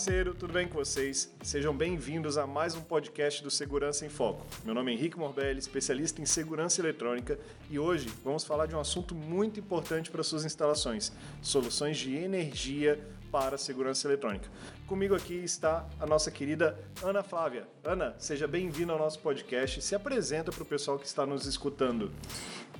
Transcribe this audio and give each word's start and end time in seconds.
Parceiro, 0.00 0.34
tudo 0.34 0.54
bem 0.54 0.66
com 0.66 0.78
vocês? 0.78 1.30
Sejam 1.42 1.76
bem-vindos 1.76 2.38
a 2.38 2.46
mais 2.46 2.74
um 2.74 2.80
podcast 2.80 3.42
do 3.42 3.50
Segurança 3.50 4.06
em 4.06 4.08
Foco. 4.08 4.46
Meu 4.64 4.74
nome 4.74 4.90
é 4.90 4.94
Henrique 4.94 5.18
Morbelli, 5.18 5.58
especialista 5.58 6.22
em 6.22 6.24
segurança 6.24 6.80
eletrônica, 6.80 7.38
e 7.68 7.78
hoje 7.78 8.08
vamos 8.24 8.42
falar 8.42 8.64
de 8.64 8.74
um 8.74 8.80
assunto 8.80 9.14
muito 9.14 9.60
importante 9.60 10.10
para 10.10 10.22
suas 10.22 10.46
instalações: 10.46 11.12
soluções 11.42 11.98
de 11.98 12.16
energia 12.16 12.98
para 13.30 13.56
a 13.56 13.58
segurança 13.58 14.08
eletrônica. 14.08 14.48
Comigo 14.86 15.14
aqui 15.14 15.34
está 15.34 15.86
a 16.00 16.06
nossa 16.06 16.30
querida 16.30 16.78
Ana 17.02 17.22
Flávia. 17.22 17.68
Ana, 17.84 18.14
seja 18.18 18.48
bem-vinda 18.48 18.94
ao 18.94 18.98
nosso 18.98 19.18
podcast. 19.18 19.82
Se 19.82 19.94
apresenta 19.94 20.50
para 20.50 20.62
o 20.62 20.66
pessoal 20.66 20.98
que 20.98 21.06
está 21.06 21.26
nos 21.26 21.44
escutando. 21.44 22.10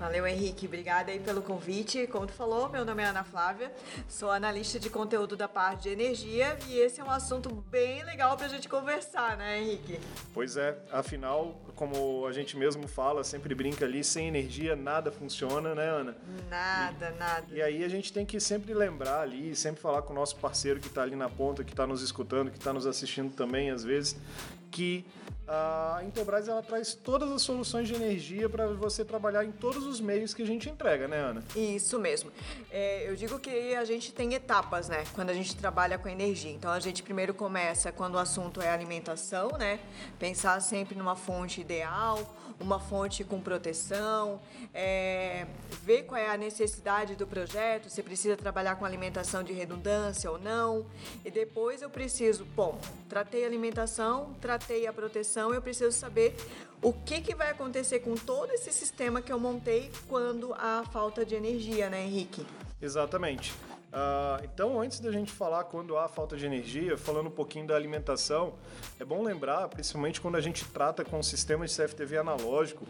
Valeu, 0.00 0.26
Henrique. 0.26 0.64
Obrigada 0.64 1.12
aí 1.12 1.20
pelo 1.20 1.42
convite. 1.42 2.06
Como 2.06 2.26
tu 2.26 2.32
falou, 2.32 2.70
meu 2.70 2.86
nome 2.86 3.02
é 3.02 3.06
Ana 3.06 3.22
Flávia, 3.22 3.70
sou 4.08 4.30
analista 4.30 4.80
de 4.80 4.88
conteúdo 4.88 5.36
da 5.36 5.46
parte 5.46 5.82
de 5.82 5.88
energia 5.90 6.56
e 6.66 6.78
esse 6.78 7.02
é 7.02 7.04
um 7.04 7.10
assunto 7.10 7.50
bem 7.70 8.02
legal 8.04 8.34
para 8.34 8.46
a 8.46 8.48
gente 8.48 8.66
conversar, 8.66 9.36
né, 9.36 9.60
Henrique? 9.60 10.00
Pois 10.32 10.56
é, 10.56 10.74
afinal, 10.90 11.54
como 11.76 12.26
a 12.26 12.32
gente 12.32 12.56
mesmo 12.56 12.88
fala, 12.88 13.22
sempre 13.22 13.54
brinca 13.54 13.84
ali, 13.84 14.02
sem 14.02 14.28
energia 14.28 14.74
nada 14.74 15.12
funciona, 15.12 15.74
né, 15.74 15.90
Ana? 15.90 16.16
Nada, 16.48 17.12
e, 17.14 17.18
nada. 17.18 17.46
E 17.50 17.60
aí 17.60 17.84
a 17.84 17.88
gente 17.88 18.10
tem 18.10 18.24
que 18.24 18.40
sempre 18.40 18.72
lembrar 18.72 19.20
ali, 19.20 19.54
sempre 19.54 19.82
falar 19.82 20.00
com 20.00 20.14
o 20.14 20.16
nosso 20.16 20.36
parceiro 20.36 20.80
que 20.80 20.86
está 20.86 21.02
ali 21.02 21.14
na 21.14 21.28
ponta, 21.28 21.62
que 21.62 21.74
está 21.74 21.86
nos 21.86 22.00
escutando, 22.00 22.50
que 22.50 22.56
está 22.56 22.72
nos 22.72 22.86
assistindo 22.86 23.34
também, 23.34 23.70
às 23.70 23.84
vezes, 23.84 24.16
que 24.70 25.04
a 25.52 26.00
Intelbras 26.04 26.46
ela 26.46 26.62
traz 26.62 26.94
todas 26.94 27.28
as 27.32 27.42
soluções 27.42 27.88
de 27.88 27.94
energia 27.94 28.48
para 28.48 28.68
você 28.68 29.04
trabalhar 29.04 29.44
em 29.44 29.50
todos 29.50 29.84
os 29.84 30.00
meios 30.00 30.32
que 30.32 30.42
a 30.42 30.46
gente 30.46 30.68
entrega, 30.68 31.08
né, 31.08 31.18
Ana? 31.18 31.42
Isso 31.56 31.98
mesmo. 31.98 32.30
É, 32.70 33.10
eu 33.10 33.16
digo 33.16 33.36
que 33.40 33.74
a 33.74 33.84
gente 33.84 34.12
tem 34.12 34.32
etapas, 34.34 34.88
né, 34.88 35.04
quando 35.12 35.30
a 35.30 35.34
gente 35.34 35.56
trabalha 35.56 35.98
com 35.98 36.08
energia. 36.08 36.52
Então 36.52 36.70
a 36.70 36.78
gente 36.78 37.02
primeiro 37.02 37.34
começa 37.34 37.90
quando 37.90 38.14
o 38.14 38.18
assunto 38.18 38.62
é 38.62 38.70
alimentação, 38.70 39.50
né? 39.58 39.80
Pensar 40.20 40.60
sempre 40.60 40.96
numa 40.96 41.16
fonte 41.16 41.60
ideal, 41.60 42.36
uma 42.60 42.78
fonte 42.78 43.24
com 43.24 43.40
proteção, 43.40 44.40
é, 44.72 45.46
ver 45.82 46.04
qual 46.04 46.20
é 46.20 46.28
a 46.28 46.36
necessidade 46.36 47.16
do 47.16 47.26
projeto, 47.26 47.88
se 47.88 48.02
precisa 48.02 48.36
trabalhar 48.36 48.76
com 48.76 48.84
alimentação 48.84 49.42
de 49.42 49.52
redundância 49.52 50.30
ou 50.30 50.38
não. 50.38 50.86
E 51.24 51.30
depois 51.30 51.82
eu 51.82 51.90
preciso, 51.90 52.44
bom, 52.44 52.78
tratei 53.08 53.42
a 53.44 53.46
alimentação, 53.46 54.34
tratei 54.40 54.86
a 54.86 54.92
proteção 54.92 55.39
eu 55.54 55.62
preciso 55.62 55.92
saber 55.92 56.36
o 56.82 56.92
que, 56.92 57.20
que 57.20 57.34
vai 57.34 57.50
acontecer 57.50 58.00
com 58.00 58.14
todo 58.14 58.52
esse 58.52 58.72
sistema 58.72 59.22
que 59.22 59.32
eu 59.32 59.38
montei 59.38 59.90
quando 60.08 60.52
há 60.54 60.84
falta 60.92 61.24
de 61.24 61.34
energia, 61.34 61.88
né, 61.88 62.02
Henrique? 62.02 62.46
Exatamente. 62.80 63.52
Uh, 63.90 64.44
então, 64.44 64.80
antes 64.80 65.00
da 65.00 65.10
gente 65.10 65.32
falar 65.32 65.64
quando 65.64 65.98
há 65.98 66.08
falta 66.08 66.36
de 66.36 66.46
energia, 66.46 66.96
falando 66.96 67.26
um 67.26 67.32
pouquinho 67.32 67.66
da 67.66 67.74
alimentação, 67.74 68.54
é 69.00 69.04
bom 69.04 69.22
lembrar, 69.22 69.68
principalmente 69.68 70.20
quando 70.20 70.36
a 70.36 70.40
gente 70.40 70.64
trata 70.66 71.04
com 71.04 71.18
o 71.18 71.24
sistema 71.24 71.66
de 71.66 71.76
CFTV 71.76 72.18
analógico, 72.18 72.86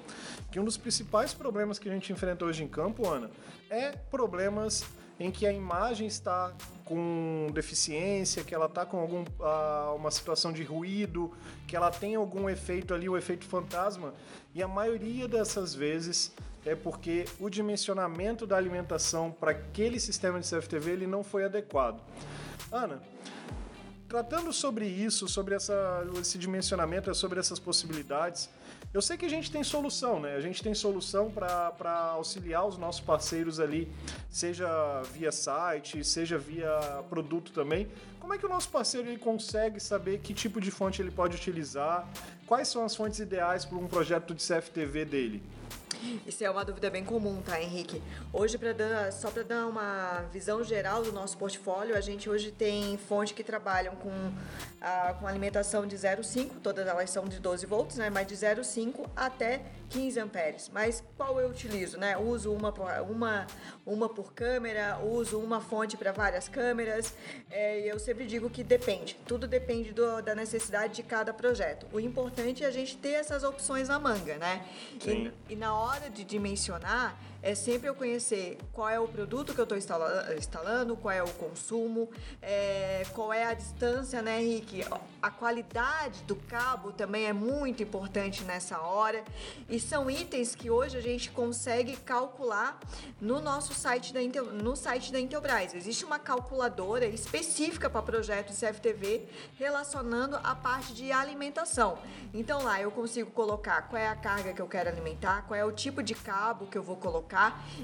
que 0.52 0.60
um 0.60 0.64
dos 0.64 0.76
principais 0.76 1.32
problemas 1.32 1.78
que 1.78 1.88
a 1.88 1.92
gente 1.92 2.12
enfrenta 2.12 2.44
hoje 2.44 2.62
em 2.62 2.68
campo, 2.68 3.08
Ana, 3.08 3.30
é 3.70 3.92
problemas 3.92 4.84
em 5.20 5.30
que 5.30 5.46
a 5.46 5.52
imagem 5.52 6.06
está 6.06 6.50
com 6.82 7.48
deficiência, 7.52 8.42
que 8.42 8.54
ela 8.54 8.64
está 8.64 8.86
com 8.86 8.98
algum, 8.98 9.22
uh, 9.22 9.94
uma 9.94 10.10
situação 10.10 10.50
de 10.50 10.64
ruído, 10.64 11.30
que 11.68 11.76
ela 11.76 11.90
tem 11.90 12.14
algum 12.14 12.48
efeito 12.48 12.94
ali, 12.94 13.06
o 13.06 13.18
efeito 13.18 13.44
fantasma, 13.44 14.14
e 14.54 14.62
a 14.62 14.66
maioria 14.66 15.28
dessas 15.28 15.74
vezes 15.74 16.32
é 16.64 16.74
porque 16.74 17.26
o 17.38 17.50
dimensionamento 17.50 18.46
da 18.46 18.56
alimentação 18.56 19.30
para 19.30 19.50
aquele 19.50 20.00
sistema 20.00 20.40
de 20.40 20.48
CFTV 20.48 20.92
ele 20.92 21.06
não 21.06 21.22
foi 21.22 21.44
adequado. 21.44 22.00
Ana, 22.72 23.02
tratando 24.10 24.52
sobre 24.52 24.86
isso, 24.86 25.28
sobre 25.28 25.54
essa, 25.54 26.04
esse 26.20 26.36
dimensionamento, 26.36 27.14
sobre 27.14 27.38
essas 27.38 27.60
possibilidades, 27.60 28.50
eu 28.92 29.00
sei 29.00 29.16
que 29.16 29.24
a 29.24 29.28
gente 29.28 29.52
tem 29.52 29.62
solução, 29.62 30.18
né? 30.18 30.34
A 30.34 30.40
gente 30.40 30.60
tem 30.60 30.74
solução 30.74 31.30
para 31.30 32.10
auxiliar 32.14 32.66
os 32.66 32.76
nossos 32.76 33.00
parceiros 33.00 33.60
ali, 33.60 33.88
seja 34.28 34.66
via 35.12 35.30
site, 35.30 36.02
seja 36.02 36.36
via 36.36 37.04
produto 37.08 37.52
também. 37.52 37.86
Como 38.18 38.34
é 38.34 38.38
que 38.38 38.44
o 38.44 38.48
nosso 38.48 38.68
parceiro 38.70 39.08
ele 39.08 39.16
consegue 39.16 39.78
saber 39.78 40.18
que 40.18 40.34
tipo 40.34 40.60
de 40.60 40.72
fonte 40.72 41.00
ele 41.00 41.12
pode 41.12 41.36
utilizar? 41.36 42.04
Quais 42.48 42.66
são 42.66 42.84
as 42.84 42.96
fontes 42.96 43.20
ideais 43.20 43.64
para 43.64 43.78
um 43.78 43.86
projeto 43.86 44.34
de 44.34 44.42
CFTV 44.44 45.04
dele? 45.04 45.40
Isso 46.26 46.44
é 46.44 46.50
uma 46.50 46.64
dúvida 46.64 46.90
bem 46.90 47.04
comum, 47.04 47.40
tá, 47.42 47.60
Henrique? 47.60 48.02
Hoje, 48.32 48.58
dar, 48.58 49.12
só 49.12 49.30
para 49.30 49.42
dar 49.42 49.66
uma 49.66 50.22
visão 50.32 50.62
geral 50.62 51.02
do 51.02 51.12
nosso 51.12 51.36
portfólio, 51.36 51.96
a 51.96 52.00
gente 52.00 52.28
hoje 52.28 52.50
tem 52.50 52.96
fontes 52.96 53.34
que 53.34 53.42
trabalham 53.42 53.94
com, 53.96 54.32
a, 54.80 55.14
com 55.14 55.26
alimentação 55.26 55.86
de 55.86 55.96
0,5, 55.96 56.60
todas 56.62 56.86
elas 56.86 57.10
são 57.10 57.24
de 57.24 57.38
12 57.38 57.66
volts, 57.66 57.96
né? 57.96 58.10
Mas 58.10 58.26
de 58.26 58.34
0,5 58.34 59.08
até 59.16 59.62
15 59.90 60.20
amperes. 60.20 60.70
Mas 60.72 61.02
qual 61.16 61.40
eu 61.40 61.48
utilizo, 61.48 61.98
né? 61.98 62.16
Uso 62.16 62.52
uma 62.52 62.72
por, 62.72 62.88
uma, 63.10 63.46
uma 63.84 64.08
por 64.08 64.32
câmera, 64.32 64.98
uso 65.02 65.38
uma 65.38 65.60
fonte 65.60 65.96
para 65.96 66.12
várias 66.12 66.48
câmeras. 66.48 67.14
É, 67.50 67.80
eu 67.80 67.98
sempre 67.98 68.26
digo 68.26 68.48
que 68.48 68.62
depende. 68.62 69.16
Tudo 69.26 69.46
depende 69.46 69.92
do, 69.92 70.22
da 70.22 70.34
necessidade 70.34 70.94
de 70.94 71.02
cada 71.02 71.32
projeto. 71.32 71.86
O 71.92 72.00
importante 72.00 72.64
é 72.64 72.66
a 72.66 72.70
gente 72.70 72.96
ter 72.96 73.12
essas 73.12 73.42
opções 73.42 73.88
na 73.88 73.98
manga, 73.98 74.36
né? 74.36 74.64
Sim. 75.00 75.32
E, 75.48 75.52
e 75.54 75.56
na 75.56 75.74
hora 75.74 75.89
de 75.98 76.24
dimensionar, 76.24 77.14
é 77.42 77.54
sempre 77.54 77.88
eu 77.88 77.94
conhecer 77.94 78.58
qual 78.72 78.88
é 78.88 79.00
o 79.00 79.08
produto 79.08 79.54
que 79.54 79.60
eu 79.60 79.64
estou 79.64 79.78
instalando, 79.78 80.96
qual 80.96 81.12
é 81.12 81.22
o 81.22 81.30
consumo, 81.30 82.10
é, 82.42 83.04
qual 83.14 83.32
é 83.32 83.44
a 83.44 83.54
distância, 83.54 84.20
né, 84.20 84.42
Henrique? 84.42 84.84
A 85.22 85.30
qualidade 85.30 86.22
do 86.24 86.36
cabo 86.36 86.92
também 86.92 87.26
é 87.26 87.32
muito 87.32 87.82
importante 87.82 88.44
nessa 88.44 88.80
hora. 88.80 89.24
E 89.68 89.80
são 89.80 90.10
itens 90.10 90.54
que 90.54 90.70
hoje 90.70 90.98
a 90.98 91.00
gente 91.00 91.30
consegue 91.30 91.96
calcular 91.96 92.78
no 93.20 93.40
nosso 93.40 93.72
site 93.72 94.12
da 94.12 94.22
Intel, 94.22 94.46
no 94.46 94.76
site 94.76 95.10
da 95.10 95.18
Intelbras. 95.18 95.74
Existe 95.74 96.04
uma 96.04 96.18
calculadora 96.18 97.06
específica 97.06 97.88
para 97.88 98.02
projetos 98.02 98.58
CFTV 98.58 99.26
relacionando 99.58 100.38
a 100.42 100.54
parte 100.54 100.92
de 100.92 101.10
alimentação. 101.10 101.98
Então 102.34 102.62
lá 102.62 102.80
eu 102.80 102.90
consigo 102.90 103.30
colocar 103.30 103.82
qual 103.82 104.00
é 104.00 104.08
a 104.08 104.16
carga 104.16 104.52
que 104.52 104.60
eu 104.60 104.68
quero 104.68 104.90
alimentar, 104.90 105.42
qual 105.46 105.58
é 105.58 105.64
o 105.64 105.72
tipo 105.72 106.02
de 106.02 106.14
cabo 106.14 106.66
que 106.66 106.76
eu 106.76 106.82
vou 106.82 106.96
colocar 106.96 107.29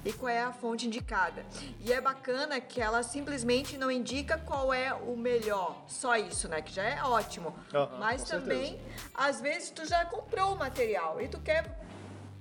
e 0.05 0.13
qual 0.13 0.29
é 0.29 0.43
a 0.43 0.53
fonte 0.53 0.87
indicada. 0.87 1.45
E 1.81 1.93
é 1.93 2.01
bacana 2.01 2.61
que 2.61 2.81
ela 2.81 3.03
simplesmente 3.03 3.77
não 3.79 3.91
indica 3.91 4.39
qual 4.39 4.73
é 4.73 4.93
o 4.93 5.17
melhor, 5.17 5.85
só 5.87 6.17
isso, 6.17 6.49
né? 6.49 6.61
Que 6.63 6.73
já 6.73 6.83
é 6.83 7.03
ótimo. 7.03 7.55
Uhum, 7.73 7.99
Mas 7.99 8.25
também, 8.25 8.79
certeza. 8.79 9.11
às 9.15 9.41
vezes, 9.41 9.71
tu 9.71 9.87
já 9.87 10.05
comprou 10.05 10.55
o 10.55 10.59
material 10.59 11.21
e 11.21 11.29
tu 11.29 11.39
quer 11.41 11.86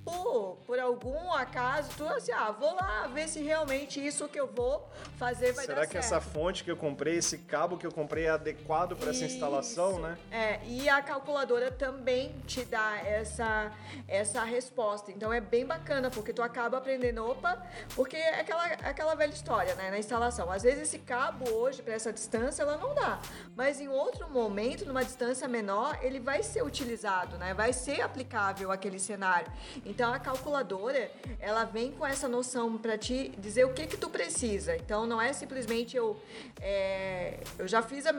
por, 0.06 0.58
por 0.68 0.80
algum 0.80 1.34
acaso, 1.34 1.90
tu 1.98 2.08
assim, 2.08 2.32
ah, 2.32 2.52
vou 2.52 2.76
lá 2.76 3.08
ver 3.08 3.28
se 3.28 3.42
realmente 3.42 4.06
isso 4.06 4.28
que 4.28 4.40
eu 4.40 4.46
vou 4.46 4.88
fazer 5.18 5.52
vai 5.54 5.66
Será 5.66 5.82
dar 5.82 5.88
que 5.88 5.94
certo. 5.94 6.06
essa 6.06 6.22
fonte 6.22 6.64
que 6.64 6.70
eu 6.70 6.78
comprei, 6.78 7.18
esse 7.18 7.40
cabo 7.40 7.76
que 7.76 7.88
eu 7.88 7.92
comprei 7.92 8.26
é 8.26 8.30
adequado 8.30 8.96
para 8.96 9.10
essa 9.10 9.26
instalação, 9.26 10.00
né? 10.00 10.16
É, 10.32 10.60
e 10.66 10.88
a 10.88 11.02
calculadora 11.02 11.72
também 11.72 12.36
te 12.46 12.64
dá 12.64 12.98
essa, 12.98 13.72
essa 14.08 14.44
resposta. 14.44 15.12
Então 15.12 15.34
é 15.34 15.42
bem 15.42 15.66
bacana, 15.66 16.12
porque 16.12 16.32
tu 16.32 16.44
acaba 16.44 16.78
aprendendo, 16.78 17.26
opa, 17.26 17.66
porque 17.96 18.16
é 18.16 18.42
aquela, 18.42 18.66
aquela 18.66 19.16
velha 19.16 19.34
história, 19.34 19.74
né, 19.74 19.90
na 19.90 19.98
instalação. 19.98 20.52
Às 20.52 20.62
vezes 20.62 20.84
esse 20.84 21.00
cabo 21.00 21.50
hoje, 21.50 21.82
para 21.82 21.96
essa 21.96 22.14
distância, 22.14 22.62
ela 22.62 22.78
não 22.78 22.94
dá. 22.94 23.20
Mas 23.56 23.82
em 23.82 23.88
outro 23.88 24.30
momento, 24.30 24.86
numa 24.86 25.04
distância 25.04 25.48
menor, 25.48 25.98
ele 26.04 26.20
vai 26.20 26.44
ser 26.44 26.64
utilizado, 26.64 27.40
né? 27.40 27.56
Vai 27.56 27.74
ser 27.74 28.02
aplicável 28.02 28.72
aquele 28.72 29.00
cenário. 29.00 29.52
Então 29.84 29.95
a 30.04 30.20
calculadora, 30.20 31.12
ela 31.40 31.64
vem 31.64 31.92
com 31.92 32.06
essa 32.06 32.28
noção 32.28 32.78
para 32.78 32.98
te 32.98 33.30
dizer 33.38 33.66
o 33.66 33.74
que 33.74 33.88
que 33.88 33.98
tu 33.98 34.10
precisa. 34.10 34.76
Então 34.76 35.06
não 35.06 35.22
é 35.22 35.32
simplesmente 35.34 35.96
eu 35.96 36.20
é, 36.62 37.40
eu 37.58 37.68
já 37.68 37.82
fiz 37.82 38.06
a 38.06 38.14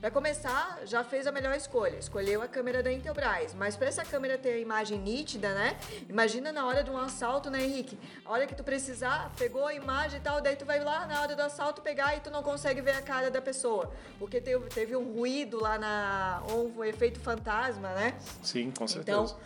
para 0.00 0.10
começar, 0.10 0.80
já 0.84 1.02
fez 1.02 1.26
a 1.26 1.32
melhor 1.32 1.54
escolha, 1.56 1.96
escolheu 1.96 2.42
a 2.42 2.48
câmera 2.48 2.82
da 2.82 2.92
Intelbras, 2.92 3.54
mas 3.54 3.76
para 3.76 3.88
essa 3.88 4.04
câmera 4.04 4.38
ter 4.38 4.52
a 4.52 4.58
imagem 4.58 4.98
nítida, 4.98 5.52
né? 5.54 5.78
Imagina 6.08 6.52
na 6.52 6.66
hora 6.66 6.84
de 6.84 6.90
um 6.90 6.96
assalto, 6.96 7.50
né, 7.50 7.64
Henrique? 7.64 7.98
A 8.24 8.32
hora 8.32 8.46
que 8.46 8.54
tu 8.54 8.62
precisar, 8.62 9.32
pegou 9.36 9.66
a 9.66 9.74
imagem 9.74 10.20
e 10.20 10.22
tal, 10.22 10.40
daí 10.40 10.56
tu 10.56 10.64
vai 10.64 10.82
lá 10.82 11.06
na 11.06 11.20
hora 11.20 11.34
do 11.34 11.42
assalto 11.42 11.82
pegar 11.82 12.16
e 12.16 12.20
tu 12.20 12.30
não 12.30 12.42
consegue 12.42 12.80
ver 12.80 12.92
a 12.92 13.02
cara 13.02 13.30
da 13.30 13.42
pessoa, 13.42 13.92
porque 14.18 14.40
teve, 14.40 14.66
teve 14.68 14.96
um 14.96 15.12
ruído 15.12 15.60
lá 15.60 15.78
na 15.78 16.42
ou 16.50 16.72
um 16.76 16.84
efeito 16.84 17.18
fantasma, 17.20 17.92
né? 17.94 18.14
Sim, 18.42 18.70
com 18.70 18.86
certeza. 18.86 19.18
Então, 19.18 19.38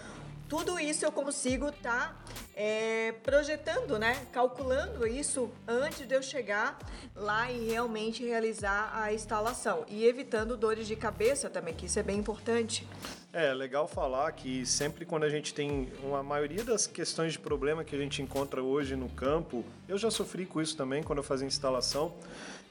tudo 0.49 0.79
isso 0.79 1.05
eu 1.05 1.13
consigo 1.13 1.69
estar 1.69 2.09
tá, 2.09 2.35
é, 2.55 3.13
projetando, 3.23 3.99
né? 3.99 4.27
Calculando 4.33 5.07
isso 5.07 5.51
antes 5.67 6.07
de 6.07 6.15
eu 6.15 6.23
chegar 6.23 6.79
lá 7.15 7.51
e 7.51 7.69
realmente 7.69 8.25
realizar 8.25 8.91
a 8.95 9.13
instalação. 9.13 9.85
E 9.89 10.05
evitando 10.05 10.57
dores 10.57 10.87
de 10.87 10.97
cabeça 10.97 11.49
também, 11.49 11.75
que 11.75 11.87
isso 11.87 11.99
é 11.99 12.03
bem 12.03 12.19
importante. 12.19 12.87
É, 13.33 13.53
legal 13.53 13.89
falar 13.89 14.31
que 14.31 14.65
sempre 14.65 15.05
quando 15.05 15.25
a 15.25 15.29
gente 15.29 15.53
tem 15.53 15.89
uma 16.05 16.23
maioria 16.23 16.63
das 16.63 16.87
questões 16.87 17.33
de 17.33 17.39
problema 17.41 17.83
que 17.83 17.97
a 17.97 17.99
gente 17.99 18.23
encontra 18.23 18.63
hoje 18.63 18.95
no 18.95 19.09
campo, 19.09 19.65
eu 19.89 19.99
já 19.99 20.09
sofri 20.09 20.47
com 20.47 20.63
isso 20.63 20.77
também 20.77 21.03
quando 21.03 21.19
eu 21.19 21.25
fazia 21.25 21.47
instalação, 21.47 22.15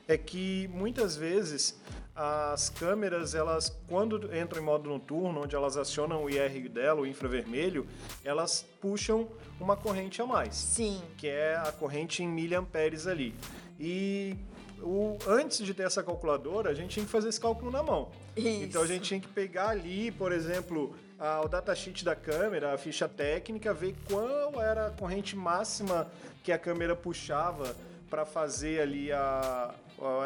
é 0.08 0.18
que 0.18 0.70
muitas 0.74 1.18
vezes 1.18 1.78
as 2.16 2.70
câmeras, 2.70 3.34
elas 3.34 3.76
quando 3.88 4.36
entram 4.36 4.62
em 4.62 4.66
modo 4.66 4.88
noturno, 4.90 5.44
onde 5.44 5.56
elas 5.56 5.78
acionam 5.78 6.24
o 6.24 6.30
IR 6.30 6.70
dela, 6.70 7.02
o 7.02 7.08
infravermelho, 7.08 7.88
elas 8.24 8.66
puxam 8.80 9.28
uma 9.60 9.76
corrente 9.76 10.22
a 10.22 10.26
mais. 10.26 10.56
Sim. 10.56 11.02
Que 11.18 11.28
é 11.28 11.56
a 11.56 11.72
corrente 11.72 12.22
em 12.22 12.28
miliamperes 12.28 13.08
ali. 13.08 13.34
E 13.80 14.36
o, 14.80 15.18
antes 15.28 15.66
de 15.66 15.74
ter 15.74 15.84
essa 15.84 16.04
calculadora, 16.04 16.70
a 16.70 16.74
gente 16.74 16.92
tinha 16.92 17.06
que 17.06 17.12
fazer 17.12 17.30
esse 17.30 17.40
cálculo 17.40 17.72
na 17.72 17.82
mão. 17.82 18.10
Isso. 18.36 18.64
Então 18.64 18.84
a 18.84 18.88
gente 18.88 19.04
tinha 19.04 19.20
que 19.20 19.28
pegar 19.28 19.70
ali, 19.70 20.12
por 20.12 20.32
exemplo, 20.32 20.96
a, 21.18 21.42
o 21.42 21.48
datasheet 21.48 22.06
da 22.06 22.16
câmera, 22.16 22.74
a 22.74 22.78
ficha 22.78 23.08
técnica, 23.08 23.74
ver 23.74 23.96
qual 24.08 24.62
era 24.62 24.88
a 24.88 24.92
corrente 24.92 25.36
máxima 25.36 26.08
que 26.44 26.52
a 26.52 26.60
câmera 26.60 26.96
puxava 26.96 27.76
para 28.08 28.24
fazer 28.24 28.82
ali 28.82 29.12
a, 29.12 29.74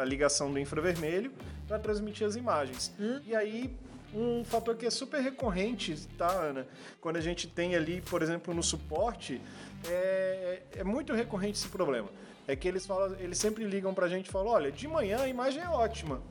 a 0.00 0.04
ligação 0.04 0.52
do 0.52 0.58
infravermelho 0.58 1.32
para 1.68 1.78
transmitir 1.78 2.26
as 2.26 2.34
imagens. 2.34 2.92
Hum? 2.98 3.20
E 3.24 3.36
aí 3.36 3.78
um 4.14 4.42
fator 4.42 4.74
que 4.74 4.86
é 4.86 4.90
super 4.90 5.20
recorrente, 5.20 5.94
tá, 6.16 6.30
Ana? 6.30 6.66
Quando 7.00 7.16
a 7.16 7.20
gente 7.20 7.46
tem 7.46 7.76
ali, 7.76 8.00
por 8.00 8.22
exemplo, 8.22 8.54
no 8.54 8.62
suporte, 8.62 9.40
é, 9.86 10.62
é 10.76 10.84
muito 10.84 11.12
recorrente 11.12 11.58
esse 11.58 11.68
problema. 11.68 12.08
É 12.46 12.56
que 12.56 12.66
eles 12.66 12.86
falam, 12.86 13.14
eles 13.20 13.36
sempre 13.36 13.64
ligam 13.64 13.92
para 13.92 14.06
a 14.06 14.08
gente 14.08 14.26
e 14.26 14.30
falam, 14.30 14.48
olha, 14.48 14.72
de 14.72 14.88
manhã 14.88 15.18
a 15.20 15.28
imagem 15.28 15.62
é 15.62 15.68
ótima, 15.68 16.22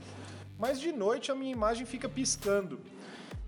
mas 0.58 0.80
de 0.80 0.92
noite 0.92 1.32
a 1.32 1.36
minha 1.36 1.52
imagem 1.52 1.86
fica 1.86 2.10
piscando. 2.10 2.80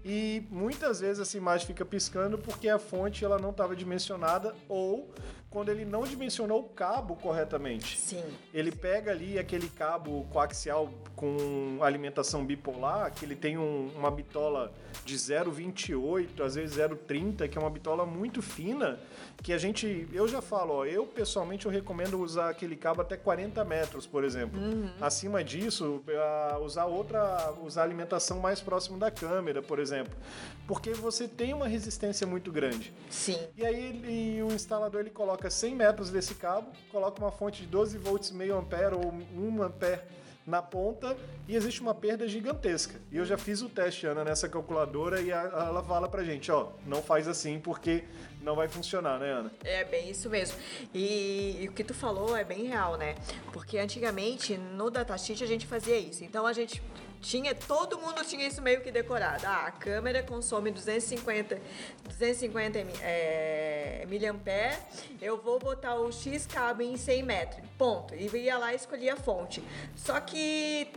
E 0.06 0.44
muitas 0.50 1.02
vezes 1.02 1.20
essa 1.20 1.38
imagem 1.38 1.68
fica 1.68 1.84
piscando 1.84 2.38
porque 2.38 2.70
a 2.70 2.80
fonte 2.80 3.26
ela 3.26 3.38
não 3.38 3.50
estava 3.50 3.76
dimensionada 3.76 4.56
ou 4.68 5.12
quando 5.50 5.70
ele 5.70 5.84
não 5.84 6.04
dimensionou 6.04 6.60
o 6.60 6.70
cabo 6.70 7.16
corretamente. 7.16 7.98
Sim. 7.98 8.24
Ele 8.54 8.72
pega 8.72 9.12
ali 9.12 9.40
aquele 9.40 9.68
cabo 9.68 10.26
coaxial 10.32 10.90
com 11.16 11.80
alimentação 11.82 12.46
bipolar, 12.46 13.12
que 13.14 13.26
ele 13.26 13.36
tem 13.36 13.58
um, 13.58 13.92
uma 13.96 14.12
bitola 14.12 14.72
de 15.04 15.16
0,28, 15.16 16.42
às 16.42 16.56
vezes 16.56 16.78
0,30, 16.78 17.50
que 17.50 17.58
é 17.58 17.62
uma 17.62 17.70
bitola 17.70 18.06
muito 18.06 18.42
fina, 18.42 19.00
que 19.42 19.52
a 19.52 19.58
gente, 19.58 20.08
eu 20.14 20.28
já 20.28 20.42
falo, 20.42 20.74
ó, 20.76 20.86
eu 20.86 21.06
pessoalmente 21.06 21.66
eu 21.66 21.72
recomendo 21.72 22.20
usar 22.20 22.50
aquele 22.50 22.76
cabo 22.76 23.02
até 23.02 23.18
40 23.18 23.64
metros, 23.66 24.06
por 24.06 24.24
exemplo. 24.24 24.60
Uhum. 24.60 24.90
Acima 25.02 25.44
disso, 25.44 26.04
usar 26.64 26.86
outra, 26.86 27.54
usar 27.64 27.84
alimentação 27.84 28.40
mais 28.40 28.62
próximo 28.62 28.98
da 28.98 29.10
câmera, 29.10 29.62
por 29.62 29.80
exemplo, 29.80 30.14
porque 30.68 30.92
você 30.92 31.28
tem 31.28 31.54
uma 31.54 31.68
resistência 31.68 32.28
muito 32.28 32.52
grande. 32.52 32.94
Sim. 33.10 33.40
E 33.58 33.66
aí 33.66 33.86
ele, 33.86 34.44
o 34.44 34.52
instalador 34.52 35.02
ele 35.02 35.10
coloca 35.10 35.39
100 35.48 35.76
metros 35.76 36.10
desse 36.10 36.34
cabo, 36.34 36.72
coloca 36.92 37.22
uma 37.22 37.32
fonte 37.32 37.62
de 37.62 37.68
12 37.68 37.98
volts 38.00 38.32
meio 38.32 38.58
ampere 38.58 38.96
ou 38.96 39.14
1 39.14 39.62
ampere 39.62 40.02
na 40.50 40.62
ponta 40.62 41.16
e 41.48 41.56
existe 41.56 41.80
uma 41.80 41.94
perda 41.94 42.28
gigantesca. 42.28 43.00
E 43.12 43.18
eu 43.18 43.26
já 43.26 43.38
fiz 43.38 43.62
o 43.62 43.70
teste, 43.70 44.08
Ana, 44.08 44.24
nessa 44.24 44.50
calculadora 44.50 45.22
e 45.22 45.30
ela 45.30 45.84
fala 45.84 46.10
pra 46.10 46.24
gente, 46.24 46.52
ó, 46.52 46.70
não 46.86 47.04
faz 47.04 47.28
assim 47.28 47.60
porque 47.60 48.04
não 48.42 48.56
vai 48.56 48.68
funcionar, 48.68 49.20
né, 49.20 49.32
Ana? 49.32 49.52
É 49.64 49.84
bem 49.84 50.10
isso 50.10 50.30
mesmo. 50.30 50.58
E, 50.94 51.58
e, 51.62 51.68
o 51.70 51.72
que 51.72 51.84
tu 51.84 51.94
falou 51.94 52.36
é 52.36 52.44
bem 52.44 52.66
real, 52.66 52.98
né? 52.98 53.16
Porque 53.54 53.78
antigamente 53.78 54.58
no 54.58 54.90
datasheet 54.90 55.44
a 55.44 55.48
gente 55.48 55.68
fazia 55.68 55.98
isso. 55.98 56.24
Então 56.24 56.48
a 56.48 56.54
gente 56.54 56.82
tinha 57.22 57.54
todo 57.54 58.00
mundo 58.00 58.24
tinha 58.24 58.48
isso 58.48 58.62
meio 58.62 58.82
que 58.82 58.92
decorado. 58.92 59.46
Ah, 59.46 59.68
a 59.68 59.72
câmera 59.72 60.24
consome 60.24 60.72
250 60.72 61.60
250 62.06 62.80
é. 63.02 64.06
Eu 65.22 65.38
vou 65.42 65.60
botar 65.60 65.96
o 65.96 66.12
X 66.12 66.46
cabo 66.46 66.82
em 66.82 66.98
100 66.98 67.24
metros. 67.24 67.64
Ponto. 67.78 68.16
E 68.16 68.28
ia 68.38 68.58
lá 68.58 68.74
e 68.74 69.10
a 69.10 69.16
fonte. 69.16 69.64
Só 69.96 70.20
que 70.20 70.92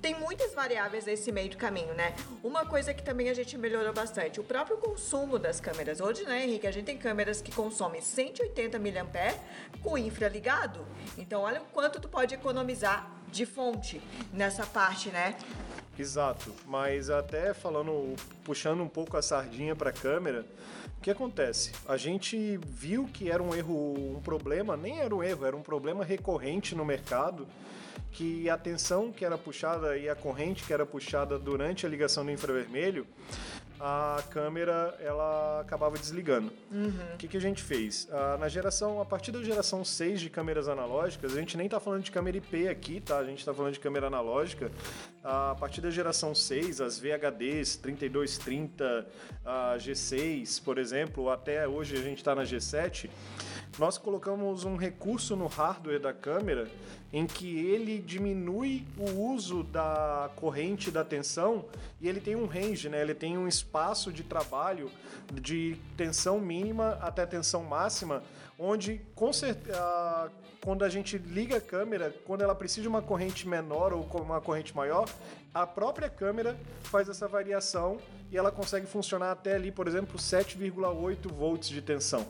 tem 0.00 0.14
muitas 0.14 0.54
variáveis 0.54 1.06
nesse 1.06 1.32
meio 1.32 1.50
do 1.50 1.56
caminho, 1.56 1.92
né? 1.94 2.14
Uma 2.42 2.64
coisa 2.64 2.94
que 2.94 3.02
também 3.02 3.28
a 3.28 3.34
gente 3.34 3.56
melhorou 3.58 3.92
bastante, 3.92 4.38
o 4.38 4.44
próprio 4.44 4.76
consumo 4.76 5.38
das 5.38 5.60
câmeras. 5.60 6.00
Hoje, 6.00 6.24
né, 6.24 6.44
Henrique, 6.44 6.66
a 6.66 6.70
gente 6.70 6.84
tem 6.84 6.98
câmeras 6.98 7.40
que 7.40 7.52
consomem 7.52 8.00
180 8.00 8.78
mAh 8.78 9.34
com 9.82 9.98
infra 9.98 10.28
ligado. 10.28 10.86
Então, 11.18 11.42
olha 11.42 11.60
o 11.60 11.64
quanto 11.66 12.00
tu 12.00 12.08
pode 12.08 12.34
economizar 12.34 13.10
de 13.32 13.44
fonte 13.44 14.00
nessa 14.32 14.64
parte, 14.64 15.10
né? 15.10 15.36
Exato, 15.98 16.52
mas 16.66 17.08
até 17.08 17.54
falando, 17.54 18.14
puxando 18.44 18.82
um 18.82 18.88
pouco 18.88 19.16
a 19.16 19.22
sardinha 19.22 19.74
para 19.74 19.90
a 19.90 19.92
câmera, 19.92 20.44
o 20.98 21.00
que 21.00 21.10
acontece? 21.10 21.72
A 21.88 21.96
gente 21.96 22.58
viu 22.66 23.08
que 23.12 23.30
era 23.30 23.42
um 23.42 23.54
erro, 23.54 24.16
um 24.16 24.20
problema, 24.20 24.76
nem 24.76 25.00
era 25.00 25.14
um 25.14 25.22
erro, 25.22 25.46
era 25.46 25.56
um 25.56 25.62
problema 25.62 26.04
recorrente 26.04 26.74
no 26.74 26.84
mercado, 26.84 27.46
que 28.12 28.48
a 28.50 28.58
tensão 28.58 29.10
que 29.10 29.24
era 29.24 29.38
puxada 29.38 29.96
e 29.96 30.08
a 30.08 30.14
corrente 30.14 30.64
que 30.64 30.72
era 30.72 30.84
puxada 30.84 31.38
durante 31.38 31.86
a 31.86 31.88
ligação 31.88 32.24
do 32.24 32.30
infravermelho 32.30 33.06
a 33.78 34.22
câmera 34.30 34.96
ela 35.00 35.60
acabava 35.60 35.96
desligando. 35.98 36.52
Uhum. 36.70 36.92
O 37.14 37.16
que, 37.16 37.28
que 37.28 37.36
a 37.36 37.40
gente 37.40 37.62
fez? 37.62 38.08
Ah, 38.10 38.36
na 38.38 38.48
geração, 38.48 39.00
a 39.00 39.04
partir 39.04 39.32
da 39.32 39.42
geração 39.42 39.84
6 39.84 40.20
de 40.20 40.30
câmeras 40.30 40.68
analógicas, 40.68 41.34
a 41.34 41.38
gente 41.38 41.56
nem 41.56 41.66
está 41.66 41.78
falando 41.78 42.02
de 42.02 42.10
câmera 42.10 42.36
IP 42.36 42.68
aqui, 42.68 43.00
tá? 43.00 43.18
A 43.18 43.24
gente 43.24 43.38
está 43.38 43.52
falando 43.52 43.74
de 43.74 43.80
câmera 43.80 44.06
analógica. 44.06 44.70
Ah, 45.22 45.50
a 45.50 45.54
partir 45.54 45.80
da 45.80 45.90
geração 45.90 46.34
6, 46.34 46.80
as 46.80 46.98
VHDs 46.98 47.76
3230, 47.76 49.06
a 49.44 49.76
G6, 49.76 50.62
por 50.62 50.78
exemplo, 50.78 51.30
até 51.30 51.68
hoje 51.68 51.96
a 51.96 52.00
gente 52.00 52.18
está 52.18 52.34
na 52.34 52.42
G7, 52.42 53.10
nós 53.78 53.98
colocamos 53.98 54.64
um 54.64 54.76
recurso 54.76 55.36
no 55.36 55.46
hardware 55.46 56.00
da 56.00 56.12
câmera 56.12 56.68
em 57.12 57.26
que 57.26 57.58
ele 57.66 57.98
diminui 57.98 58.86
o 58.98 59.32
uso 59.32 59.62
da 59.62 60.30
corrente 60.36 60.90
da 60.90 61.04
tensão 61.04 61.64
e 62.00 62.08
ele 62.08 62.20
tem 62.20 62.34
um 62.36 62.46
range, 62.46 62.88
né? 62.88 63.00
Ele 63.00 63.14
tem 63.14 63.38
um 63.38 63.46
espaço 63.46 64.12
de 64.12 64.22
trabalho 64.22 64.90
de 65.32 65.76
tensão 65.96 66.40
mínima 66.40 66.98
até 67.00 67.24
tensão 67.24 67.62
máxima, 67.62 68.22
onde 68.58 69.00
com 69.14 69.32
certeza, 69.32 70.32
quando 70.60 70.84
a 70.84 70.88
gente 70.88 71.16
liga 71.16 71.58
a 71.58 71.60
câmera, 71.60 72.14
quando 72.24 72.42
ela 72.42 72.54
precisa 72.54 72.82
de 72.82 72.88
uma 72.88 73.02
corrente 73.02 73.46
menor 73.46 73.92
ou 73.92 74.02
uma 74.20 74.40
corrente 74.40 74.74
maior, 74.74 75.08
a 75.54 75.66
própria 75.66 76.10
câmera 76.10 76.56
faz 76.82 77.08
essa 77.08 77.28
variação 77.28 77.98
e 78.30 78.36
ela 78.36 78.50
consegue 78.50 78.86
funcionar 78.86 79.30
até 79.30 79.54
ali, 79.54 79.70
por 79.70 79.86
exemplo, 79.86 80.18
7,8 80.18 81.32
volts 81.32 81.68
de 81.68 81.80
tensão. 81.80 82.26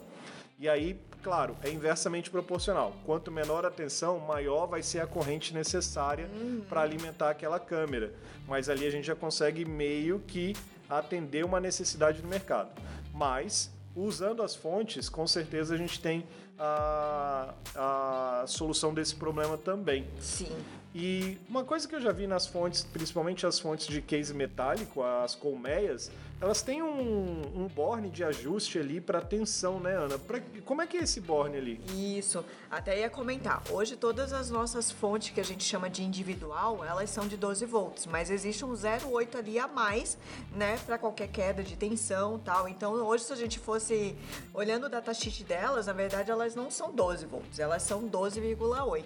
E 0.58 0.68
aí, 0.68 0.98
claro, 1.26 1.56
é 1.64 1.70
inversamente 1.70 2.30
proporcional. 2.30 2.94
Quanto 3.04 3.32
menor 3.32 3.66
a 3.66 3.70
tensão, 3.70 4.20
maior 4.20 4.66
vai 4.66 4.80
ser 4.80 5.00
a 5.00 5.08
corrente 5.08 5.52
necessária 5.52 6.30
uhum. 6.32 6.62
para 6.68 6.82
alimentar 6.82 7.30
aquela 7.30 7.58
câmera. 7.58 8.14
Mas 8.46 8.68
ali 8.68 8.86
a 8.86 8.90
gente 8.90 9.08
já 9.08 9.16
consegue 9.16 9.64
meio 9.64 10.20
que 10.20 10.54
atender 10.88 11.44
uma 11.44 11.58
necessidade 11.58 12.22
do 12.22 12.28
mercado. 12.28 12.70
Mas 13.12 13.72
usando 13.96 14.40
as 14.40 14.54
fontes, 14.54 15.08
com 15.08 15.26
certeza 15.26 15.74
a 15.74 15.76
gente 15.76 16.00
tem 16.00 16.24
a, 16.56 17.52
a 17.74 18.44
solução 18.46 18.94
desse 18.94 19.16
problema 19.16 19.58
também. 19.58 20.06
Sim. 20.20 20.56
E 20.94 21.38
uma 21.48 21.64
coisa 21.64 21.88
que 21.88 21.96
eu 21.96 22.00
já 22.00 22.12
vi 22.12 22.28
nas 22.28 22.46
fontes, 22.46 22.84
principalmente 22.84 23.44
as 23.44 23.58
fontes 23.58 23.88
de 23.88 24.00
case 24.00 24.32
metálico, 24.32 25.02
as 25.02 25.34
colmeias, 25.34 26.08
elas 26.40 26.60
têm 26.60 26.82
um, 26.82 27.42
um 27.54 27.66
borne 27.66 28.10
de 28.10 28.22
ajuste 28.22 28.78
ali 28.78 29.00
para 29.00 29.22
tensão, 29.22 29.80
né, 29.80 29.96
Ana? 29.96 30.18
Pra, 30.18 30.40
como 30.64 30.82
é 30.82 30.86
que 30.86 30.98
é 30.98 31.02
esse 31.02 31.20
borne 31.20 31.56
ali? 31.56 31.80
Isso, 32.18 32.44
até 32.70 33.00
ia 33.00 33.08
comentar. 33.08 33.62
Hoje 33.70 33.96
todas 33.96 34.32
as 34.34 34.50
nossas 34.50 34.90
fontes 34.90 35.30
que 35.30 35.40
a 35.40 35.44
gente 35.44 35.64
chama 35.64 35.88
de 35.88 36.02
individual, 36.02 36.84
elas 36.84 37.08
são 37.08 37.26
de 37.26 37.36
12 37.38 37.64
volts, 37.64 38.06
mas 38.06 38.30
existe 38.30 38.64
um 38.64 38.72
0,8 38.72 39.36
ali 39.36 39.58
a 39.58 39.66
mais, 39.66 40.18
né, 40.54 40.78
para 40.84 40.98
qualquer 40.98 41.28
queda 41.28 41.62
de 41.62 41.74
tensão, 41.74 42.38
tal. 42.38 42.68
Então, 42.68 42.92
hoje 42.92 43.24
se 43.24 43.32
a 43.32 43.36
gente 43.36 43.58
fosse 43.58 44.14
olhando 44.52 44.86
o 44.86 44.88
datasheet 44.90 45.42
delas, 45.42 45.86
na 45.86 45.94
verdade 45.94 46.30
elas 46.30 46.54
não 46.54 46.70
são 46.70 46.92
12 46.92 47.24
volts, 47.24 47.58
elas 47.58 47.82
são 47.82 48.06
12,8. 48.08 49.04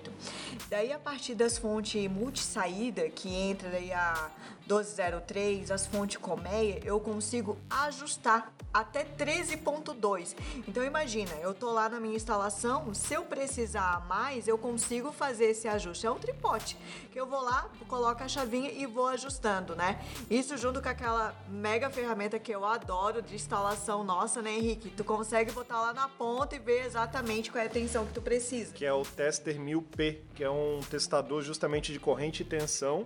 Daí 0.68 0.92
a 0.92 0.98
partir 0.98 1.36
das 1.36 1.56
fontes 1.56 2.10
multi-saída, 2.10 3.08
que 3.08 3.28
entra 3.28 3.70
daí 3.70 3.92
a 3.92 4.30
1203, 4.70 5.70
as 5.70 5.86
fontes 5.86 6.16
colmeia, 6.18 6.80
eu 6.84 7.00
consigo 7.00 7.58
ajustar 7.68 8.52
até 8.72 9.04
13.2. 9.04 10.36
Então 10.68 10.84
imagina, 10.84 11.32
eu 11.42 11.52
tô 11.52 11.72
lá 11.72 11.88
na 11.88 11.98
minha 11.98 12.14
instalação, 12.14 12.94
se 12.94 13.14
eu 13.14 13.24
precisar 13.24 14.06
mais, 14.06 14.46
eu 14.46 14.56
consigo 14.56 15.10
fazer 15.10 15.46
esse 15.46 15.66
ajuste. 15.66 16.06
É 16.06 16.10
um 16.10 16.18
tripote 16.18 16.76
que 17.10 17.18
eu 17.18 17.26
vou 17.26 17.40
lá, 17.40 17.68
coloco 17.88 18.22
a 18.22 18.28
chavinha 18.28 18.70
e 18.70 18.86
vou 18.86 19.08
ajustando, 19.08 19.74
né? 19.74 20.00
Isso 20.30 20.56
junto 20.56 20.80
com 20.80 20.88
aquela 20.88 21.34
mega 21.48 21.90
ferramenta 21.90 22.38
que 22.38 22.52
eu 22.52 22.64
adoro 22.64 23.20
de 23.20 23.34
instalação 23.34 24.04
nossa, 24.04 24.40
né, 24.40 24.52
Henrique? 24.52 24.90
Tu 24.90 25.02
consegue 25.02 25.50
botar 25.50 25.80
lá 25.80 25.92
na 25.92 26.08
ponta 26.08 26.54
e 26.54 26.60
ver 26.60 26.86
exatamente 26.86 27.50
qual 27.50 27.62
é 27.62 27.66
a 27.66 27.70
tensão 27.70 28.06
que 28.06 28.12
tu 28.12 28.22
precisa. 28.22 28.72
Que 28.72 28.86
é 28.86 28.92
o 28.92 29.02
Tester 29.02 29.58
1000P, 29.58 30.18
que 30.36 30.44
é 30.44 30.50
um 30.50 30.78
testador 30.88 31.42
justamente 31.42 31.92
de 31.92 31.98
corrente 31.98 32.42
e 32.42 32.44
tensão 32.46 33.04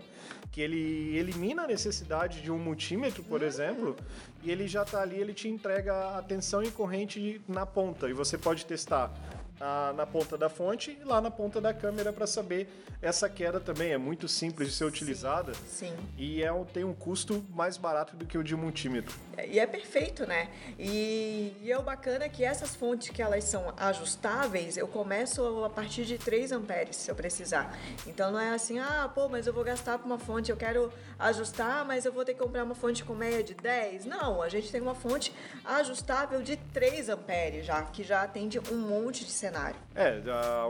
que 0.54 0.60
ele 0.60 1.16
elimina 1.16 1.53
a 1.62 1.66
necessidade 1.66 2.42
de 2.42 2.50
um 2.50 2.58
multímetro, 2.58 3.22
por 3.22 3.40
uhum. 3.40 3.46
exemplo, 3.46 3.96
e 4.42 4.50
ele 4.50 4.66
já 4.66 4.82
está 4.82 5.00
ali, 5.00 5.16
ele 5.16 5.32
te 5.32 5.48
entrega 5.48 6.18
a 6.18 6.22
tensão 6.22 6.62
e 6.62 6.70
corrente 6.70 7.40
na 7.48 7.64
ponta. 7.64 8.08
E 8.08 8.12
você 8.12 8.36
pode 8.36 8.66
testar 8.66 9.10
a, 9.60 9.92
na 9.96 10.06
ponta 10.06 10.36
da 10.36 10.48
fonte 10.48 10.98
e 11.00 11.04
lá 11.04 11.20
na 11.20 11.30
ponta 11.30 11.60
da 11.60 11.72
câmera 11.72 12.12
para 12.12 12.26
saber 12.26 12.68
essa 13.00 13.28
queda 13.28 13.60
também. 13.60 13.92
É 13.92 13.98
muito 13.98 14.26
simples 14.28 14.68
de 14.68 14.74
ser 14.74 14.84
utilizada. 14.84 15.52
Sim. 15.66 15.94
E 16.16 16.42
é, 16.42 16.50
tem 16.72 16.84
um 16.84 16.94
custo 16.94 17.44
mais 17.50 17.76
barato 17.76 18.16
do 18.16 18.24
que 18.24 18.38
o 18.38 18.42
de 18.42 18.56
multímetro. 18.56 19.14
E 19.46 19.58
é 19.58 19.66
perfeito, 19.66 20.26
né? 20.26 20.48
E, 20.78 21.54
e 21.62 21.70
é 21.70 21.78
o 21.78 21.82
bacana 21.82 22.24
é 22.24 22.28
que 22.28 22.44
essas 22.44 22.74
fontes 22.74 23.10
que 23.10 23.20
elas 23.20 23.44
são 23.44 23.74
ajustáveis, 23.76 24.76
eu 24.76 24.88
começo 24.88 25.64
a 25.64 25.70
partir 25.70 26.04
de 26.04 26.16
3 26.16 26.52
amperes, 26.52 26.96
se 26.96 27.10
eu 27.10 27.14
precisar. 27.14 27.76
Então 28.06 28.30
não 28.30 28.40
é 28.40 28.50
assim, 28.50 28.78
ah, 28.78 29.10
pô, 29.12 29.28
mas 29.28 29.46
eu 29.46 29.52
vou 29.52 29.64
gastar 29.64 29.98
para 29.98 30.06
uma 30.06 30.18
fonte, 30.18 30.50
eu 30.50 30.56
quero 30.56 30.92
ajustar, 31.18 31.84
mas 31.84 32.04
eu 32.04 32.12
vou 32.12 32.24
ter 32.24 32.34
que 32.34 32.40
comprar 32.40 32.64
uma 32.64 32.74
fonte 32.74 33.04
com 33.04 33.14
média 33.14 33.42
de 33.42 33.54
10. 33.54 34.06
Não, 34.06 34.42
a 34.42 34.48
gente 34.48 34.70
tem 34.70 34.80
uma 34.80 34.94
fonte 34.94 35.32
ajustável 35.64 36.42
de 36.42 36.56
3 36.56 37.08
amperes 37.08 37.66
já, 37.66 37.82
que 37.82 38.02
já 38.02 38.22
atende 38.22 38.58
um 38.72 38.78
monte 38.78 39.24
de 39.24 39.30
cenário. 39.44 39.76
É, 39.94 40.22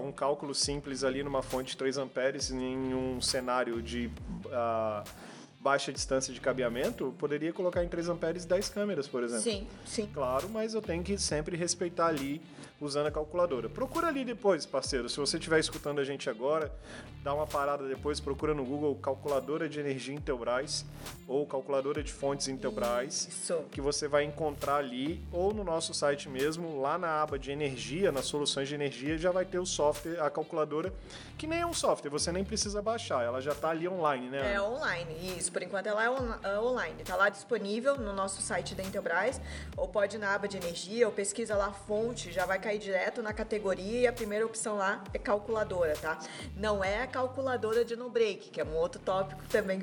um 0.03 0.11
cálculo 0.11 0.55
simples 0.55 1.05
ali 1.05 1.23
numa 1.23 1.43
fonte 1.43 1.71
de 1.71 1.77
3 1.77 1.99
amperes 1.99 2.51
em 2.51 2.95
um 2.95 3.21
cenário 3.21 3.81
de 3.81 4.11
uh, 4.47 5.09
baixa 5.61 5.93
distância 5.93 6.35
de 6.35 6.41
cabeamento, 6.41 7.15
poderia 7.19 7.53
colocar 7.53 7.85
em 7.85 7.89
3 7.89 8.09
amperes 8.09 8.45
10 8.45 8.69
câmeras, 8.71 9.07
por 9.07 9.23
exemplo. 9.23 9.45
Sim, 9.45 9.67
sim. 9.85 10.09
Claro, 10.13 10.49
mas 10.49 10.75
eu 10.75 10.83
tenho 10.83 11.03
que 11.03 11.17
sempre 11.17 11.57
respeitar 11.57 12.07
ali 12.07 12.43
usando 12.81 13.07
a 13.07 13.11
calculadora. 13.11 13.69
Procura 13.69 14.09
ali 14.09 14.25
depois, 14.25 14.67
parceiro. 14.67 15.09
Se 15.09 15.19
você 15.19 15.37
estiver 15.37 15.59
escutando 15.59 16.01
a 16.01 16.05
gente 16.05 16.29
agora, 16.29 16.73
dá 17.23 17.33
uma 17.33 17.47
parada 17.47 17.87
depois, 17.87 18.21
procura 18.21 18.53
no 18.53 18.65
Google 18.65 18.95
calculadora 18.97 19.69
de 19.69 19.81
energia 19.81 20.15
Intelbras 20.15 20.85
ou 21.27 21.47
calculadora 21.47 22.03
de 22.03 22.13
fontes 22.13 22.49
Intelbras, 22.49 23.29
Isso. 23.29 23.65
que 23.71 23.81
você 23.81 24.07
vai 24.07 24.25
encontrar 24.25 24.77
ali 24.77 25.23
ou 25.33 25.55
no 25.55 25.65
nosso 25.65 25.95
site 25.95 26.29
mesmo, 26.29 26.81
lá 26.81 26.99
na 26.99 27.23
aba 27.23 27.39
de 27.39 27.51
energia, 27.51 28.13
nas 28.13 28.27
soluções 28.27 28.69
de 28.69 28.75
energia, 28.75 29.17
já 29.17 29.31
vai 29.31 29.45
ter 29.45 29.59
o 29.59 29.65
software, 29.65 30.21
a 30.21 30.29
calculadora, 30.29 30.93
que 31.39 31.47
nem 31.47 31.61
é 31.61 31.67
um 31.67 31.73
software, 31.73 32.11
você 32.11 32.31
nem 32.31 32.45
precisa 32.45 32.83
baixar, 32.83 33.25
ela 33.25 33.41
já 33.41 33.53
está 33.53 33.71
ali 33.71 33.89
online, 33.89 34.29
né? 34.29 34.55
É 34.55 34.61
online, 34.61 35.37
isso. 35.39 35.51
Por 35.51 35.63
enquanto 35.63 35.87
ela 35.87 36.05
é, 36.05 36.11
on 36.11 36.35
é 36.43 36.59
online. 36.61 37.01
Está 37.01 37.17
lá 37.17 37.29
disponível 37.29 37.97
no 37.97 38.13
nosso 38.13 38.43
site 38.43 38.75
da 38.75 38.83
Intelbras, 38.83 39.41
ou 39.77 39.89
pode 39.89 40.17
ir 40.17 40.19
na 40.19 40.35
aba 40.35 40.47
de 40.47 40.57
energia, 40.57 41.07
ou 41.07 41.13
pesquisa 41.13 41.57
lá 41.57 41.73
fonte, 41.73 42.31
já 42.31 42.45
vai 42.45 42.59
cair 42.65 42.79
direto 42.79 43.21
na 43.21 43.35
categoria 43.35 44.01
e 44.01 44.07
a 44.07 44.13
primeira 44.13 44.47
opção 44.47 44.77
lá 44.79 45.05
é 45.13 45.19
calculadora, 45.19 45.95
tá? 45.97 46.19
Não 46.57 46.83
é 46.83 47.03
a 47.03 47.07
calculadora 47.07 47.85
de 47.85 47.95
no 47.95 48.09
break, 48.09 48.49
que 48.49 48.59
é 48.59 48.65
um 48.65 48.75
outro 48.75 48.99
tópico 49.03 49.43
também 49.51 49.79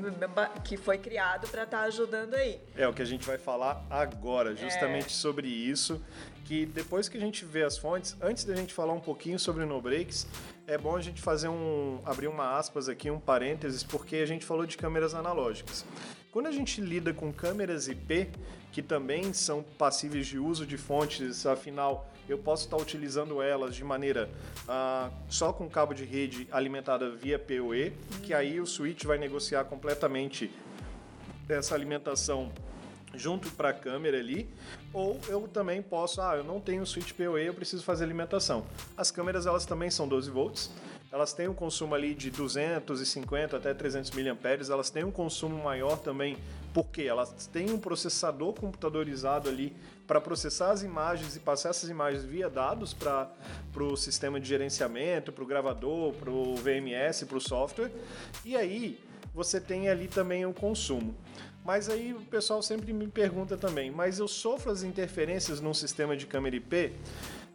que 0.63 0.77
foi 0.77 0.97
criado 0.97 1.47
para 1.47 1.63
estar 1.63 1.81
tá 1.81 1.83
ajudando 1.83 2.33
aí. 2.33 2.59
É 2.75 2.87
o 2.87 2.93
que 2.93 3.03
a 3.03 3.05
gente 3.05 3.27
vai 3.27 3.37
falar 3.37 3.85
agora, 3.87 4.55
justamente 4.55 5.07
é. 5.07 5.09
sobre 5.09 5.47
isso, 5.47 6.01
que 6.43 6.65
depois 6.65 7.07
que 7.07 7.17
a 7.17 7.21
gente 7.21 7.45
vê 7.45 7.61
as 7.61 7.77
fontes, 7.77 8.17
antes 8.19 8.45
da 8.45 8.55
gente 8.55 8.73
falar 8.73 8.93
um 8.93 8.99
pouquinho 8.99 9.37
sobre 9.37 9.63
no 9.63 9.79
breaks, 9.79 10.25
é 10.65 10.75
bom 10.75 10.95
a 10.95 11.01
gente 11.01 11.21
fazer 11.21 11.49
um 11.49 12.01
abrir 12.03 12.27
uma 12.27 12.57
aspas 12.57 12.89
aqui, 12.89 13.11
um 13.11 13.19
parênteses, 13.19 13.83
porque 13.83 14.15
a 14.15 14.25
gente 14.25 14.43
falou 14.43 14.65
de 14.65 14.75
câmeras 14.75 15.13
analógicas. 15.13 15.85
Quando 16.31 16.47
a 16.47 16.51
gente 16.51 16.81
lida 16.81 17.13
com 17.13 17.31
câmeras 17.31 17.87
IP, 17.87 18.29
que 18.71 18.81
também 18.81 19.33
são 19.33 19.61
passíveis 19.77 20.25
de 20.25 20.39
uso 20.39 20.65
de 20.65 20.77
fontes, 20.77 21.45
afinal 21.45 22.10
eu 22.27 22.37
posso 22.37 22.65
estar 22.65 22.77
utilizando 22.77 23.41
elas 23.41 23.75
de 23.75 23.83
maneira 23.83 24.29
uh, 24.63 25.11
só 25.29 25.51
com 25.51 25.69
cabo 25.69 25.93
de 25.93 26.05
rede 26.05 26.47
alimentada 26.51 27.09
via 27.09 27.37
PoE, 27.37 27.89
uhum. 27.89 28.19
que 28.23 28.33
aí 28.33 28.59
o 28.59 28.65
switch 28.65 29.03
vai 29.03 29.17
negociar 29.17 29.65
completamente 29.65 30.51
essa 31.49 31.75
alimentação 31.75 32.51
junto 33.13 33.51
para 33.51 33.69
a 33.69 33.73
câmera 33.73 34.17
ali, 34.17 34.49
ou 34.93 35.19
eu 35.27 35.47
também 35.47 35.81
posso, 35.81 36.21
ah, 36.21 36.35
eu 36.37 36.43
não 36.43 36.59
tenho 36.59 36.85
switch 36.85 37.11
PoE, 37.13 37.45
eu 37.45 37.53
preciso 37.53 37.83
fazer 37.83 38.05
alimentação. 38.05 38.65
As 38.95 39.11
câmeras 39.11 39.45
elas 39.45 39.65
também 39.65 39.89
são 39.89 40.07
12 40.07 40.29
volts, 40.29 40.71
elas 41.11 41.33
têm 41.33 41.47
um 41.49 41.53
consumo 41.53 41.93
ali 41.93 42.15
de 42.15 42.31
250 42.31 43.57
até 43.57 43.73
300 43.73 44.11
mAh, 44.11 44.69
elas 44.69 44.89
têm 44.89 45.03
um 45.03 45.11
consumo 45.11 45.61
maior 45.61 45.97
também, 45.97 46.37
porque 46.73 47.01
elas 47.03 47.47
têm 47.47 47.71
um 47.71 47.79
processador 47.79 48.53
computadorizado 48.53 49.49
ali 49.49 49.75
para 50.07 50.19
processar 50.19 50.71
as 50.71 50.83
imagens 50.83 51.35
e 51.35 51.39
passar 51.39 51.69
essas 51.69 51.89
imagens 51.89 52.23
via 52.23 52.49
dados 52.49 52.93
para 52.93 53.29
o 53.77 53.95
sistema 53.95 54.39
de 54.39 54.47
gerenciamento, 54.47 55.31
para 55.31 55.43
o 55.43 55.47
gravador, 55.47 56.13
para 56.13 56.29
o 56.29 56.55
VMS, 56.55 57.25
para 57.25 57.37
o 57.37 57.41
software. 57.41 57.91
E 58.43 58.55
aí 58.55 58.99
você 59.33 59.59
tem 59.59 59.89
ali 59.89 60.07
também 60.07 60.45
o 60.45 60.53
consumo. 60.53 61.15
Mas 61.63 61.89
aí 61.89 62.13
o 62.13 62.21
pessoal 62.21 62.61
sempre 62.61 62.91
me 62.91 63.07
pergunta 63.07 63.55
também, 63.55 63.91
mas 63.91 64.17
eu 64.17 64.27
sofro 64.27 64.71
as 64.71 64.83
interferências 64.83 65.61
num 65.61 65.73
sistema 65.73 66.17
de 66.17 66.25
câmera 66.25 66.55
IP? 66.55 66.93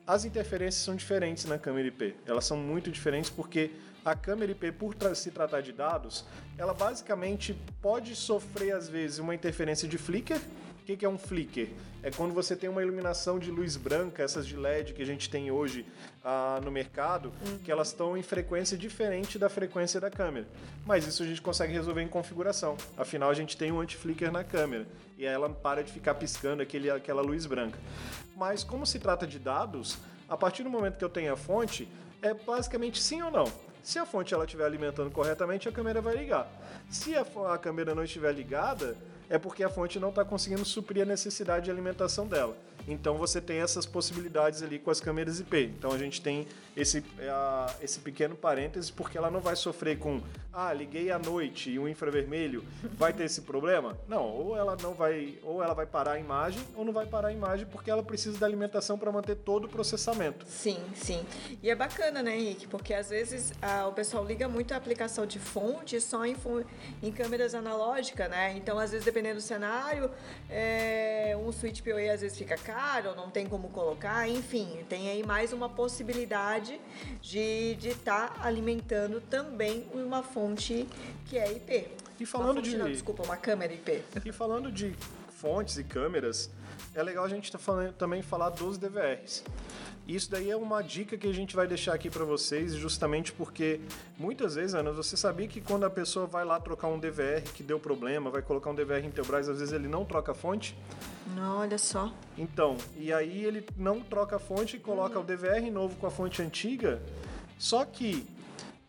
As 0.07 0.25
interferências 0.25 0.85
são 0.85 0.95
diferentes 0.95 1.45
na 1.45 1.59
câmera 1.59 1.89
IP. 1.89 2.15
Elas 2.25 2.45
são 2.45 2.57
muito 2.57 2.91
diferentes 2.91 3.29
porque 3.29 3.73
a 4.07 4.15
câmera 4.15 4.53
IP, 4.53 4.71
por 4.71 4.95
tra 4.95 5.13
se 5.17 5.33
tratar 5.33 5.61
de 5.61 5.73
dados, 5.73 6.25
ela 6.57 6.73
basicamente 6.73 7.59
pode 7.83 8.15
sofrer 8.15 8.73
às 8.73 8.89
vezes 8.89 9.19
uma 9.19 9.35
interferência 9.35 9.89
de 9.89 9.99
flicker. 9.99 10.41
O 10.81 10.85
que, 10.87 10.97
que 10.97 11.05
é 11.05 11.09
um 11.09 11.19
flicker? 11.19 11.71
É 12.05 12.13
quando 12.13 12.33
você 12.33 12.55
tem 12.55 12.71
uma 12.71 12.81
iluminação 12.81 13.37
de 13.41 13.51
luz 13.51 13.77
branca, 13.77 14.23
essas 14.23 14.47
de 14.47 14.57
LED 14.57 14.95
que 14.95 15.03
a 15.03 15.05
gente 15.05 15.29
tem 15.29 15.51
hoje 15.51 15.85
ah, 16.23 16.61
no 16.63 16.71
mercado, 16.71 17.33
uhum. 17.45 17.59
que 17.59 17.73
elas 17.73 17.89
estão 17.89 18.17
em 18.17 18.23
frequência 18.23 18.79
diferente 18.79 19.41
da 19.41 19.49
frequência 19.49 20.01
da 20.01 20.09
câmera. 20.09 20.47
Mas 20.87 21.05
isso 21.05 21.25
a 21.25 21.27
gente 21.27 21.43
consegue 21.43 21.73
resolver 21.73 22.03
em 22.03 22.09
configuração. 22.09 22.77
Afinal, 22.97 23.29
a 23.29 23.35
gente 23.35 23.57
tem 23.57 23.73
um 23.73 23.81
anti-flicker 23.81 24.31
na 24.31 24.45
câmera 24.45 24.87
e 25.19 25.27
ela 25.27 25.51
para 25.51 25.83
de 25.83 25.91
ficar 25.91 26.15
piscando 26.15 26.63
aquele, 26.63 26.89
aquela 26.89 27.23
luz 27.23 27.45
branca. 27.45 27.77
Mas 28.37 28.63
como 28.63 28.87
se 28.87 29.01
trata 29.01 29.27
de 29.27 29.41
dados, 29.41 29.99
a 30.29 30.37
partir 30.37 30.63
do 30.63 30.71
momento 30.71 30.97
que 30.97 31.05
eu 31.05 31.11
tenho 31.11 31.33
a 31.33 31.37
fonte, 31.37 31.89
é 32.23 32.33
basicamente 32.33 33.03
sim 33.03 33.21
ou 33.21 33.33
não. 33.33 33.66
Se 33.87 34.01
a 34.01 34.05
fonte 34.05 34.35
ela 34.35 34.45
estiver 34.45 34.65
alimentando 34.65 35.13
corretamente, 35.13 35.69
a 35.69 35.73
câmera 35.73 36.01
vai 36.01 36.17
ligar. 36.17 36.51
Se 36.91 37.15
a, 37.15 37.25
a 37.55 37.57
câmera 37.57 37.95
não 37.95 38.03
estiver 38.03 38.33
ligada, 38.33 38.97
é 39.31 39.39
porque 39.39 39.63
a 39.63 39.69
fonte 39.69 40.01
não 40.01 40.09
está 40.09 40.25
conseguindo 40.25 40.65
suprir 40.65 41.03
a 41.03 41.07
necessidade 41.07 41.67
de 41.67 41.71
alimentação 41.71 42.27
dela. 42.27 42.57
Então 42.87 43.17
você 43.17 43.41
tem 43.41 43.59
essas 43.59 43.87
possibilidades 43.87 44.63
ali 44.63 44.79
com 44.79 44.91
as 44.91 45.01
câmeras 45.01 45.41
IP. 45.41 45.73
Então 45.77 45.93
a 45.93 45.99
gente 45.99 46.21
tem 46.21 46.47
esse, 46.77 47.03
a, 47.29 47.75
esse 47.81 48.01
pequeno 48.01 48.37
parêntese 48.37 48.93
porque 48.93 49.17
ela 49.17 49.31
não 49.31 49.41
vai 49.41 49.57
sofrer 49.57 49.99
com 49.99 50.21
ah, 50.53 50.73
liguei 50.73 51.11
à 51.11 51.19
noite 51.19 51.71
e 51.71 51.79
o 51.79 51.87
infravermelho 51.87 52.65
vai 52.97 53.13
ter 53.13 53.25
esse 53.25 53.43
problema? 53.43 53.99
Não, 54.09 54.25
ou 54.25 54.57
ela 54.57 54.75
não 54.83 54.95
vai, 54.95 55.35
ou 55.43 55.63
ela 55.63 55.75
vai 55.75 55.85
parar 55.85 56.13
a 56.13 56.19
imagem 56.19 56.63
ou 56.75 56.83
não 56.83 56.95
vai 56.95 57.05
parar 57.05 57.29
a 57.29 57.33
imagem 57.33 57.67
porque 57.67 57.91
ela 57.91 58.03
precisa 58.03 58.39
da 58.39 58.47
alimentação 58.47 58.99
para 58.99 59.13
manter 59.13 59.37
todo 59.37 59.65
o 59.65 59.69
processamento. 59.69 60.47
Sim, 60.47 60.79
sim. 60.95 61.27
E 61.63 61.69
é 61.69 61.75
bacana, 61.75 62.23
né, 62.23 62.35
Henrique? 62.35 62.67
Porque 62.67 62.95
às 62.95 63.11
vezes 63.11 63.53
a, 63.61 63.87
o 63.87 63.93
pessoal 63.93 64.25
liga 64.25 64.49
muito 64.49 64.73
a 64.73 64.79
aplicação 64.79 65.27
de 65.27 65.39
fonte 65.39 66.01
só 66.01 66.25
em, 66.25 66.35
em 67.03 67.13
câmeras 67.13 67.55
analógicas, 67.55 68.31
né? 68.31 68.55
Então 68.57 68.79
às 68.79 68.93
vezes 68.93 69.05
dependendo 69.05 69.37
do 69.37 69.43
cenário, 69.43 70.11
é, 70.49 71.37
um 71.39 71.53
switch 71.53 71.83
PoE 71.83 72.09
às 72.09 72.23
vezes 72.23 72.39
fica 72.39 72.57
caro, 72.57 72.76
não 73.17 73.31
tem 73.31 73.47
como 73.47 73.69
colocar, 73.71 74.29
enfim, 74.29 74.85
tem 74.89 75.09
aí 75.09 75.25
mais 75.25 75.53
uma 75.53 75.69
possibilidade 75.69 76.79
de 77.23 77.77
estar 77.83 78.35
tá 78.35 78.47
alimentando 78.47 79.21
também 79.21 79.87
uma 79.95 80.23
fonte 80.23 80.87
que 81.27 81.39
é 81.39 81.53
IP. 81.53 81.89
E 82.21 82.27
falando 82.27 82.57
fonte, 82.57 82.71
de. 82.71 82.77
Não, 82.77 82.91
desculpa, 82.91 83.23
uma 83.23 83.37
câmera 83.37 83.73
IP. 83.73 84.03
E 84.25 84.33
falando 84.33 84.71
de 84.71 84.95
fontes 85.31 85.79
e 85.79 85.85
câmeras, 85.85 86.51
é 86.95 87.03
legal 87.03 87.25
a 87.25 87.29
gente 87.29 87.51
tá 87.51 87.59
falando, 87.59 87.93
também 87.93 88.23
falar 88.23 88.51
dos 88.51 88.79
DVRs. 88.79 89.43
Isso 90.07 90.31
daí 90.31 90.51
é 90.51 90.57
uma 90.57 90.83
dica 90.83 91.17
que 91.19 91.27
a 91.27 91.33
gente 91.35 91.57
vai 91.57 91.67
deixar 91.67 91.93
aqui 91.93 92.09
para 92.09 92.25
vocês, 92.25 92.75
justamente 92.75 93.33
porque 93.33 93.81
muitas 94.17 94.55
vezes, 94.55 94.75
Ana, 94.75 94.93
você 94.93 95.17
sabia 95.17 95.49
que 95.49 95.61
quando 95.61 95.85
a 95.85 95.91
pessoa 95.91 96.27
vai 96.27 96.45
lá 96.45 96.61
trocar 96.61 96.87
um 96.87 96.99
DVR 96.99 97.43
que 97.53 97.63
deu 97.63 97.81
problema, 97.81 98.31
vai 98.31 98.41
colocar 98.41 98.71
um 98.71 98.75
DVR 98.75 99.05
Intelbras, 99.05 99.49
às 99.49 99.59
vezes 99.59 99.75
ele 99.75 99.89
não 99.89 100.05
troca 100.05 100.31
a 100.31 100.35
fonte? 100.35 100.79
Não, 101.35 101.59
olha 101.59 101.77
só. 101.77 102.13
Então, 102.39 102.77
e 102.97 103.13
aí 103.13 103.45
ele 103.45 103.67
não 103.77 104.01
troca 104.01 104.37
a 104.37 104.39
fonte 104.39 104.77
e 104.77 104.79
coloca 104.79 105.19
uhum. 105.19 105.25
o 105.25 105.27
DVR 105.27 105.69
novo 105.73 105.97
com 105.97 106.07
a 106.07 106.11
fonte 106.11 106.41
antiga, 106.41 107.03
só 107.59 107.85
que 107.85 108.29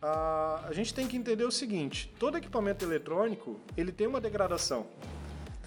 a, 0.00 0.66
a 0.68 0.72
gente 0.72 0.94
tem 0.94 1.08
que 1.08 1.16
entender 1.16 1.44
o 1.44 1.50
seguinte, 1.50 2.14
todo 2.20 2.38
equipamento 2.38 2.84
eletrônico, 2.84 3.58
ele 3.76 3.90
tem 3.90 4.06
uma 4.06 4.20
degradação. 4.20 4.86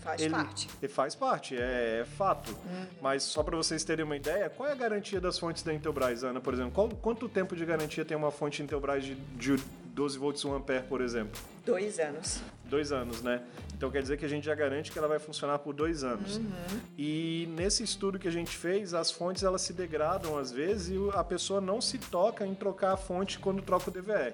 Faz 0.01 0.21
ele, 0.21 0.31
parte. 0.31 0.67
Ele 0.81 0.91
faz 0.91 1.15
parte, 1.15 1.55
é, 1.55 1.99
é 2.01 2.05
fato. 2.05 2.51
Uhum. 2.51 2.85
Mas 3.01 3.23
só 3.23 3.43
para 3.43 3.55
vocês 3.55 3.83
terem 3.83 4.03
uma 4.03 4.17
ideia, 4.17 4.49
qual 4.49 4.67
é 4.67 4.71
a 4.71 4.75
garantia 4.75 5.21
das 5.21 5.37
fontes 5.37 5.61
da 5.61 5.73
Intelbras, 5.73 6.23
Ana, 6.23 6.41
por 6.41 6.53
exemplo? 6.53 6.71
Qual, 6.71 6.89
quanto 6.89 7.29
tempo 7.29 7.55
de 7.55 7.65
garantia 7.65 8.03
tem 8.03 8.17
uma 8.17 8.31
fonte 8.31 8.63
Intelbras 8.63 9.03
de, 9.03 9.15
de 9.15 9.57
12 9.93 10.17
volts 10.17 10.43
1 10.43 10.53
ampere, 10.53 10.83
por 10.87 11.01
exemplo? 11.01 11.39
Dois 11.65 11.99
anos. 11.99 12.41
Dois 12.65 12.91
anos, 12.91 13.21
né? 13.21 13.43
Então 13.75 13.91
quer 13.91 14.01
dizer 14.01 14.17
que 14.17 14.25
a 14.25 14.27
gente 14.27 14.45
já 14.45 14.55
garante 14.55 14.91
que 14.91 14.97
ela 14.97 15.07
vai 15.07 15.19
funcionar 15.19 15.59
por 15.59 15.73
dois 15.73 16.03
anos. 16.03 16.37
Uhum. 16.37 16.79
E 16.97 17.47
nesse 17.55 17.83
estudo 17.83 18.17
que 18.17 18.27
a 18.27 18.31
gente 18.31 18.55
fez, 18.57 18.93
as 18.93 19.11
fontes 19.11 19.43
elas 19.43 19.61
se 19.61 19.73
degradam 19.73 20.37
às 20.37 20.51
vezes 20.51 20.89
e 20.89 21.17
a 21.17 21.23
pessoa 21.23 21.61
não 21.61 21.79
se 21.81 21.97
toca 21.97 22.45
em 22.45 22.55
trocar 22.55 22.93
a 22.93 22.97
fonte 22.97 23.37
quando 23.37 23.61
troca 23.61 23.89
o 23.89 23.93
DVR. 23.93 24.33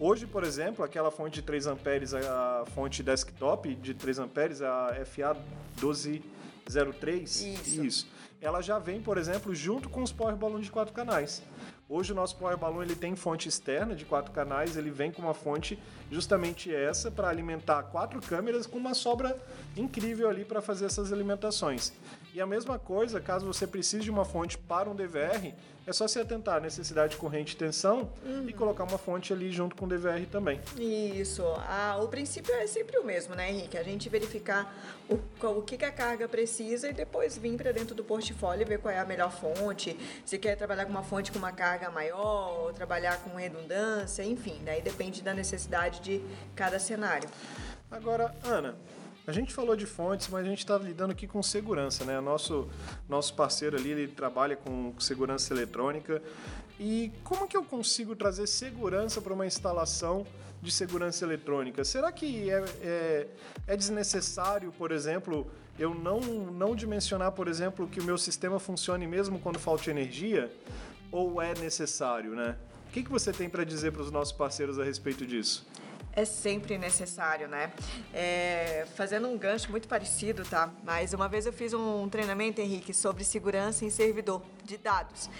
Hoje, 0.00 0.26
por 0.28 0.44
exemplo, 0.44 0.84
aquela 0.84 1.10
fonte 1.10 1.34
de 1.34 1.42
3 1.42 1.66
amperes, 1.66 2.14
a 2.14 2.64
fonte 2.72 3.02
desktop 3.02 3.74
de 3.74 3.94
3 3.94 4.20
amperes, 4.20 4.62
a 4.62 4.94
FA 5.04 5.36
1203, 5.76 7.42
isso. 7.42 7.84
isso. 7.84 8.08
Ela 8.40 8.62
já 8.62 8.78
vem, 8.78 9.02
por 9.02 9.18
exemplo, 9.18 9.52
junto 9.52 9.88
com 9.88 10.00
os 10.00 10.12
power 10.12 10.36
balloons 10.36 10.66
de 10.66 10.70
quatro 10.70 10.94
canais. 10.94 11.42
Hoje 11.90 12.12
o 12.12 12.14
nosso 12.14 12.36
Power 12.36 12.58
Balloon 12.58 12.82
ele 12.82 12.94
tem 12.94 13.16
fonte 13.16 13.48
externa 13.48 13.94
de 13.94 14.04
quatro 14.04 14.30
canais, 14.30 14.76
ele 14.76 14.90
vem 14.90 15.10
com 15.10 15.22
uma 15.22 15.32
fonte 15.32 15.78
justamente 16.10 16.74
essa 16.74 17.10
para 17.10 17.30
alimentar 17.30 17.82
quatro 17.84 18.20
câmeras 18.20 18.66
com 18.66 18.76
uma 18.76 18.92
sobra 18.92 19.38
incrível 19.74 20.28
ali 20.28 20.44
para 20.44 20.60
fazer 20.60 20.84
essas 20.84 21.10
alimentações. 21.14 21.94
E 22.34 22.42
a 22.42 22.46
mesma 22.46 22.78
coisa, 22.78 23.22
caso 23.22 23.46
você 23.46 23.66
precise 23.66 24.04
de 24.04 24.10
uma 24.10 24.26
fonte 24.26 24.58
para 24.58 24.90
um 24.90 24.94
DVR, 24.94 25.54
é 25.88 25.92
só 25.92 26.06
se 26.06 26.20
atentar 26.20 26.56
à 26.56 26.60
necessidade 26.60 27.12
de 27.12 27.16
corrente 27.16 27.54
e 27.54 27.56
tensão 27.56 28.10
uhum. 28.22 28.46
e 28.46 28.52
colocar 28.52 28.84
uma 28.84 28.98
fonte 28.98 29.32
ali 29.32 29.50
junto 29.50 29.74
com 29.74 29.86
o 29.86 29.88
DVR 29.88 30.26
também. 30.30 30.60
Isso. 30.76 31.42
Ah, 31.66 31.98
o 32.02 32.08
princípio 32.08 32.54
é 32.54 32.66
sempre 32.66 32.98
o 32.98 33.04
mesmo, 33.04 33.34
né, 33.34 33.50
Henrique? 33.50 33.78
A 33.78 33.82
gente 33.82 34.06
verificar 34.10 34.76
o, 35.08 35.18
o 35.46 35.62
que, 35.62 35.78
que 35.78 35.86
a 35.86 35.90
carga 35.90 36.28
precisa 36.28 36.90
e 36.90 36.92
depois 36.92 37.38
vir 37.38 37.56
para 37.56 37.72
dentro 37.72 37.94
do 37.94 38.04
portfólio 38.04 38.60
e 38.60 38.64
ver 38.66 38.78
qual 38.80 38.92
é 38.92 38.98
a 38.98 39.06
melhor 39.06 39.32
fonte. 39.32 39.98
Se 40.26 40.36
quer 40.36 40.56
trabalhar 40.56 40.84
com 40.84 40.90
uma 40.90 41.02
fonte 41.02 41.32
com 41.32 41.38
uma 41.38 41.52
carga 41.52 41.77
maior, 41.90 42.58
ou 42.60 42.72
trabalhar 42.72 43.18
com 43.22 43.36
redundância, 43.36 44.22
enfim, 44.22 44.60
daí 44.64 44.82
depende 44.82 45.22
da 45.22 45.32
necessidade 45.32 46.00
de 46.00 46.20
cada 46.54 46.78
cenário. 46.78 47.28
Agora, 47.90 48.34
Ana, 48.44 48.76
a 49.26 49.32
gente 49.32 49.52
falou 49.52 49.76
de 49.76 49.84
fontes, 49.84 50.28
mas 50.28 50.46
a 50.46 50.48
gente 50.48 50.60
está 50.60 50.78
lidando 50.78 51.12
aqui 51.12 51.26
com 51.26 51.42
segurança, 51.42 52.04
né? 52.04 52.18
Nosso, 52.18 52.66
nosso 53.06 53.34
parceiro 53.34 53.76
ali, 53.76 53.90
ele 53.90 54.08
trabalha 54.08 54.56
com 54.56 54.98
segurança 54.98 55.52
eletrônica. 55.52 56.22
E 56.80 57.12
como 57.24 57.46
que 57.46 57.56
eu 57.56 57.62
consigo 57.62 58.16
trazer 58.16 58.46
segurança 58.46 59.20
para 59.20 59.34
uma 59.34 59.46
instalação 59.46 60.26
de 60.62 60.70
segurança 60.70 61.24
eletrônica? 61.24 61.84
Será 61.84 62.10
que 62.10 62.50
é, 62.50 62.64
é, 62.82 63.26
é, 63.66 63.76
desnecessário, 63.76 64.72
por 64.78 64.92
exemplo, 64.92 65.46
eu 65.78 65.94
não, 65.94 66.20
não 66.20 66.74
dimensionar, 66.74 67.32
por 67.32 67.48
exemplo, 67.48 67.86
que 67.86 68.00
o 68.00 68.04
meu 68.04 68.16
sistema 68.16 68.58
funcione 68.58 69.06
mesmo 69.06 69.38
quando 69.38 69.58
falta 69.58 69.90
energia? 69.90 70.50
Ou 71.10 71.40
é 71.40 71.54
necessário, 71.54 72.34
né? 72.34 72.56
O 72.88 72.90
que, 72.90 73.02
que 73.02 73.10
você 73.10 73.32
tem 73.32 73.48
para 73.48 73.64
dizer 73.64 73.92
para 73.92 74.02
os 74.02 74.10
nossos 74.10 74.32
parceiros 74.32 74.78
a 74.78 74.84
respeito 74.84 75.26
disso? 75.26 75.66
é 76.18 76.24
sempre 76.24 76.76
necessário, 76.76 77.46
né? 77.46 77.72
É, 78.12 78.84
fazendo 78.96 79.28
um 79.28 79.38
gancho 79.38 79.70
muito 79.70 79.86
parecido, 79.86 80.44
tá? 80.44 80.68
Mas 80.82 81.12
uma 81.14 81.28
vez 81.28 81.46
eu 81.46 81.52
fiz 81.52 81.72
um 81.72 82.08
treinamento, 82.08 82.60
Henrique, 82.60 82.92
sobre 82.92 83.22
segurança 83.22 83.84
em 83.84 83.90
servidor 83.90 84.42
de 84.64 84.76
dados. 84.76 85.30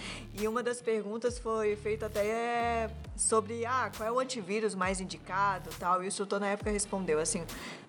E 0.40 0.46
uma 0.46 0.62
das 0.62 0.80
perguntas 0.80 1.36
foi 1.36 1.74
feita 1.74 2.06
até 2.06 2.88
sobre 3.16 3.66
ah, 3.66 3.90
qual 3.96 4.08
é 4.08 4.12
o 4.12 4.20
antivírus 4.20 4.76
mais 4.76 5.00
indicado 5.00 5.68
tal. 5.80 6.00
E 6.00 6.06
o 6.06 6.08
instrutor 6.08 6.38
na 6.38 6.46
época 6.46 6.70
respondeu 6.70 7.18
assim: 7.18 7.44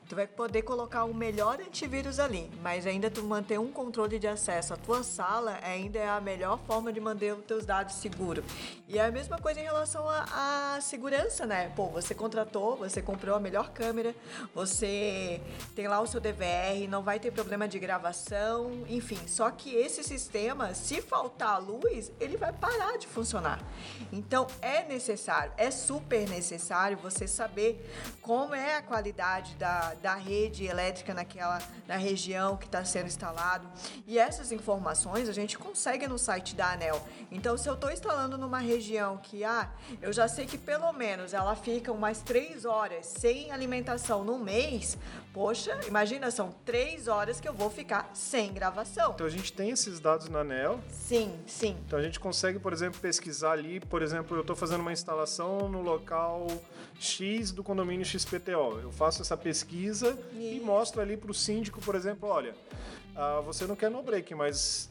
tu 0.09 0.15
vai 0.15 0.25
poder 0.25 0.63
colocar 0.63 1.03
o 1.03 1.13
melhor 1.13 1.61
antivírus 1.61 2.19
ali, 2.19 2.49
mas 2.63 2.87
ainda 2.87 3.11
tu 3.11 3.21
manter 3.21 3.59
um 3.59 3.71
controle 3.71 4.17
de 4.17 4.27
acesso 4.27 4.73
à 4.73 4.77
tua 4.77 5.03
sala 5.03 5.59
ainda 5.61 5.99
é 5.99 6.09
a 6.09 6.19
melhor 6.19 6.57
forma 6.65 6.91
de 6.91 6.99
manter 6.99 7.31
os 7.35 7.45
teus 7.45 7.63
dados 7.63 7.93
seguros. 7.93 8.43
E 8.87 8.97
é 8.97 9.05
a 9.05 9.11
mesma 9.11 9.37
coisa 9.37 9.59
em 9.59 9.63
relação 9.63 10.09
à 10.09 10.79
segurança, 10.81 11.45
né? 11.45 11.71
Pô, 11.75 11.89
você 11.89 12.15
contratou, 12.15 12.75
você 12.75 13.03
comprou 13.03 13.35
a 13.35 13.39
melhor 13.39 13.69
câmera, 13.69 14.15
você 14.51 15.39
tem 15.75 15.87
lá 15.87 16.01
o 16.01 16.07
seu 16.07 16.19
DVR, 16.19 16.87
não 16.89 17.03
vai 17.03 17.19
ter 17.19 17.29
problema 17.29 17.67
de 17.67 17.77
gravação, 17.77 18.83
enfim. 18.89 19.19
Só 19.27 19.51
que 19.51 19.75
esse 19.75 20.03
sistema, 20.03 20.73
se 20.73 21.03
faltar 21.03 21.61
luz, 21.61 22.11
ele 22.19 22.35
vai 22.35 22.51
parar 22.51 22.97
de 22.97 23.05
funcionar. 23.05 23.61
Então 24.11 24.47
é 24.59 24.83
necessário, 24.85 25.53
é 25.55 25.69
super 25.69 26.27
necessário 26.27 26.97
você 26.97 27.27
saber 27.27 27.87
como 28.23 28.55
é 28.55 28.77
a 28.77 28.81
qualidade 28.81 29.53
da, 29.53 29.98
da 30.01 30.15
rede 30.15 30.65
elétrica 30.65 31.13
naquela 31.13 31.59
na 31.87 31.97
região 31.97 32.57
que 32.57 32.65
está 32.65 32.83
sendo 32.83 33.07
instalado. 33.07 33.67
E 34.07 34.17
essas 34.17 34.51
informações 34.51 35.27
a 35.29 35.33
gente 35.33 35.57
consegue 35.57 36.07
no 36.07 36.17
site 36.17 36.55
da 36.55 36.73
ANEL. 36.73 37.01
Então, 37.31 37.57
se 37.57 37.67
eu 37.67 37.73
estou 37.73 37.91
instalando 37.91 38.37
numa 38.37 38.59
região 38.59 39.17
que 39.17 39.43
ah, 39.43 39.69
eu 40.01 40.11
já 40.13 40.27
sei 40.27 40.45
que 40.45 40.57
pelo 40.57 40.91
menos 40.93 41.33
ela 41.33 41.55
fica 41.55 41.91
umas 41.91 42.21
três 42.21 42.65
horas 42.65 43.05
sem 43.05 43.51
alimentação 43.51 44.23
no 44.23 44.37
mês, 44.37 44.97
poxa, 45.33 45.79
imagina, 45.87 46.31
são 46.31 46.51
três 46.65 47.07
horas 47.07 47.39
que 47.39 47.47
eu 47.47 47.53
vou 47.53 47.69
ficar 47.69 48.09
sem 48.13 48.51
gravação. 48.51 49.11
Então 49.13 49.25
a 49.25 49.29
gente 49.29 49.53
tem 49.53 49.69
esses 49.69 49.99
dados 49.99 50.29
na 50.29 50.39
ANEL. 50.39 50.79
Sim, 50.91 51.33
sim. 51.45 51.77
Então 51.85 51.99
a 51.99 52.01
gente 52.01 52.19
consegue, 52.19 52.59
por 52.59 52.73
exemplo, 52.73 52.99
pesquisar 52.99 53.51
ali, 53.51 53.79
por 53.79 54.01
exemplo, 54.01 54.35
eu 54.37 54.41
estou 54.41 54.55
fazendo 54.55 54.81
uma 54.81 54.93
instalação 54.93 55.69
no 55.69 55.81
local 55.81 56.47
X 56.99 57.51
do 57.51 57.63
condomínio 57.63 58.05
XPTO. 58.05 58.79
Eu 58.81 58.91
faço 58.91 59.21
essa 59.21 59.37
pesquisa 59.37 60.17
Isso. 60.33 60.41
e 60.41 60.59
mostro 60.59 61.01
ali 61.01 61.15
para 61.15 61.31
o 61.31 61.33
síndico, 61.33 61.79
por 61.81 61.95
exemplo, 61.95 62.27
olha, 62.29 62.55
ah, 63.15 63.41
você 63.41 63.65
não 63.65 63.75
quer 63.75 63.89
no 63.89 64.01
break, 64.01 64.33
mas 64.35 64.89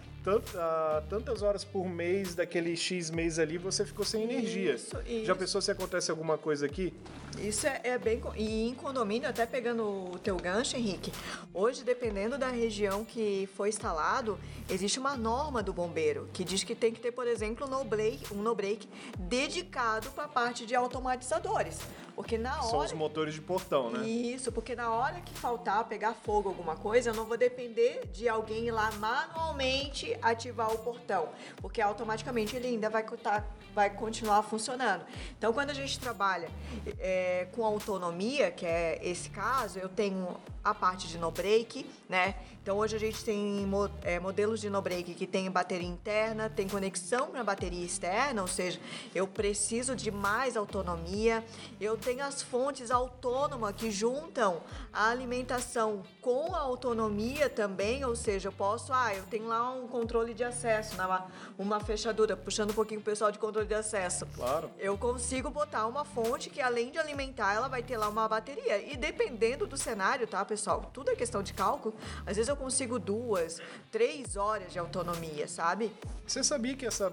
ah, 0.54 1.02
tantas 1.08 1.42
horas 1.42 1.64
por 1.64 1.88
mês 1.88 2.34
daquele 2.34 2.76
X 2.76 3.10
mês 3.10 3.38
ali, 3.38 3.58
você 3.58 3.84
ficou 3.84 4.04
sem 4.04 4.24
energia. 4.24 4.74
Isso, 4.74 4.96
isso. 5.06 5.24
Já 5.24 5.34
pensou 5.34 5.60
se 5.60 5.70
acontece 5.70 6.10
alguma 6.10 6.36
coisa 6.36 6.66
aqui? 6.66 6.92
Isso 7.38 7.66
é, 7.66 7.80
é, 7.84 7.98
bem. 7.98 8.20
E 8.36 8.68
em 8.68 8.74
condomínio, 8.74 9.28
até 9.28 9.46
pegando 9.46 9.84
o 9.84 10.18
teu 10.18 10.36
gancho, 10.36 10.76
Henrique, 10.76 11.12
hoje, 11.54 11.84
dependendo 11.84 12.36
da 12.36 12.48
região 12.48 13.04
que 13.04 13.48
foi 13.56 13.68
instalado, 13.68 14.38
existe 14.68 14.98
uma 14.98 15.16
norma 15.16 15.62
do 15.62 15.72
bombeiro 15.72 16.28
que 16.32 16.44
diz 16.44 16.64
que 16.64 16.74
tem 16.74 16.92
que 16.92 17.00
ter, 17.00 17.12
por 17.12 17.26
exemplo, 17.26 17.66
um 17.66 17.70
no-break, 17.70 18.32
um 18.32 18.42
no-break 18.42 18.88
dedicado 19.18 20.10
para 20.10 20.24
a 20.24 20.28
parte 20.28 20.66
de 20.66 20.74
automatizadores. 20.74 21.78
Porque 22.18 22.36
na 22.36 22.56
hora. 22.56 22.68
São 22.68 22.80
os 22.80 22.92
motores 22.92 23.32
de 23.32 23.40
portão, 23.40 23.92
né? 23.92 24.04
Isso, 24.04 24.50
porque 24.50 24.74
na 24.74 24.90
hora 24.90 25.20
que 25.20 25.32
faltar 25.34 25.84
pegar 25.84 26.14
fogo 26.14 26.48
alguma 26.48 26.74
coisa, 26.74 27.10
eu 27.10 27.14
não 27.14 27.24
vou 27.24 27.36
depender 27.36 28.08
de 28.12 28.28
alguém 28.28 28.66
ir 28.66 28.72
lá 28.72 28.90
manualmente 28.90 30.18
ativar 30.20 30.74
o 30.74 30.78
portão. 30.78 31.28
Porque 31.58 31.80
automaticamente 31.80 32.56
ele 32.56 32.66
ainda 32.66 32.90
vai, 32.90 33.04
tá, 33.04 33.44
vai 33.72 33.90
continuar 33.90 34.42
funcionando. 34.42 35.06
Então, 35.38 35.52
quando 35.52 35.70
a 35.70 35.74
gente 35.74 36.00
trabalha 36.00 36.50
é, 36.98 37.46
com 37.52 37.64
autonomia, 37.64 38.50
que 38.50 38.66
é 38.66 38.98
esse 39.00 39.30
caso, 39.30 39.78
eu 39.78 39.88
tenho 39.88 40.36
a 40.64 40.74
parte 40.74 41.06
de 41.06 41.18
no 41.18 41.30
break, 41.30 41.86
né? 42.08 42.34
Então 42.62 42.76
hoje 42.76 42.96
a 42.96 42.98
gente 42.98 43.24
tem 43.24 43.66
é, 44.02 44.20
modelos 44.20 44.60
de 44.60 44.68
no 44.68 44.82
break 44.82 45.14
que 45.14 45.26
tem 45.26 45.50
bateria 45.50 45.88
interna, 45.88 46.50
tem 46.50 46.68
conexão 46.68 47.28
para 47.28 47.42
bateria 47.42 47.82
externa, 47.82 48.42
ou 48.42 48.48
seja, 48.48 48.78
eu 49.14 49.26
preciso 49.26 49.96
de 49.96 50.10
mais 50.10 50.56
autonomia. 50.56 51.42
Eu 51.80 51.96
tem 52.08 52.22
as 52.22 52.40
fontes 52.40 52.90
autônomas 52.90 53.74
que 53.76 53.90
juntam 53.90 54.62
a 54.90 55.10
alimentação 55.10 56.02
com 56.22 56.54
a 56.54 56.58
autonomia 56.58 57.50
também, 57.50 58.02
ou 58.02 58.16
seja, 58.16 58.48
eu 58.48 58.52
posso, 58.52 58.94
ah, 58.94 59.14
eu 59.14 59.24
tenho 59.24 59.46
lá 59.46 59.70
um 59.72 59.86
controle 59.86 60.32
de 60.32 60.42
acesso, 60.42 60.94
uma, 60.94 61.26
uma 61.58 61.80
fechadura, 61.80 62.34
puxando 62.34 62.70
um 62.70 62.72
pouquinho 62.72 63.00
o 63.00 63.02
pessoal 63.02 63.30
de 63.30 63.38
controle 63.38 63.68
de 63.68 63.74
acesso. 63.74 64.24
Claro. 64.34 64.70
Eu 64.78 64.96
consigo 64.96 65.50
botar 65.50 65.86
uma 65.86 66.02
fonte 66.02 66.48
que 66.48 66.62
além 66.62 66.90
de 66.90 66.96
alimentar, 66.96 67.52
ela 67.52 67.68
vai 67.68 67.82
ter 67.82 67.98
lá 67.98 68.08
uma 68.08 68.26
bateria. 68.26 68.78
E 68.90 68.96
dependendo 68.96 69.66
do 69.66 69.76
cenário, 69.76 70.26
tá, 70.26 70.42
pessoal? 70.46 70.90
Tudo 70.94 71.10
é 71.10 71.14
questão 71.14 71.42
de 71.42 71.52
cálculo. 71.52 71.94
Às 72.24 72.36
vezes 72.36 72.48
eu 72.48 72.56
consigo 72.56 72.98
duas, 72.98 73.60
três 73.92 74.34
horas 74.34 74.72
de 74.72 74.78
autonomia, 74.78 75.46
sabe? 75.46 75.92
Você 76.26 76.42
sabia 76.42 76.74
que 76.74 76.86
essa 76.86 77.12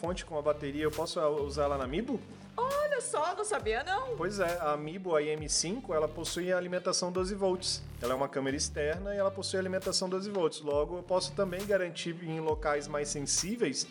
fonte 0.00 0.24
com 0.24 0.38
a 0.38 0.42
bateria 0.42 0.84
eu 0.84 0.90
posso 0.90 1.20
usar 1.20 1.66
lá 1.66 1.76
na 1.76 1.86
Mibo? 1.86 2.18
Olha 2.56 3.00
só, 3.00 3.34
não 3.34 3.44
sabia 3.44 3.82
não. 3.82 4.16
Pois 4.16 4.38
é, 4.38 4.58
a 4.60 4.72
Amiibo 4.72 5.10
IM5, 5.12 5.94
ela 5.94 6.06
possui 6.06 6.52
alimentação 6.52 7.10
12 7.10 7.34
volts. 7.34 7.82
Ela 8.00 8.12
é 8.12 8.16
uma 8.16 8.28
câmera 8.28 8.56
externa 8.56 9.14
e 9.14 9.18
ela 9.18 9.30
possui 9.30 9.58
alimentação 9.58 10.08
12 10.08 10.30
volts. 10.30 10.60
Logo, 10.60 10.98
eu 10.98 11.02
posso 11.02 11.32
também 11.32 11.64
garantir 11.64 12.16
em 12.22 12.40
locais 12.40 12.86
mais 12.86 13.08
sensíveis, 13.08 13.84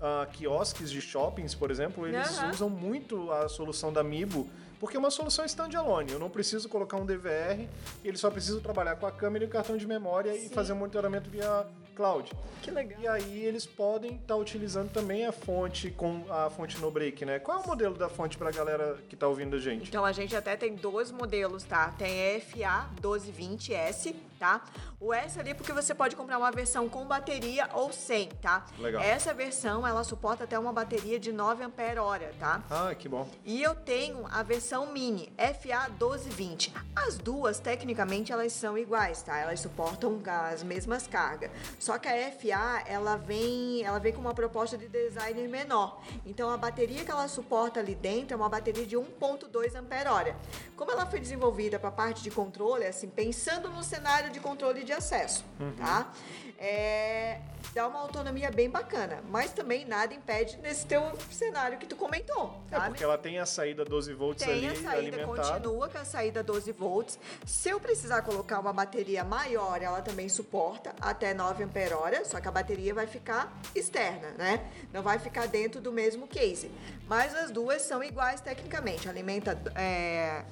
uh, 0.00 0.30
quiosques 0.32 0.90
de 0.90 1.00
shoppings, 1.00 1.54
por 1.54 1.70
exemplo, 1.70 2.06
eles 2.06 2.38
uhum. 2.38 2.50
usam 2.50 2.70
muito 2.70 3.30
a 3.32 3.48
solução 3.48 3.92
da 3.92 4.00
Amiibo 4.00 4.48
porque 4.82 4.96
é 4.96 4.98
uma 4.98 5.12
solução 5.12 5.44
standalone. 5.44 6.10
Eu 6.10 6.18
não 6.18 6.28
preciso 6.28 6.68
colocar 6.68 6.96
um 6.96 7.06
DVR, 7.06 7.68
ele 8.04 8.16
só 8.16 8.28
precisa 8.32 8.60
trabalhar 8.60 8.96
com 8.96 9.06
a 9.06 9.12
câmera 9.12 9.44
e 9.44 9.46
o 9.46 9.50
cartão 9.50 9.76
de 9.76 9.86
memória 9.86 10.32
Sim. 10.32 10.46
e 10.46 10.48
fazer 10.48 10.72
o 10.72 10.74
um 10.74 10.80
monitoramento 10.80 11.30
via 11.30 11.64
cloud. 11.92 12.30
Que 12.62 12.70
legal. 12.70 13.00
E 13.00 13.08
aí 13.08 13.44
eles 13.44 13.66
podem 13.66 14.12
estar 14.12 14.34
tá 14.34 14.36
utilizando 14.36 14.90
também 14.90 15.26
a 15.26 15.32
fonte 15.32 15.90
com 15.90 16.24
a 16.30 16.50
fonte 16.50 16.78
no 16.78 16.90
break, 16.90 17.24
né? 17.24 17.38
Qual 17.38 17.58
é 17.58 17.62
o 17.62 17.66
modelo 17.66 17.94
da 17.94 18.08
fonte 18.08 18.36
para 18.36 18.48
a 18.48 18.52
galera 18.52 18.98
que 19.08 19.14
está 19.14 19.26
ouvindo 19.26 19.56
a 19.56 19.58
gente? 19.58 19.88
Então 19.88 20.04
a 20.04 20.12
gente 20.12 20.34
até 20.34 20.56
tem 20.56 20.74
dois 20.74 21.10
modelos, 21.10 21.64
tá? 21.64 21.94
Tem 21.98 22.40
FA 22.40 22.88
1220S, 23.00 24.14
tá? 24.42 24.60
O 24.98 25.14
S 25.14 25.38
ali 25.38 25.54
porque 25.54 25.72
você 25.72 25.94
pode 25.94 26.16
comprar 26.16 26.36
uma 26.36 26.50
versão 26.50 26.88
com 26.88 27.06
bateria 27.06 27.68
ou 27.74 27.92
sem, 27.92 28.28
tá? 28.28 28.66
Legal. 28.76 29.00
Essa 29.00 29.32
versão 29.32 29.86
ela 29.86 30.02
suporta 30.02 30.42
até 30.42 30.58
uma 30.58 30.72
bateria 30.72 31.16
de 31.16 31.30
9 31.30 31.62
ampere-hora, 31.62 32.32
tá? 32.40 32.60
Ah, 32.68 32.92
que 32.92 33.08
bom. 33.08 33.28
E 33.44 33.62
eu 33.62 33.76
tenho 33.76 34.26
a 34.32 34.42
versão 34.42 34.92
mini 34.92 35.32
FA 35.38 35.88
1220. 35.90 36.74
As 36.96 37.18
duas 37.18 37.60
tecnicamente 37.60 38.32
elas 38.32 38.52
são 38.52 38.76
iguais, 38.76 39.22
tá? 39.22 39.38
Elas 39.38 39.60
suportam 39.60 40.20
as 40.50 40.64
mesmas 40.64 41.06
cargas. 41.06 41.52
Só 41.78 41.96
que 41.96 42.08
a 42.08 42.32
FA, 42.32 42.82
ela 42.86 43.14
vem, 43.16 43.84
ela 43.84 44.00
vem 44.00 44.12
com 44.12 44.20
uma 44.20 44.34
proposta 44.34 44.76
de 44.76 44.88
design 44.88 45.46
menor. 45.46 46.02
Então 46.26 46.50
a 46.50 46.56
bateria 46.56 47.04
que 47.04 47.10
ela 47.12 47.28
suporta 47.28 47.78
ali 47.78 47.94
dentro 47.94 48.34
é 48.34 48.36
uma 48.36 48.48
bateria 48.48 48.84
de 48.84 48.96
1.2 48.96 49.76
ampere-hora. 49.76 50.34
Como 50.76 50.90
ela 50.90 51.06
foi 51.06 51.20
desenvolvida 51.20 51.78
para 51.78 51.90
a 51.90 51.92
parte 51.92 52.24
de 52.24 52.30
controle, 52.30 52.84
assim, 52.84 53.08
pensando 53.08 53.70
no 53.70 53.84
cenário 53.84 54.31
de 54.32 54.40
controle 54.40 54.82
de 54.82 54.92
acesso, 54.92 55.44
uhum. 55.60 55.72
tá? 55.72 56.12
É, 56.58 57.40
dá 57.74 57.88
uma 57.88 58.00
autonomia 58.00 58.48
bem 58.50 58.70
bacana, 58.70 59.20
mas 59.28 59.52
também 59.52 59.84
nada 59.84 60.14
impede 60.14 60.58
nesse 60.58 60.86
teu 60.86 61.02
cenário 61.28 61.76
que 61.76 61.86
tu 61.86 61.96
comentou. 61.96 62.62
É, 62.70 62.76
sabe? 62.76 62.86
É 62.86 62.88
porque 62.88 63.04
ela 63.04 63.18
tem 63.18 63.38
a 63.38 63.46
saída 63.46 63.84
12 63.84 64.12
volts 64.14 64.44
tem 64.44 64.54
ali 64.54 64.66
a 64.68 64.74
saída, 64.74 65.16
alimentada. 65.16 65.42
continua 65.42 65.88
com 65.88 65.98
a 65.98 66.04
saída 66.04 66.42
12 66.42 66.70
volts. 66.72 67.18
Se 67.44 67.68
eu 67.68 67.80
precisar 67.80 68.22
colocar 68.22 68.60
uma 68.60 68.72
bateria 68.72 69.24
maior, 69.24 69.82
ela 69.82 70.00
também 70.02 70.28
suporta 70.28 70.94
até 71.00 71.34
9 71.34 71.64
ampere 71.64 71.94
hora, 71.94 72.24
só 72.24 72.40
que 72.40 72.46
a 72.46 72.52
bateria 72.52 72.94
vai 72.94 73.08
ficar 73.08 73.52
externa, 73.74 74.30
né? 74.38 74.64
Não 74.92 75.02
vai 75.02 75.18
ficar 75.18 75.48
dentro 75.48 75.80
do 75.80 75.90
mesmo 75.90 76.28
case. 76.28 76.70
Mas 77.08 77.34
as 77.34 77.50
duas 77.50 77.82
são 77.82 78.04
iguais 78.04 78.40
tecnicamente. 78.40 79.08
Alimenta 79.08 79.60
é, 79.74 80.44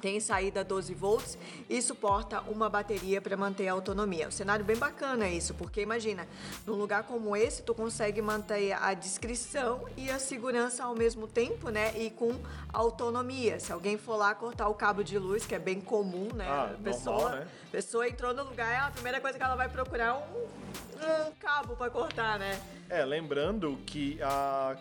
tem 0.00 0.20
saída 0.20 0.64
12 0.64 0.94
volts 0.94 1.38
e 1.68 1.80
suporta 1.82 2.40
uma 2.42 2.68
bateria 2.68 3.20
para 3.20 3.36
manter 3.36 3.68
a 3.68 3.72
autonomia. 3.72 4.28
Um 4.28 4.30
cenário 4.30 4.64
bem 4.64 4.76
bacana 4.76 5.28
isso, 5.28 5.54
porque 5.54 5.80
imagina, 5.80 6.26
num 6.66 6.74
lugar 6.74 7.02
como 7.04 7.36
esse, 7.36 7.62
tu 7.62 7.74
consegue 7.74 8.22
manter 8.22 8.72
a 8.72 8.94
discrição 8.94 9.84
e 9.96 10.10
a 10.10 10.18
segurança 10.18 10.84
ao 10.84 10.94
mesmo 10.94 11.26
tempo, 11.26 11.68
né? 11.70 11.92
E 11.98 12.10
com 12.10 12.34
autonomia. 12.72 13.58
Se 13.60 13.72
alguém 13.72 13.98
for 13.98 14.16
lá 14.16 14.34
cortar 14.34 14.68
o 14.68 14.74
cabo 14.74 15.02
de 15.02 15.18
luz, 15.18 15.44
que 15.44 15.54
é 15.54 15.58
bem 15.58 15.80
comum, 15.80 16.28
né? 16.34 16.46
Ah, 16.48 16.70
a 16.74 16.82
pessoa, 16.82 17.20
normal, 17.20 17.40
né? 17.40 17.48
pessoa 17.70 18.08
entrou 18.08 18.32
no 18.34 18.44
lugar, 18.44 18.88
a 18.88 18.90
primeira 18.90 19.20
coisa 19.20 19.36
que 19.36 19.44
ela 19.44 19.56
vai 19.56 19.68
procurar 19.68 20.06
é 20.06 20.12
um, 20.12 21.28
um 21.28 21.32
cabo 21.38 21.76
para 21.76 21.90
cortar, 21.90 22.38
né? 22.38 22.60
É, 22.88 23.04
lembrando 23.04 23.78
que 23.84 24.18
a 24.22 24.76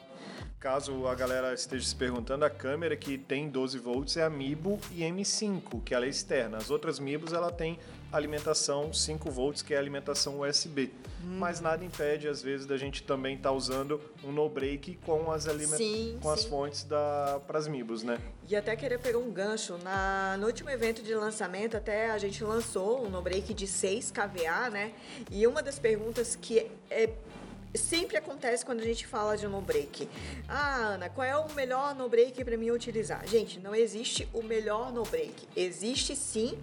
Caso 0.60 1.08
a 1.08 1.14
galera 1.14 1.54
esteja 1.54 1.86
se 1.86 1.96
perguntando, 1.96 2.44
a 2.44 2.50
câmera 2.50 2.98
que 2.98 3.16
tem 3.16 3.48
12 3.48 3.78
volts 3.78 4.18
é 4.18 4.24
a 4.24 4.30
Mibo 4.30 4.80
e 4.92 5.02
M5, 5.02 5.84
que 5.84 5.94
ela 5.94 6.06
é 6.06 6.10
externa. 6.10 6.58
As 6.58 6.72
outras 6.72 6.98
Mibos 7.00 7.32
ela 7.32 7.52
tem 7.52 7.78
alimentação 8.12 8.92
5 8.92 9.30
volts, 9.30 9.62
que 9.62 9.76
é 9.76 9.78
alimentação 9.78 10.40
USB. 10.40 10.92
Hum. 11.24 11.38
Mas 11.38 11.60
nada 11.60 11.84
impede, 11.86 12.28
às 12.28 12.42
vezes, 12.42 12.66
da 12.66 12.76
gente 12.76 13.04
também 13.04 13.36
estar 13.36 13.50
tá 13.50 13.56
usando 13.56 14.02
um 14.24 14.32
no-break 14.32 14.98
com 15.06 15.32
as 15.32 15.48
aliment... 15.48 15.78
sim, 15.78 16.18
com 16.22 16.30
sim. 16.30 16.34
as 16.34 16.46
fontes 16.46 16.84
da... 16.84 17.40
para 17.46 17.60
as 17.60 17.68
Mibos, 17.68 18.02
né? 18.02 18.18
E 18.50 18.56
até 18.56 18.76
querer 18.76 18.98
pegar 18.98 19.20
um 19.20 19.32
gancho. 19.32 19.78
Na... 19.84 20.38
No 20.38 20.48
último 20.48 20.70
evento 20.70 21.04
de 21.04 21.14
lançamento, 21.14 21.78
até 21.78 22.10
a 22.10 22.18
gente 22.18 22.44
lançou 22.44 23.06
um 23.06 23.10
no-break 23.10 23.54
de 23.54 23.68
6 23.68 24.12
kVA, 24.12 24.70
né? 24.72 24.94
E 25.30 25.46
uma 25.46 25.62
das 25.62 25.78
perguntas 25.78 26.36
que 26.36 26.66
é 26.90 27.08
sempre 27.78 28.18
acontece 28.18 28.66
quando 28.66 28.82
a 28.82 28.84
gente 28.84 29.06
fala 29.08 29.38
de 29.38 29.48
no 29.48 29.62
break. 29.62 30.10
Ah, 30.48 30.76
Ana, 30.76 31.10
qual 31.10 31.26
é 31.26 31.36
o 31.38 31.52
melhor 31.54 31.96
no 31.96 32.10
break 32.10 32.44
para 32.44 32.58
mim 32.58 32.72
utilizar? 32.72 33.26
Gente, 33.28 33.60
não 33.60 33.74
existe 33.74 34.28
o 34.34 34.44
melhor 34.44 34.92
no 34.92 35.04
break. 35.04 35.48
Existe 35.56 36.16
sim 36.16 36.58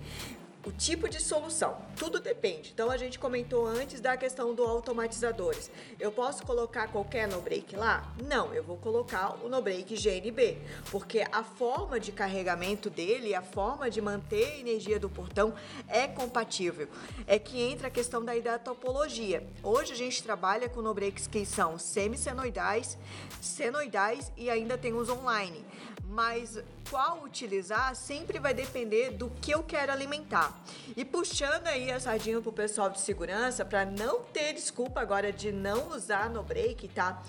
o 0.66 0.72
tipo 0.72 1.08
de 1.08 1.20
solução. 1.20 1.76
Tudo 1.96 2.20
depende. 2.20 2.70
Então 2.72 2.90
a 2.90 2.96
gente 2.96 3.18
comentou 3.18 3.66
antes 3.66 4.00
da 4.00 4.16
questão 4.16 4.54
do 4.54 4.62
automatizadores. 4.62 5.70
Eu 6.00 6.10
posso 6.10 6.44
colocar 6.44 6.88
qualquer 6.88 7.28
no 7.28 7.40
break 7.40 7.76
lá? 7.76 8.12
Não, 8.22 8.52
eu 8.54 8.62
vou 8.62 8.76
colocar 8.76 9.36
o 9.44 9.48
no 9.48 9.60
break 9.60 9.94
GNB, 9.94 10.58
porque 10.90 11.24
a 11.30 11.44
forma 11.44 12.00
de 12.00 12.12
carregamento 12.12 12.88
dele, 12.88 13.34
a 13.34 13.42
forma 13.42 13.90
de 13.90 14.00
manter 14.00 14.44
a 14.44 14.58
energia 14.58 14.98
do 14.98 15.08
portão 15.08 15.54
é 15.88 16.06
compatível. 16.06 16.88
É 17.26 17.38
que 17.38 17.60
entra 17.60 17.88
a 17.88 17.90
questão 17.90 18.24
daí 18.24 18.40
da 18.40 18.58
topologia. 18.58 19.46
Hoje 19.62 19.92
a 19.92 19.96
gente 19.96 20.22
trabalha 20.22 20.68
com 20.68 20.80
no 20.80 20.94
breaks 20.94 21.26
que 21.26 21.44
são 21.44 21.78
semi-senoidais, 21.78 22.96
senoidais 23.40 24.32
e 24.36 24.48
ainda 24.48 24.78
tem 24.78 24.94
os 24.94 25.08
online 25.08 25.64
mas 26.06 26.62
qual 26.88 27.24
utilizar 27.24 27.96
sempre 27.96 28.38
vai 28.38 28.54
depender 28.54 29.10
do 29.10 29.28
que 29.40 29.50
eu 29.50 29.64
quero 29.64 29.90
alimentar. 29.90 30.53
E 30.96 31.04
puxando 31.04 31.66
aí 31.66 31.90
a 31.90 31.98
sardinha 31.98 32.40
pro 32.40 32.52
pessoal 32.52 32.90
de 32.90 33.00
segurança, 33.00 33.64
para 33.64 33.84
não 33.84 34.20
ter 34.20 34.52
desculpa 34.52 35.00
agora 35.00 35.32
de 35.32 35.50
não 35.50 35.88
usar 35.90 36.30
no 36.30 36.42
break, 36.42 36.88
tá? 36.88 37.22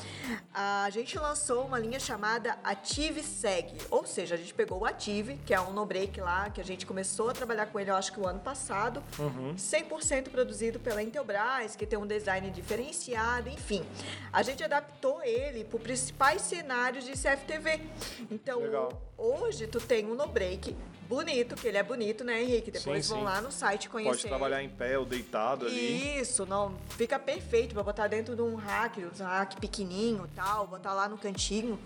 A 0.53 0.89
gente 0.89 1.17
lançou 1.17 1.65
uma 1.65 1.79
linha 1.79 1.99
chamada 1.99 2.57
Ative 2.63 3.23
Seg, 3.23 3.77
ou 3.89 4.05
seja, 4.05 4.35
a 4.35 4.37
gente 4.37 4.53
pegou 4.53 4.79
o 4.79 4.85
Ative, 4.85 5.37
que 5.45 5.53
é 5.53 5.59
um 5.59 5.71
no 5.71 5.85
break 5.85 6.19
lá, 6.19 6.49
que 6.49 6.61
a 6.61 6.63
gente 6.63 6.85
começou 6.85 7.29
a 7.29 7.33
trabalhar 7.33 7.67
com 7.67 7.79
ele, 7.79 7.89
eu 7.89 7.95
acho 7.95 8.11
que 8.11 8.19
o 8.19 8.27
ano 8.27 8.39
passado, 8.39 9.03
uhum. 9.17 9.55
100% 9.55 10.29
produzido 10.29 10.79
pela 10.79 11.01
Intelbras, 11.01 11.75
que 11.75 11.85
tem 11.85 11.97
um 11.97 12.07
design 12.07 12.49
diferenciado, 12.51 13.49
enfim. 13.49 13.85
A 14.31 14.43
gente 14.43 14.63
adaptou 14.63 15.21
ele 15.23 15.63
para 15.63 15.77
os 15.77 15.83
principais 15.83 16.41
cenários 16.41 17.05
de 17.05 17.13
CFTV. 17.13 17.81
Então, 18.29 18.59
Legal. 18.59 19.01
hoje 19.17 19.67
tu 19.67 19.79
tem 19.79 20.05
um 20.05 20.15
no 20.15 20.27
break 20.27 20.75
bonito, 21.07 21.55
que 21.55 21.67
ele 21.67 21.77
é 21.77 21.83
bonito, 21.83 22.23
né, 22.23 22.41
Henrique? 22.41 22.71
Depois 22.71 23.05
sim, 23.05 23.11
vão 23.11 23.19
sim. 23.19 23.25
lá 23.25 23.41
no 23.41 23.51
site 23.51 23.89
conhecer. 23.89 24.11
Pode 24.11 24.27
trabalhar 24.27 24.63
em 24.63 24.69
pé 24.69 24.97
ou 24.97 25.05
deitado 25.05 25.65
ali. 25.65 26.19
Isso, 26.19 26.45
não, 26.45 26.75
fica 26.89 27.19
perfeito 27.19 27.73
para 27.73 27.83
botar 27.83 28.07
dentro 28.07 28.35
de 28.35 28.41
um 28.41 28.55
rack, 28.55 29.03
um 29.03 29.23
rack 29.23 29.59
pequenininho, 29.59 30.29
tal, 30.35 30.67
botar 30.67 30.93
lá 30.93 31.07
no 31.07 31.17
cantinho. 31.17 31.79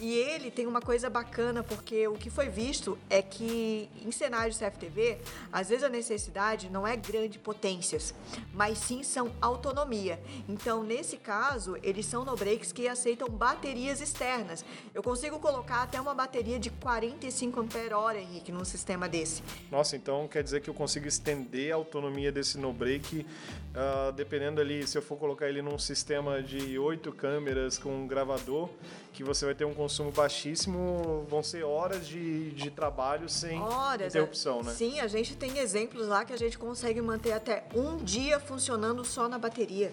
E 0.00 0.14
ele 0.14 0.50
tem 0.50 0.66
uma 0.66 0.80
coisa 0.80 1.08
bacana 1.08 1.62
porque 1.62 2.06
o 2.08 2.14
que 2.14 2.30
foi 2.30 2.48
visto 2.48 2.98
é 3.08 3.22
que 3.22 3.88
em 4.04 4.10
cenários 4.10 4.58
CFTV, 4.58 5.18
às 5.52 5.68
vezes 5.68 5.84
a 5.84 5.88
necessidade 5.88 6.68
não 6.68 6.86
é 6.86 6.96
grande 6.96 7.38
potências, 7.38 8.14
mas 8.52 8.78
sim 8.78 9.02
são 9.02 9.32
autonomia. 9.40 10.20
Então, 10.48 10.82
nesse 10.82 11.16
caso, 11.16 11.76
eles 11.82 12.06
são 12.06 12.24
no 12.24 12.34
breaks 12.36 12.72
que 12.72 12.88
aceitam 12.88 13.28
baterias 13.28 14.00
externas. 14.00 14.64
Eu 14.92 15.02
consigo 15.02 15.38
colocar 15.38 15.82
até 15.82 16.00
uma 16.00 16.14
bateria 16.14 16.58
de 16.58 16.70
45 16.70 17.60
ampere-hora, 17.60 18.20
Henrique, 18.20 18.50
no 18.50 18.63
num 18.64 18.70
sistema 18.70 19.06
desse. 19.06 19.42
Nossa, 19.70 19.94
então 19.94 20.26
quer 20.26 20.42
dizer 20.42 20.62
que 20.62 20.70
eu 20.70 20.74
consigo 20.74 21.06
estender 21.06 21.72
a 21.72 21.76
autonomia 21.76 22.32
desse 22.32 22.56
no 22.56 22.72
break, 22.72 23.20
uh, 23.20 24.10
dependendo 24.12 24.60
ali, 24.60 24.86
se 24.86 24.96
eu 24.96 25.02
for 25.02 25.16
colocar 25.16 25.48
ele 25.48 25.60
num 25.60 25.78
sistema 25.78 26.42
de 26.42 26.78
oito 26.78 27.12
câmeras 27.12 27.76
com 27.78 27.90
um 27.90 28.06
gravador, 28.06 28.70
que 29.12 29.22
você 29.22 29.44
vai 29.44 29.54
ter 29.54 29.66
um 29.66 29.74
consumo 29.74 30.10
baixíssimo, 30.10 31.26
vão 31.28 31.42
ser 31.42 31.62
horas 31.62 32.06
de, 32.06 32.50
de 32.52 32.70
trabalho 32.70 33.28
sem 33.28 33.60
horas, 33.60 34.14
interrupção, 34.14 34.62
né? 34.62 34.72
Sim, 34.72 34.98
a 35.00 35.06
gente 35.06 35.36
tem 35.36 35.58
exemplos 35.58 36.08
lá 36.08 36.24
que 36.24 36.32
a 36.32 36.38
gente 36.38 36.58
consegue 36.58 37.00
manter 37.00 37.32
até 37.32 37.64
um 37.74 37.96
dia 37.98 38.40
funcionando 38.40 39.04
só 39.04 39.28
na 39.28 39.38
bateria. 39.38 39.92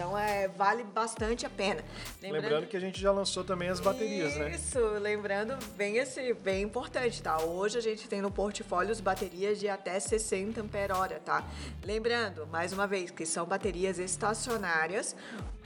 Então 0.00 0.16
é, 0.16 0.48
vale 0.48 0.82
bastante 0.82 1.44
a 1.44 1.50
pena. 1.50 1.84
Lembrando, 2.22 2.42
lembrando 2.42 2.66
que 2.68 2.76
a 2.78 2.80
gente 2.80 2.98
já 2.98 3.12
lançou 3.12 3.44
também 3.44 3.68
as 3.68 3.80
baterias, 3.80 4.30
isso, 4.30 4.38
né? 4.38 4.50
Isso, 4.52 4.78
lembrando 4.98 5.58
bem 5.76 5.98
esse 5.98 6.32
bem 6.32 6.62
importante, 6.62 7.22
tá? 7.22 7.38
Hoje 7.42 7.76
a 7.76 7.82
gente 7.82 8.08
tem 8.08 8.22
no 8.22 8.30
portfólio 8.30 8.92
as 8.92 8.98
baterias 8.98 9.60
de 9.60 9.68
até 9.68 10.00
60 10.00 10.58
ampere-hora, 10.62 11.20
tá? 11.22 11.44
Lembrando, 11.84 12.46
mais 12.46 12.72
uma 12.72 12.86
vez, 12.86 13.10
que 13.10 13.26
são 13.26 13.44
baterias 13.44 13.98
estacionárias 13.98 15.14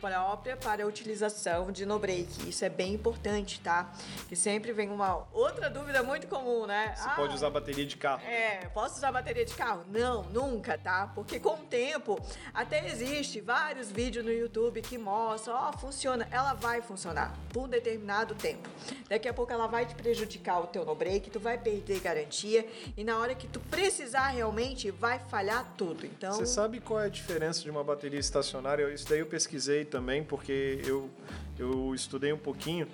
própria 0.05 0.55
para 0.55 0.85
a 0.85 0.87
utilização 0.87 1.73
de 1.73 1.87
no 1.87 1.99
break. 1.99 2.47
Isso 2.47 2.63
é 2.63 2.69
bem 2.69 2.93
importante, 2.93 3.59
tá? 3.61 3.91
Que 4.29 4.37
sempre 4.37 4.71
vem 4.71 4.91
uma 4.91 5.27
outra 5.33 5.71
dúvida 5.71 6.03
muito 6.03 6.27
comum, 6.27 6.67
né? 6.67 6.95
Você 6.95 7.09
ah, 7.09 7.13
pode 7.13 7.35
usar 7.35 7.49
bateria 7.49 7.87
de 7.87 7.97
carro? 7.97 8.23
É, 8.27 8.67
posso 8.75 8.97
usar 8.97 9.11
bateria 9.11 9.47
de 9.47 9.55
carro? 9.55 9.85
Não, 9.89 10.23
nunca, 10.25 10.77
tá? 10.77 11.11
Porque 11.15 11.41
com 11.41 11.55
o 11.55 11.65
tempo 11.65 12.21
até 12.53 12.87
existe 12.87 13.41
vários 13.41 13.91
vídeos 13.91 14.24
no 14.25 14.33
YouTube 14.33 14.81
que 14.83 14.99
mostram, 14.99 15.55
ó, 15.55 15.71
oh, 15.71 15.79
funciona. 15.79 16.27
Ela 16.31 16.55
vai 16.55 16.81
funcionar 16.83 17.37
por 17.53 17.65
um 17.65 17.69
determinado 17.69 18.35
tempo. 18.35 18.69
Daqui 19.09 19.29
a 19.29 19.35
pouco 19.35 19.53
ela 19.53 19.67
vai 19.67 19.87
te 19.87 19.95
prejudicar 19.95 20.61
o 20.61 20.67
teu 20.67 20.85
no 20.85 20.95
break, 20.95 21.31
tu 21.31 21.39
vai 21.39 21.59
perder 21.59 22.01
garantia 22.01 22.67
e 22.97 23.05
na 23.05 23.19
hora 23.19 23.35
que 23.35 23.47
tu 23.47 23.61
precisar 23.61 24.29
realmente 24.29 24.91
vai 24.91 25.19
falhar 25.19 25.75
tudo. 25.77 26.07
Então, 26.07 26.33
você 26.33 26.47
sabe 26.47 26.81
qual 26.81 27.01
é 27.01 27.07
a 27.07 27.09
diferença 27.09 27.63
de 27.63 27.71
uma 27.71 27.85
bateria 27.85 28.19
estacionária? 28.21 28.93
Isso 28.93 29.09
daí 29.09 29.21
eu 29.21 29.27
pesquisei 29.27 29.85
também, 29.85 30.25
porque 30.25 30.81
eu, 30.85 31.11
eu 31.59 31.95
estudei 31.95 32.33
um 32.33 32.39
pouquinho. 32.39 32.89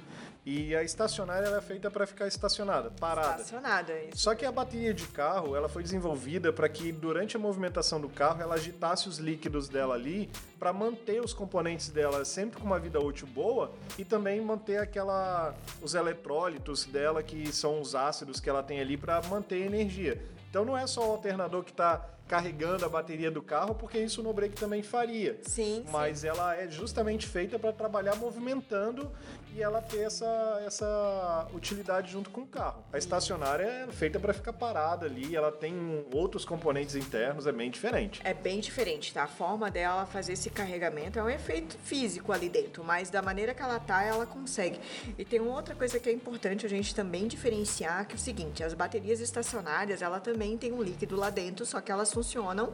E 0.52 0.74
a 0.74 0.82
estacionária 0.82 1.46
é 1.46 1.60
feita 1.60 1.88
para 1.92 2.04
ficar 2.04 2.26
estacionada, 2.26 2.90
parada. 2.98 3.40
Estacionada, 3.40 3.92
isso. 4.02 4.18
Só 4.18 4.34
que 4.34 4.44
a 4.44 4.50
bateria 4.50 4.92
de 4.92 5.06
carro, 5.06 5.54
ela 5.54 5.68
foi 5.68 5.80
desenvolvida 5.80 6.52
para 6.52 6.68
que 6.68 6.90
durante 6.90 7.36
a 7.36 7.38
movimentação 7.38 8.00
do 8.00 8.08
carro 8.08 8.42
ela 8.42 8.56
agitasse 8.56 9.08
os 9.08 9.18
líquidos 9.18 9.68
dela 9.68 9.94
ali 9.94 10.28
para 10.58 10.72
manter 10.72 11.22
os 11.22 11.32
componentes 11.32 11.90
dela 11.90 12.24
sempre 12.24 12.58
com 12.58 12.66
uma 12.66 12.80
vida 12.80 12.98
útil 12.98 13.28
boa 13.28 13.70
e 13.96 14.04
também 14.04 14.40
manter 14.40 14.78
aquela 14.78 15.54
os 15.80 15.94
eletrólitos 15.94 16.84
dela 16.84 17.22
que 17.22 17.52
são 17.52 17.80
os 17.80 17.94
ácidos 17.94 18.40
que 18.40 18.50
ela 18.50 18.64
tem 18.64 18.80
ali 18.80 18.96
para 18.96 19.22
manter 19.28 19.62
a 19.62 19.66
energia. 19.66 20.20
Então 20.50 20.64
não 20.64 20.76
é 20.76 20.84
só 20.84 21.08
o 21.08 21.12
alternador 21.12 21.62
que 21.62 21.70
está 21.70 22.04
carregando 22.30 22.84
a 22.84 22.88
bateria 22.88 23.28
do 23.28 23.42
carro, 23.42 23.74
porque 23.74 23.98
isso 23.98 24.22
no 24.22 24.32
break 24.32 24.54
também 24.54 24.84
faria. 24.84 25.36
Sim. 25.42 25.84
Mas 25.90 26.20
sim. 26.20 26.28
ela 26.28 26.54
é 26.54 26.70
justamente 26.70 27.26
feita 27.26 27.58
para 27.58 27.72
trabalhar 27.72 28.14
movimentando 28.14 29.10
e 29.54 29.62
ela 29.62 29.80
ter 29.82 30.00
essa, 30.00 30.62
essa 30.64 31.48
utilidade 31.54 32.12
junto 32.12 32.30
com 32.30 32.42
o 32.42 32.46
carro. 32.46 32.84
A 32.92 32.98
estacionária 32.98 33.64
é 33.64 33.86
feita 33.88 34.18
para 34.18 34.32
ficar 34.32 34.52
parada 34.52 35.06
ali, 35.06 35.34
ela 35.34 35.50
tem 35.50 36.04
outros 36.12 36.44
componentes 36.44 36.94
internos, 36.94 37.46
é 37.46 37.52
bem 37.52 37.70
diferente. 37.70 38.20
É 38.24 38.32
bem 38.32 38.60
diferente, 38.60 39.12
tá? 39.12 39.24
A 39.24 39.28
forma 39.28 39.70
dela 39.70 40.06
fazer 40.06 40.34
esse 40.34 40.50
carregamento 40.50 41.18
é 41.18 41.22
um 41.22 41.30
efeito 41.30 41.76
físico 41.84 42.32
ali 42.32 42.48
dentro, 42.48 42.84
mas 42.84 43.10
da 43.10 43.22
maneira 43.22 43.54
que 43.54 43.62
ela 43.62 43.78
tá, 43.78 44.02
ela 44.02 44.26
consegue. 44.26 44.80
E 45.18 45.24
tem 45.24 45.40
uma 45.40 45.54
outra 45.54 45.74
coisa 45.74 45.98
que 45.98 46.08
é 46.08 46.12
importante 46.12 46.64
a 46.64 46.68
gente 46.68 46.94
também 46.94 47.26
diferenciar, 47.26 48.06
que 48.06 48.14
é 48.14 48.16
o 48.16 48.18
seguinte, 48.18 48.62
as 48.62 48.74
baterias 48.74 49.20
estacionárias, 49.20 50.02
ela 50.02 50.20
também 50.20 50.56
tem 50.56 50.72
um 50.72 50.82
líquido 50.82 51.16
lá 51.16 51.30
dentro, 51.30 51.66
só 51.66 51.80
que 51.80 51.90
elas 51.90 52.12
funcionam 52.12 52.72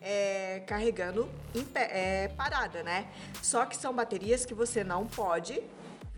é, 0.00 0.62
carregando 0.66 1.28
é, 1.74 2.28
parada, 2.28 2.82
né? 2.82 3.08
Só 3.42 3.64
que 3.64 3.76
são 3.76 3.92
baterias 3.94 4.44
que 4.44 4.54
você 4.54 4.84
não 4.84 5.06
pode 5.06 5.62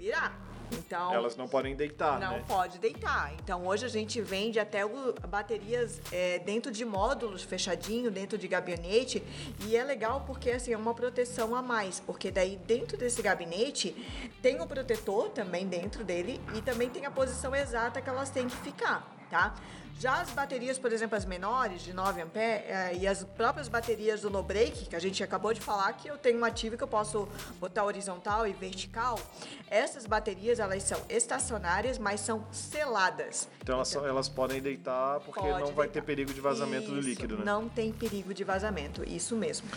virar. 0.00 0.34
Então, 0.72 1.12
Elas 1.12 1.36
não 1.36 1.48
podem 1.48 1.74
deitar, 1.74 2.18
não 2.20 2.38
né? 2.38 2.44
pode 2.46 2.78
deitar. 2.78 3.34
Então, 3.34 3.66
hoje 3.66 3.84
a 3.84 3.88
gente 3.88 4.20
vende 4.20 4.58
até 4.58 4.86
o, 4.86 5.12
baterias 5.28 6.00
é, 6.12 6.38
dentro 6.38 6.70
de 6.70 6.84
módulos 6.84 7.42
fechadinho, 7.42 8.08
dentro 8.10 8.38
de 8.38 8.46
gabinete. 8.46 9.22
E 9.66 9.76
é 9.76 9.82
legal 9.82 10.22
porque, 10.26 10.50
assim, 10.52 10.72
é 10.72 10.76
uma 10.76 10.94
proteção 10.94 11.56
a 11.56 11.60
mais. 11.60 11.98
Porque 11.98 12.30
daí, 12.30 12.56
dentro 12.56 12.96
desse 12.96 13.20
gabinete, 13.20 13.94
tem 14.40 14.60
o 14.60 14.66
protetor 14.66 15.30
também 15.30 15.66
dentro 15.66 16.04
dele. 16.04 16.40
E 16.54 16.62
também 16.62 16.88
tem 16.88 17.04
a 17.04 17.10
posição 17.10 17.54
exata 17.54 18.00
que 18.00 18.08
elas 18.08 18.30
têm 18.30 18.46
que 18.48 18.56
ficar, 18.56 19.12
tá? 19.30 19.54
Já 20.00 20.22
as 20.22 20.30
baterias, 20.30 20.78
por 20.78 20.90
exemplo, 20.90 21.14
as 21.14 21.26
menores, 21.26 21.82
de 21.82 21.92
9 21.92 22.22
ampere, 22.22 22.64
é, 22.66 22.96
e 22.96 23.06
as 23.06 23.22
próprias 23.22 23.68
baterias 23.68 24.22
do 24.22 24.30
no 24.30 24.42
break, 24.42 24.86
que 24.86 24.96
a 24.96 24.98
gente 24.98 25.22
acabou 25.22 25.52
de 25.52 25.60
falar 25.60 25.92
que 25.92 26.08
eu 26.08 26.16
tenho 26.16 26.40
um 26.40 26.44
ativo 26.46 26.74
que 26.74 26.82
eu 26.82 26.88
posso 26.88 27.28
botar 27.60 27.84
horizontal 27.84 28.46
e 28.48 28.52
vertical, 28.54 29.20
essas 29.68 30.06
baterias, 30.06 30.58
elas 30.58 30.82
são 30.84 30.98
estacionárias, 31.06 31.98
mas 31.98 32.20
são 32.20 32.46
seladas. 32.50 33.46
Então 33.60 33.74
elas, 33.74 33.90
então, 33.90 34.06
elas 34.06 34.26
podem 34.26 34.62
deitar 34.62 35.20
porque 35.20 35.46
não 35.46 35.66
vai 35.66 35.86
deitar. 35.86 35.88
ter 35.88 36.02
perigo 36.02 36.32
de 36.32 36.40
vazamento 36.40 36.84
isso, 36.84 36.94
do 36.94 37.00
líquido, 37.02 37.36
né? 37.36 37.44
Não 37.44 37.68
tem 37.68 37.92
perigo 37.92 38.32
de 38.32 38.42
vazamento, 38.42 39.04
isso 39.06 39.36
mesmo. 39.36 39.68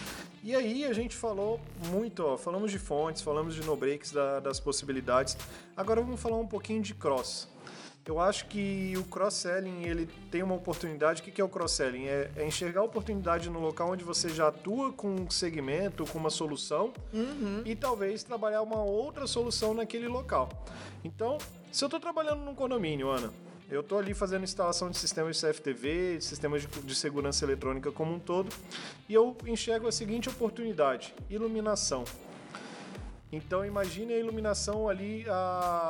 E 0.42 0.56
aí 0.56 0.86
a 0.86 0.94
gente 0.94 1.18
falou 1.18 1.60
muito, 1.90 2.26
ó, 2.26 2.38
falamos 2.38 2.72
de 2.72 2.80
fontes, 2.80 3.22
falamos 3.22 3.56
de 3.56 3.62
no 3.66 3.76
breaks, 3.76 4.14
da, 4.14 4.40
das 4.40 4.58
possibilidades. 4.58 5.36
Agora 5.76 6.02
vamos 6.02 6.22
falar 6.22 6.38
um 6.38 6.48
pouquinho 6.48 6.82
de 6.82 6.94
cross. 6.94 7.50
Eu 8.06 8.20
acho 8.20 8.48
que 8.48 8.94
o 8.98 9.04
cross-selling 9.06 9.84
ele 9.84 10.10
tem 10.30 10.44
uma 10.44 10.56
oportunidade. 10.56 11.22
O 11.22 11.24
que 11.24 11.40
é 11.40 11.44
o 11.44 11.48
cross-selling? 11.48 12.06
É, 12.06 12.30
é, 12.36 12.46
enxergar 12.46 12.82
a 12.82 12.84
oportunidade 12.84 13.50
no 13.50 13.60
local 13.60 13.92
onde 13.92 14.04
você 14.04 14.28
já 14.28 14.50
atua 14.50 14.92
com 14.92 15.08
um 15.08 15.30
segmento, 15.30 16.06
com 16.06 16.20
uma 16.20 16.30
solução 16.30 16.92
uhum. 17.14 17.62
e 17.66 17.76
talvez 17.76 18.22
trabalhar 18.22 18.62
uma 18.62 18.84
outra 18.84 19.26
solução 19.26 19.74
naquele 19.74 20.10
local. 20.10 20.50
Então, 21.02 21.38
se 21.72 21.84
eu 21.84 21.88
estou 21.88 22.00
trabalhando 22.00 22.42
num 22.42 22.54
condomínio, 22.54 23.10
Ana, 23.10 23.32
eu 23.72 23.80
estou 23.80 23.98
ali 24.00 24.14
fazendo 24.14 24.44
instalação 24.44 24.92
de 24.92 24.98
sistemas 24.98 25.38
de 25.38 25.48
CFTV, 25.48 26.18
de 26.18 26.26
sistemas 26.26 26.62
de, 26.62 26.68
de 26.68 26.96
segurança 26.96 27.46
eletrônica 27.46 27.90
como 27.90 28.14
um 28.14 28.20
todo, 28.20 28.54
e 29.08 29.14
eu 29.14 29.36
enxergo 29.48 29.88
a 29.88 29.92
seguinte 29.92 30.28
oportunidade: 30.28 31.16
iluminação. 31.30 32.04
Então 33.36 33.66
imagine 33.66 34.14
a 34.14 34.20
iluminação 34.20 34.88
ali, 34.88 35.26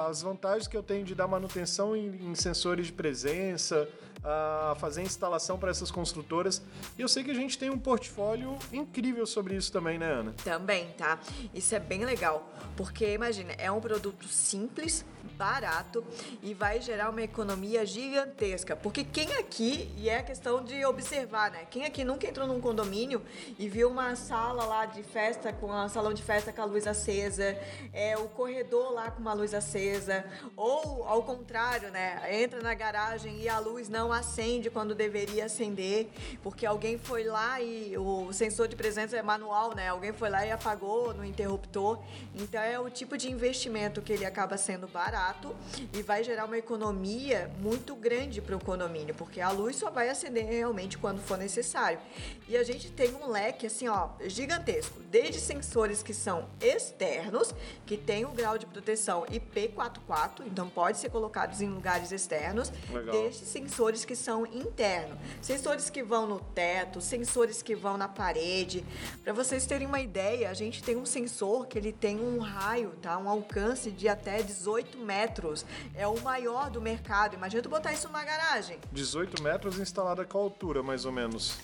as 0.07 0.21
vantagens 0.21 0.65
que 0.65 0.77
eu 0.77 0.81
tenho 0.81 1.03
de 1.03 1.13
dar 1.13 1.27
manutenção 1.27 1.93
em, 1.93 2.31
em 2.31 2.33
sensores 2.35 2.87
de 2.87 2.93
presença, 2.93 3.85
a 4.23 4.75
fazer 4.79 5.01
instalação 5.01 5.57
para 5.57 5.69
essas 5.69 5.91
construtoras. 5.91 6.61
E 6.97 7.01
eu 7.01 7.07
sei 7.07 7.23
que 7.23 7.31
a 7.31 7.35
gente 7.35 7.57
tem 7.57 7.69
um 7.69 7.77
portfólio 7.77 8.57
incrível 8.71 9.25
sobre 9.25 9.55
isso 9.55 9.71
também, 9.71 9.97
né, 9.97 10.11
Ana? 10.11 10.33
Também, 10.43 10.87
tá? 10.97 11.19
Isso 11.53 11.75
é 11.75 11.79
bem 11.79 12.05
legal, 12.05 12.47
porque 12.77 13.13
imagina, 13.13 13.53
é 13.57 13.71
um 13.71 13.81
produto 13.81 14.27
simples, 14.27 15.05
barato 15.37 16.05
e 16.41 16.53
vai 16.53 16.81
gerar 16.81 17.09
uma 17.09 17.21
economia 17.21 17.85
gigantesca. 17.85 18.75
Porque 18.75 19.03
quem 19.03 19.33
aqui, 19.33 19.91
e 19.97 20.09
é 20.09 20.21
questão 20.21 20.63
de 20.63 20.85
observar, 20.85 21.51
né? 21.51 21.65
Quem 21.69 21.85
aqui 21.85 22.03
nunca 22.03 22.27
entrou 22.27 22.47
num 22.47 22.61
condomínio 22.61 23.21
e 23.57 23.67
viu 23.67 23.89
uma 23.89 24.15
sala 24.15 24.65
lá 24.65 24.85
de 24.85 25.03
festa, 25.03 25.51
com 25.51 25.71
um 25.71 25.89
salão 25.89 26.13
de 26.13 26.23
festa 26.23 26.51
com 26.51 26.61
a 26.61 26.65
luz 26.65 26.87
acesa, 26.87 27.57
é, 27.91 28.17
o 28.17 28.27
corredor 28.29 28.93
lá 28.93 29.11
com 29.11 29.21
uma 29.21 29.33
luz 29.33 29.53
acesa, 29.53 30.25
ou 30.55 31.03
ao 31.07 31.23
contrário, 31.23 31.89
né? 31.91 32.41
Entra 32.41 32.61
na 32.61 32.73
garagem 32.73 33.41
e 33.41 33.49
a 33.49 33.59
luz 33.59 33.89
não 33.89 34.12
acende 34.13 34.69
quando 34.69 34.95
deveria 34.95 35.45
acender, 35.45 36.09
porque 36.41 36.65
alguém 36.65 36.97
foi 36.97 37.23
lá 37.23 37.61
e 37.61 37.97
o 37.97 38.31
sensor 38.33 38.67
de 38.67 38.75
presença 38.75 39.17
é 39.17 39.21
manual, 39.21 39.75
né? 39.75 39.89
Alguém 39.89 40.13
foi 40.13 40.29
lá 40.29 40.45
e 40.45 40.51
apagou 40.51 41.13
no 41.13 41.25
interruptor. 41.25 41.99
Então 42.35 42.61
é 42.61 42.79
o 42.79 42.89
tipo 42.89 43.17
de 43.17 43.31
investimento 43.31 44.01
que 44.01 44.13
ele 44.13 44.25
acaba 44.25 44.57
sendo 44.57 44.87
barato 44.87 45.03
barato 45.23 45.55
e 45.93 46.01
vai 46.01 46.23
gerar 46.23 46.45
uma 46.45 46.57
economia 46.57 47.51
muito 47.59 47.95
grande 47.95 48.41
para 48.41 48.55
o 48.55 48.63
condomínio, 48.63 49.13
porque 49.13 49.41
a 49.41 49.49
luz 49.51 49.75
só 49.75 49.91
vai 49.91 50.09
acender 50.09 50.45
realmente 50.45 50.97
quando 50.97 51.21
for 51.21 51.37
necessário. 51.37 51.99
E 52.47 52.57
a 52.57 52.63
gente 52.63 52.91
tem 52.91 53.13
um 53.13 53.29
leque 53.29 53.67
assim, 53.67 53.87
ó, 53.87 54.09
gigantesco, 54.25 54.99
desde 55.11 55.39
sensores 55.39 56.01
que 56.01 56.13
são 56.13 56.47
externos, 56.61 57.53
que 57.85 57.97
tem 57.97 58.25
o 58.25 58.29
grau 58.29 58.57
de 58.57 58.65
proteção 58.65 59.23
IP44, 59.25 60.45
então 60.45 60.69
pode 60.69 60.97
ser 60.97 61.09
colocados 61.09 61.61
em 61.61 61.67
lugares 61.67 62.11
externos, 62.11 62.71
Legal. 62.91 63.13
desde 63.13 63.45
sensores 63.45 64.02
que 64.05 64.15
são 64.15 64.45
internos, 64.45 65.17
sensores 65.41 65.89
que 65.89 66.03
vão 66.03 66.27
no 66.27 66.39
teto, 66.39 67.01
sensores 67.01 67.61
que 67.61 67.75
vão 67.75 67.97
na 67.97 68.07
parede. 68.07 68.83
Para 69.23 69.33
vocês 69.33 69.65
terem 69.65 69.87
uma 69.87 69.99
ideia, 69.99 70.49
a 70.49 70.53
gente 70.53 70.81
tem 70.83 70.95
um 70.95 71.05
sensor 71.05 71.67
que 71.67 71.77
ele 71.77 71.91
tem 71.91 72.19
um 72.19 72.39
raio, 72.39 72.91
tá, 73.01 73.17
um 73.17 73.29
alcance 73.29 73.91
de 73.91 74.07
até 74.07 74.41
18 74.41 74.97
metros. 74.97 75.65
É 75.95 76.07
o 76.07 76.19
maior 76.21 76.69
do 76.69 76.81
mercado. 76.81 77.35
Imagina 77.35 77.61
tu 77.61 77.69
botar 77.69 77.93
isso 77.93 78.07
numa 78.07 78.23
garagem. 78.23 78.77
18 78.91 79.41
metros 79.41 79.79
instalada 79.79 80.25
com 80.25 80.37
altura, 80.37 80.83
mais 80.83 81.05
ou 81.05 81.11
menos. 81.11 81.57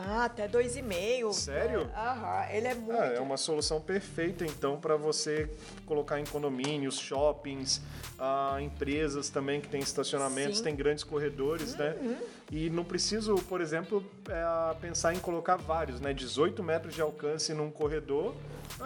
Ah, 0.00 0.24
até 0.26 0.46
2,5. 0.46 1.32
Sério? 1.32 1.90
É, 1.94 1.98
aham, 1.98 2.46
ele 2.50 2.68
é 2.68 2.74
muito. 2.74 3.00
Ah, 3.00 3.06
é 3.06 3.20
uma 3.20 3.36
solução 3.36 3.80
perfeita, 3.80 4.44
então, 4.44 4.78
para 4.78 4.96
você 4.96 5.50
colocar 5.84 6.20
em 6.20 6.24
condomínios, 6.24 6.98
shoppings, 6.98 7.80
ah, 8.18 8.58
empresas 8.60 9.28
também 9.28 9.60
que 9.60 9.68
têm 9.68 9.80
estacionamentos, 9.80 10.58
Sim. 10.58 10.64
tem 10.64 10.76
grandes 10.76 11.02
corredores, 11.02 11.74
né? 11.74 11.96
Uhum. 12.00 12.16
E 12.50 12.70
não 12.70 12.84
preciso, 12.84 13.34
por 13.48 13.60
exemplo, 13.60 14.04
é, 14.28 14.74
pensar 14.80 15.14
em 15.14 15.18
colocar 15.18 15.56
vários, 15.56 16.00
né? 16.00 16.14
18 16.14 16.62
metros 16.62 16.94
de 16.94 17.02
alcance 17.02 17.52
num 17.52 17.70
corredor 17.70 18.34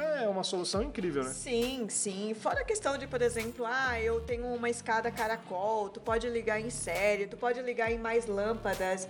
é 0.01 0.29
uma 0.29 0.43
solução 0.43 0.83
incrível, 0.83 1.23
né? 1.25 1.31
Sim, 1.31 1.87
sim. 1.89 2.35
Fora 2.35 2.61
a 2.61 2.65
questão 2.65 2.97
de, 2.97 3.07
por 3.07 3.21
exemplo, 3.21 3.65
ah, 3.67 4.01
eu 4.01 4.21
tenho 4.21 4.47
uma 4.47 4.71
escada 4.71 5.11
caracol, 5.11 5.89
tu 5.89 6.01
pode 6.01 6.29
ligar 6.29 6.61
em 6.61 6.71
série, 6.71 7.27
tu 7.27 7.37
pode 7.37 7.61
ligar 7.61 7.91
em 7.93 7.99
mais 7.99 8.27
lâmpadas. 8.27 9.09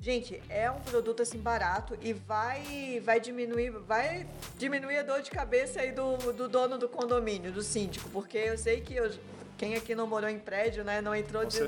Gente, 0.00 0.40
é 0.48 0.70
um 0.70 0.80
produto 0.80 1.22
assim 1.22 1.37
assim 1.38 1.40
barato 1.40 1.96
e 2.02 2.12
vai 2.12 3.00
vai 3.04 3.20
diminuir, 3.20 3.70
vai 3.70 4.26
diminuir 4.58 4.98
a 4.98 5.02
dor 5.02 5.22
de 5.22 5.30
cabeça 5.30 5.80
aí 5.80 5.92
do, 5.92 6.16
do 6.32 6.48
dono 6.48 6.76
do 6.76 6.88
condomínio, 6.88 7.52
do 7.52 7.62
síndico, 7.62 8.08
porque 8.10 8.36
eu 8.36 8.58
sei 8.58 8.80
que 8.80 8.94
eu, 8.94 9.10
quem 9.56 9.74
aqui 9.74 9.94
não 9.94 10.06
morou 10.06 10.28
em 10.28 10.38
prédio, 10.38 10.84
né, 10.84 11.00
não 11.00 11.14
entrou 11.14 11.44
de, 11.44 11.58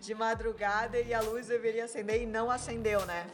de 0.00 0.14
madrugada 0.14 0.98
e 0.98 1.14
a 1.14 1.20
luz 1.20 1.46
deveria 1.46 1.84
acender 1.84 2.22
e 2.22 2.26
não 2.26 2.50
acendeu, 2.50 3.04
né? 3.06 3.26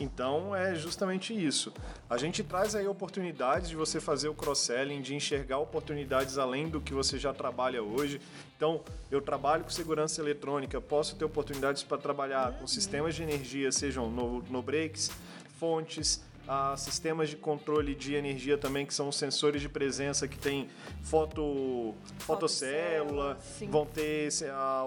Então 0.00 0.54
é 0.54 0.74
justamente 0.74 1.34
isso. 1.34 1.72
A 2.08 2.16
gente 2.16 2.42
traz 2.44 2.74
aí 2.74 2.86
oportunidades 2.86 3.68
de 3.68 3.76
você 3.76 4.00
fazer 4.00 4.28
o 4.28 4.34
cross-selling, 4.34 5.02
de 5.02 5.14
enxergar 5.14 5.58
oportunidades 5.58 6.38
além 6.38 6.68
do 6.68 6.80
que 6.80 6.94
você 6.94 7.18
já 7.18 7.34
trabalha 7.34 7.82
hoje. 7.82 8.20
Então, 8.56 8.80
eu 9.10 9.20
trabalho 9.20 9.64
com 9.64 9.70
segurança 9.70 10.20
eletrônica, 10.20 10.80
posso 10.80 11.16
ter 11.16 11.24
oportunidades 11.24 11.82
para 11.82 11.98
trabalhar 11.98 12.52
com 12.58 12.66
sistemas 12.66 13.14
de 13.14 13.22
energia, 13.22 13.70
sejam 13.70 14.10
no, 14.10 14.42
no 14.44 14.62
breaks, 14.62 15.10
fontes, 15.58 16.22
ah, 16.46 16.74
sistemas 16.76 17.28
de 17.28 17.36
controle 17.36 17.94
de 17.94 18.14
energia 18.14 18.56
também, 18.56 18.86
que 18.86 18.94
são 18.94 19.08
os 19.08 19.16
sensores 19.16 19.60
de 19.60 19.68
presença 19.68 20.26
que 20.26 20.38
tem 20.38 20.68
foto, 21.02 21.94
fotocélula, 22.20 23.38
sim. 23.58 23.68
vão 23.68 23.84
ter 23.84 24.28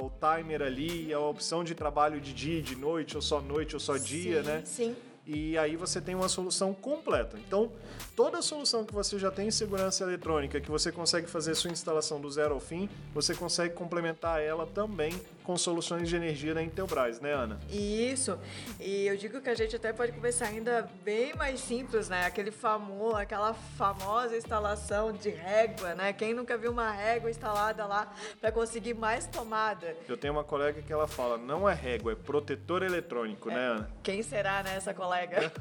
o 0.01 0.09
timer 0.19 0.63
ali, 0.63 1.13
a 1.13 1.19
opção 1.19 1.63
de 1.63 1.75
trabalho 1.75 2.19
de 2.19 2.33
dia, 2.33 2.61
de 2.61 2.75
noite, 2.75 3.15
ou 3.15 3.21
só 3.21 3.39
noite, 3.39 3.75
ou 3.75 3.79
só 3.79 3.97
dia, 3.97 4.41
sim, 4.41 4.49
né? 4.49 4.61
Sim. 4.65 4.95
e 5.27 5.55
aí 5.55 5.75
você 5.75 6.01
tem 6.01 6.15
uma 6.15 6.27
solução 6.27 6.73
completa. 6.73 7.37
Então, 7.37 7.71
toda 8.15 8.41
solução 8.41 8.83
que 8.83 8.93
você 8.93 9.17
já 9.17 9.31
tem 9.31 9.47
em 9.47 9.51
segurança 9.51 10.03
eletrônica, 10.03 10.59
que 10.59 10.69
você 10.69 10.91
consegue 10.91 11.27
fazer 11.27 11.55
sua 11.55 11.71
instalação 11.71 12.19
do 12.19 12.29
zero 12.29 12.53
ao 12.53 12.59
fim, 12.59 12.89
você 13.13 13.33
consegue 13.33 13.73
complementar 13.73 14.41
ela 14.41 14.65
também 14.67 15.13
com 15.43 15.57
soluções 15.57 16.07
de 16.07 16.15
energia 16.15 16.53
da 16.53 16.61
Intelbras, 16.61 17.19
né, 17.19 17.33
Ana? 17.33 17.59
Isso. 17.69 18.37
E 18.79 19.07
eu 19.07 19.17
digo 19.17 19.41
que 19.41 19.49
a 19.49 19.55
gente 19.55 19.75
até 19.75 19.91
pode 19.91 20.11
começar 20.11 20.45
ainda 20.45 20.89
bem 21.03 21.33
mais 21.35 21.59
simples, 21.59 22.09
né? 22.09 22.25
Aquele 22.25 22.51
famoso, 22.51 23.15
aquela 23.15 23.53
famosa 23.53 24.37
instalação 24.37 25.11
de 25.11 25.29
régua, 25.29 25.95
né? 25.95 26.13
Quem 26.13 26.33
nunca 26.33 26.57
viu 26.57 26.71
uma 26.71 26.91
régua 26.91 27.29
instalada 27.29 27.85
lá 27.85 28.13
para 28.39 28.51
conseguir 28.51 28.93
mais 28.93 29.25
tomada? 29.25 29.95
Eu 30.07 30.17
tenho 30.17 30.33
uma 30.33 30.43
colega 30.43 30.81
que 30.81 30.91
ela 30.91 31.07
fala, 31.07 31.37
não 31.37 31.67
é 31.67 31.73
régua, 31.73 32.11
é 32.11 32.15
protetor 32.15 32.83
eletrônico, 32.83 33.49
né, 33.49 33.67
Ana? 33.67 33.91
Quem 34.03 34.21
será, 34.21 34.63
né, 34.63 34.75
essa 34.75 34.93
colega? 34.93 35.51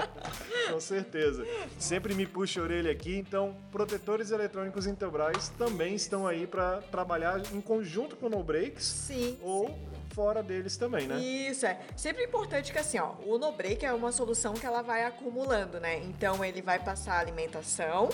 Com 0.70 0.80
certeza. 0.80 1.46
Sempre 1.78 1.99
me 2.08 2.26
puxa 2.26 2.60
a 2.60 2.64
orelha 2.64 2.90
aqui, 2.90 3.16
então 3.16 3.54
protetores 3.70 4.30
eletrônicos 4.30 4.86
Intelbras 4.86 5.50
também 5.50 5.94
estão 5.94 6.26
aí 6.26 6.46
para 6.46 6.78
trabalhar 6.90 7.40
em 7.52 7.60
conjunto 7.60 8.16
com 8.16 8.26
o 8.26 8.30
No 8.30 8.42
Breaks 8.42 8.84
Sim. 8.84 9.36
ou 9.42 9.78
fora 10.14 10.42
deles 10.42 10.76
também, 10.76 11.06
né? 11.06 11.18
Isso, 11.20 11.66
é. 11.66 11.78
Sempre 11.96 12.24
importante 12.24 12.72
que 12.72 12.78
assim, 12.78 12.98
ó, 12.98 13.12
o 13.24 13.38
no 13.38 13.52
break 13.52 13.84
é 13.84 13.92
uma 13.92 14.12
solução 14.12 14.54
que 14.54 14.66
ela 14.66 14.82
vai 14.82 15.04
acumulando, 15.04 15.80
né? 15.80 15.98
Então 15.98 16.44
ele 16.44 16.60
vai 16.60 16.78
passar 16.78 17.18
alimentação, 17.18 18.08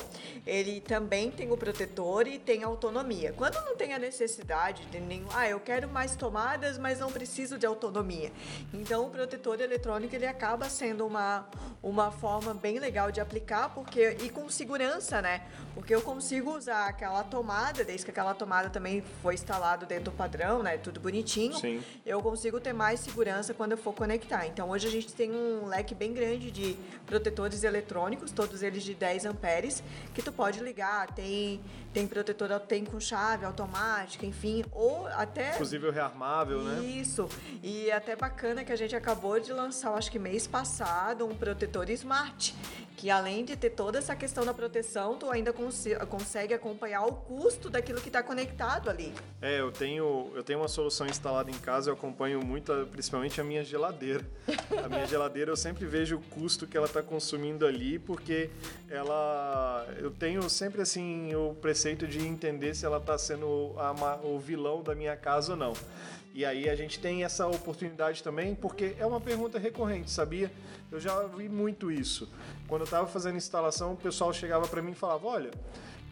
ele 0.46 0.80
também 0.80 1.30
tem 1.30 1.50
o 1.50 1.56
protetor 1.56 2.26
e 2.26 2.38
tem 2.38 2.62
autonomia. 2.62 3.32
Quando 3.32 3.54
não 3.64 3.76
tem 3.76 3.94
a 3.94 3.98
necessidade 3.98 4.84
de 4.86 5.00
nenhum, 5.00 5.26
ah, 5.32 5.48
eu 5.48 5.58
quero 5.58 5.88
mais 5.88 6.14
tomadas, 6.16 6.78
mas 6.78 7.00
não 7.00 7.10
preciso 7.10 7.58
de 7.58 7.66
autonomia. 7.66 8.30
Então 8.72 9.06
o 9.06 9.10
protetor 9.10 9.60
eletrônico 9.60 10.14
ele 10.14 10.26
acaba 10.26 10.68
sendo 10.68 11.06
uma, 11.06 11.48
uma 11.82 12.10
forma 12.10 12.52
bem 12.54 12.78
legal 12.78 13.10
de 13.10 13.20
aplicar, 13.20 13.70
porque 13.70 14.16
e 14.22 14.30
com 14.30 14.48
segurança, 14.48 15.22
né? 15.22 15.42
Porque 15.74 15.94
eu 15.94 16.02
consigo 16.02 16.56
usar 16.56 16.88
aquela 16.88 17.22
tomada, 17.24 17.84
desde 17.84 18.04
que 18.04 18.10
aquela 18.10 18.34
tomada 18.34 18.70
também 18.70 19.02
foi 19.22 19.34
instalado 19.34 19.86
dentro 19.86 20.06
do 20.06 20.12
padrão, 20.12 20.62
né? 20.62 20.76
Tudo 20.78 21.00
bonitinho 21.00 21.54
Sim. 21.58 21.82
Eu 22.04 22.20
consigo 22.22 22.60
ter 22.60 22.72
mais 22.72 23.00
segurança 23.00 23.52
quando 23.52 23.72
eu 23.72 23.78
for 23.78 23.92
conectar. 23.92 24.46
Então 24.46 24.70
hoje 24.70 24.86
a 24.86 24.90
gente 24.90 25.12
tem 25.12 25.32
um 25.32 25.66
leque 25.66 25.94
bem 25.94 26.12
grande 26.12 26.50
de 26.50 26.76
protetores 27.06 27.64
eletrônicos, 27.64 28.30
todos 28.30 28.62
eles 28.62 28.82
de 28.82 28.94
10 28.94 29.26
amperes, 29.26 29.82
que 30.14 30.22
tu 30.22 30.32
pode 30.32 30.60
ligar, 30.60 31.12
tem 31.14 31.60
tem 31.96 32.06
protetor 32.06 32.60
tem 32.60 32.84
com 32.84 33.00
chave 33.00 33.46
automática, 33.46 34.26
enfim, 34.26 34.62
ou 34.70 35.06
até 35.06 35.52
Fusível 35.54 35.90
rearmável, 35.90 36.60
né? 36.62 36.84
isso. 36.84 37.26
E 37.62 37.90
até 37.90 38.14
bacana 38.14 38.62
que 38.64 38.70
a 38.70 38.76
gente 38.76 38.94
acabou 38.94 39.40
de 39.40 39.50
lançar, 39.50 39.94
acho 39.94 40.10
que 40.12 40.18
mês 40.18 40.46
passado, 40.46 41.24
um 41.24 41.34
protetor 41.34 41.88
smart, 41.88 42.54
que 42.98 43.08
além 43.08 43.46
de 43.46 43.56
ter 43.56 43.70
toda 43.70 43.96
essa 43.98 44.14
questão 44.14 44.44
da 44.44 44.52
proteção, 44.52 45.16
tu 45.16 45.30
ainda 45.30 45.54
consi- 45.54 45.96
consegue 46.10 46.52
acompanhar 46.52 47.02
o 47.06 47.12
custo 47.14 47.70
daquilo 47.70 47.98
que 48.02 48.08
está 48.10 48.22
conectado 48.22 48.90
ali. 48.90 49.14
É, 49.40 49.58
eu 49.60 49.72
tenho, 49.72 50.30
eu 50.34 50.42
tenho 50.42 50.58
uma 50.58 50.68
solução 50.68 51.06
instalada 51.06 51.50
em 51.50 51.58
casa, 51.58 51.88
eu 51.88 51.94
acompanho 51.94 52.44
muito, 52.44 52.72
a- 52.74 52.84
principalmente 52.84 53.40
a 53.40 53.44
minha 53.44 53.64
geladeira. 53.64 54.22
A 54.84 54.88
minha 54.88 55.06
geladeira 55.06 55.50
eu 55.50 55.56
sempre 55.56 55.86
vejo 55.86 56.16
o 56.16 56.20
custo 56.20 56.66
que 56.66 56.76
ela 56.76 56.86
está 56.86 57.02
consumindo 57.02 57.66
ali, 57.66 57.98
porque 57.98 58.50
ela, 58.90 59.86
eu 59.98 60.10
tenho 60.10 60.46
sempre 60.50 60.82
assim 60.82 61.34
o 61.34 61.54
preceito 61.54 61.85
de 61.94 62.26
entender 62.26 62.74
se 62.74 62.84
ela 62.84 62.96
está 62.96 63.16
sendo 63.16 63.74
a 63.76 64.18
o 64.24 64.38
vilão 64.38 64.82
da 64.82 64.94
minha 64.94 65.16
casa 65.16 65.52
ou 65.52 65.58
não. 65.58 65.74
E 66.34 66.44
aí 66.44 66.68
a 66.68 66.74
gente 66.74 66.98
tem 66.98 67.24
essa 67.24 67.46
oportunidade 67.46 68.22
também, 68.22 68.54
porque 68.54 68.94
é 68.98 69.06
uma 69.06 69.20
pergunta 69.20 69.58
recorrente, 69.58 70.10
sabia? 70.10 70.50
Eu 70.90 71.00
já 71.00 71.22
vi 71.22 71.48
muito 71.48 71.90
isso. 71.90 72.28
Quando 72.68 72.82
eu 72.82 72.86
estava 72.86 73.06
fazendo 73.06 73.36
instalação, 73.36 73.92
o 73.92 73.96
pessoal 73.96 74.32
chegava 74.32 74.66
para 74.66 74.82
mim 74.82 74.92
e 74.92 74.94
falava: 74.94 75.26
"Olha, 75.26 75.50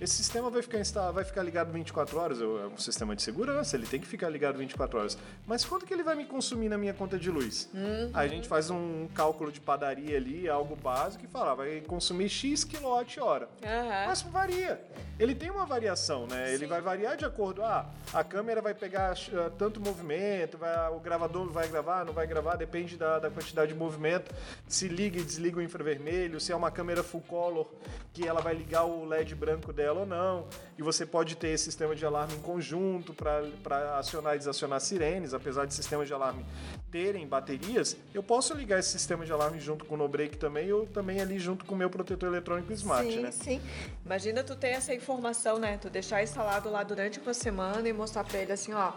esse 0.04 0.14
sistema 0.14 0.50
vai 0.50 0.62
ficar, 0.62 0.78
insta- 0.78 1.10
vai 1.10 1.24
ficar 1.24 1.42
ligado 1.42 1.72
24 1.72 2.18
horas, 2.18 2.40
Eu- 2.40 2.62
é 2.62 2.66
um 2.66 2.76
sistema 2.78 3.16
de 3.16 3.22
segurança, 3.22 3.76
ele 3.76 3.86
tem 3.86 3.98
que 4.00 4.06
ficar 4.06 4.28
ligado 4.28 4.58
24 4.58 4.98
horas. 4.98 5.18
Mas 5.46 5.64
quanto 5.64 5.84
que 5.86 5.92
ele 5.92 6.02
vai 6.02 6.14
me 6.14 6.24
consumir 6.24 6.68
na 6.68 6.76
minha 6.78 6.94
conta 6.94 7.18
de 7.18 7.30
luz? 7.30 7.68
Aí 8.12 8.26
a 8.26 8.28
gente 8.28 8.46
faz 8.48 8.70
um 8.70 9.08
cálculo 9.14 9.50
de 9.50 9.60
padaria 9.60 10.16
ali, 10.16 10.48
algo 10.48 10.76
básico, 10.76 11.24
e 11.24 11.28
fala, 11.28 11.52
ah, 11.52 11.54
vai 11.54 11.80
consumir 11.80 12.28
X 12.28 12.64
quilowatt-hora. 12.64 13.48
Aham. 13.62 14.04
Mas 14.06 14.22
varia. 14.22 14.80
Ele 15.18 15.32
tem 15.34 15.48
uma 15.48 15.64
variação, 15.64 16.26
né? 16.26 16.48
Ele 16.50 16.64
Sim. 16.64 16.66
vai 16.66 16.80
variar 16.80 17.16
de 17.16 17.24
acordo. 17.24 17.62
Ah, 17.62 17.86
a 18.12 18.24
câmera 18.24 18.60
vai 18.60 18.74
pegar 18.74 19.12
ah, 19.12 19.50
tanto 19.56 19.80
movimento, 19.80 20.58
vai- 20.58 20.90
o 20.90 20.98
gravador 20.98 21.48
vai 21.50 21.68
gravar, 21.68 22.04
não 22.04 22.12
vai 22.12 22.26
gravar, 22.26 22.56
depende 22.56 22.96
da, 22.96 23.20
da 23.20 23.30
quantidade 23.30 23.72
de 23.72 23.78
movimento. 23.78 24.34
Se 24.66 24.88
liga 24.88 25.18
e 25.20 25.22
desliga 25.24 25.58
o 25.58 25.62
infravermelho, 25.62 26.40
se 26.40 26.50
é 26.52 26.56
uma 26.56 26.70
câmera 26.70 27.02
full 27.04 27.20
color, 27.22 27.68
que 28.12 28.26
ela 28.26 28.40
vai 28.40 28.54
ligar 28.54 28.84
o 28.84 29.04
LED 29.04 29.34
branco 29.36 29.72
dela 29.72 29.93
ou 30.00 30.07
não. 30.07 30.46
E 30.78 30.83
você 30.83 31.07
pode 31.07 31.37
ter 31.37 31.48
esse 31.48 31.64
sistema 31.64 31.94
de 31.94 32.04
alarme 32.04 32.35
em 32.35 32.40
conjunto 32.40 33.14
para 33.14 33.98
acionar 33.98 34.35
e 34.35 34.38
desacionar 34.38 34.80
sirenes, 34.80 35.35
apesar 35.35 35.66
de 35.66 35.74
sistemas 35.74 36.07
de 36.07 36.14
alarme 36.14 36.44
terem 36.90 37.26
baterias, 37.26 37.96
eu 38.14 38.22
posso 38.22 38.54
ligar 38.54 38.78
esse 38.78 38.90
sistema 38.90 39.26
de 39.26 39.33
alarme 39.33 39.59
junto 39.59 39.85
com 39.85 39.96
o 39.96 39.98
no-break 39.98 40.37
também, 40.37 40.72
ou 40.72 40.87
também 40.87 41.20
ali 41.20 41.40
junto 41.40 41.64
com 41.64 41.74
o 41.74 41.76
meu 41.76 41.90
protetor 41.90 42.28
eletrônico 42.28 42.72
Smart, 42.72 43.11
sim, 43.11 43.20
né? 43.20 43.30
sim. 43.33 43.61
Imagina 44.04 44.44
tu 44.44 44.54
ter 44.54 44.68
essa 44.68 44.94
informação, 44.94 45.59
né? 45.59 45.76
Tu 45.76 45.90
deixar 45.90 46.22
instalado 46.22 46.70
lá 46.70 46.85
durante 46.85 47.18
uma 47.18 47.35
semana 47.35 47.88
e 47.88 47.92
mostrar 47.92 48.22
pra 48.22 48.38
ele 48.38 48.52
assim, 48.52 48.72
ó, 48.72 48.92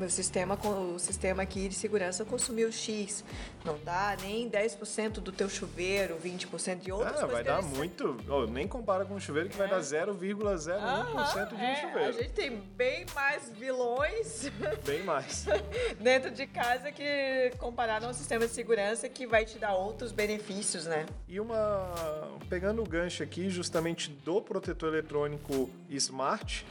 meu 0.00 0.08
sistema, 0.08 0.58
o 0.64 0.98
sistema 0.98 1.42
aqui 1.42 1.68
de 1.68 1.74
segurança 1.74 2.24
consumiu 2.24 2.72
X. 2.72 3.22
Não 3.64 3.78
dá 3.84 4.16
nem 4.22 4.48
10% 4.50 5.20
do 5.20 5.30
teu 5.30 5.46
chuveiro, 5.48 6.16
20% 6.16 6.80
de 6.80 6.90
outras 6.90 7.16
Ah, 7.16 7.26
coisas. 7.26 7.32
vai 7.32 7.44
dar 7.44 7.62
muito. 7.62 8.16
Ó, 8.28 8.46
nem 8.46 8.66
compara 8.66 9.04
com 9.04 9.14
o 9.14 9.20
chuveiro 9.20 9.50
que 9.50 9.56
vai 9.58 9.66
É. 9.66 9.70
dar 9.70 9.80
0,01% 9.82 11.48
de 11.48 11.54
um 11.54 11.58
é, 11.60 11.76
chuveiro. 11.82 12.08
A 12.08 12.12
gente 12.12 12.30
tem 12.32 12.50
bem 12.76 13.04
mais 13.14 13.50
vilões 13.50 14.50
Bem 14.86 15.02
mais. 15.04 15.44
dentro 16.00 16.30
de 16.30 16.46
casa 16.46 16.90
que 16.90 17.52
comparado 17.58 18.06
ao 18.06 18.14
sistema 18.14 18.46
de 18.46 18.52
segurança 18.54 19.06
que 19.08 19.26
vai 19.26 19.44
te 19.44 19.58
dar 19.58 19.74
outros 19.74 20.12
benefícios, 20.12 20.86
né? 20.86 21.04
E 21.28 21.38
uma. 21.38 21.92
Pegando 22.48 22.82
o 22.82 22.86
gancho 22.88 23.22
aqui, 23.22 23.50
justamente 23.50 24.10
do 24.10 24.40
protetor 24.40 24.88
eletrônico 24.94 25.68
Smart, 25.90 26.64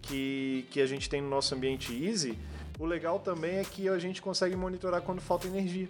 que, 0.00 0.64
que 0.70 0.80
a 0.80 0.86
gente 0.86 1.08
tem 1.10 1.20
no 1.20 1.28
nosso 1.28 1.54
ambiente 1.54 1.92
Easy, 1.92 2.38
o 2.78 2.86
legal 2.86 3.18
também 3.18 3.58
é 3.58 3.64
que 3.64 3.88
a 3.88 3.98
gente 3.98 4.22
consegue 4.22 4.54
monitorar 4.56 5.02
quando 5.02 5.20
falta 5.20 5.46
energia. 5.46 5.88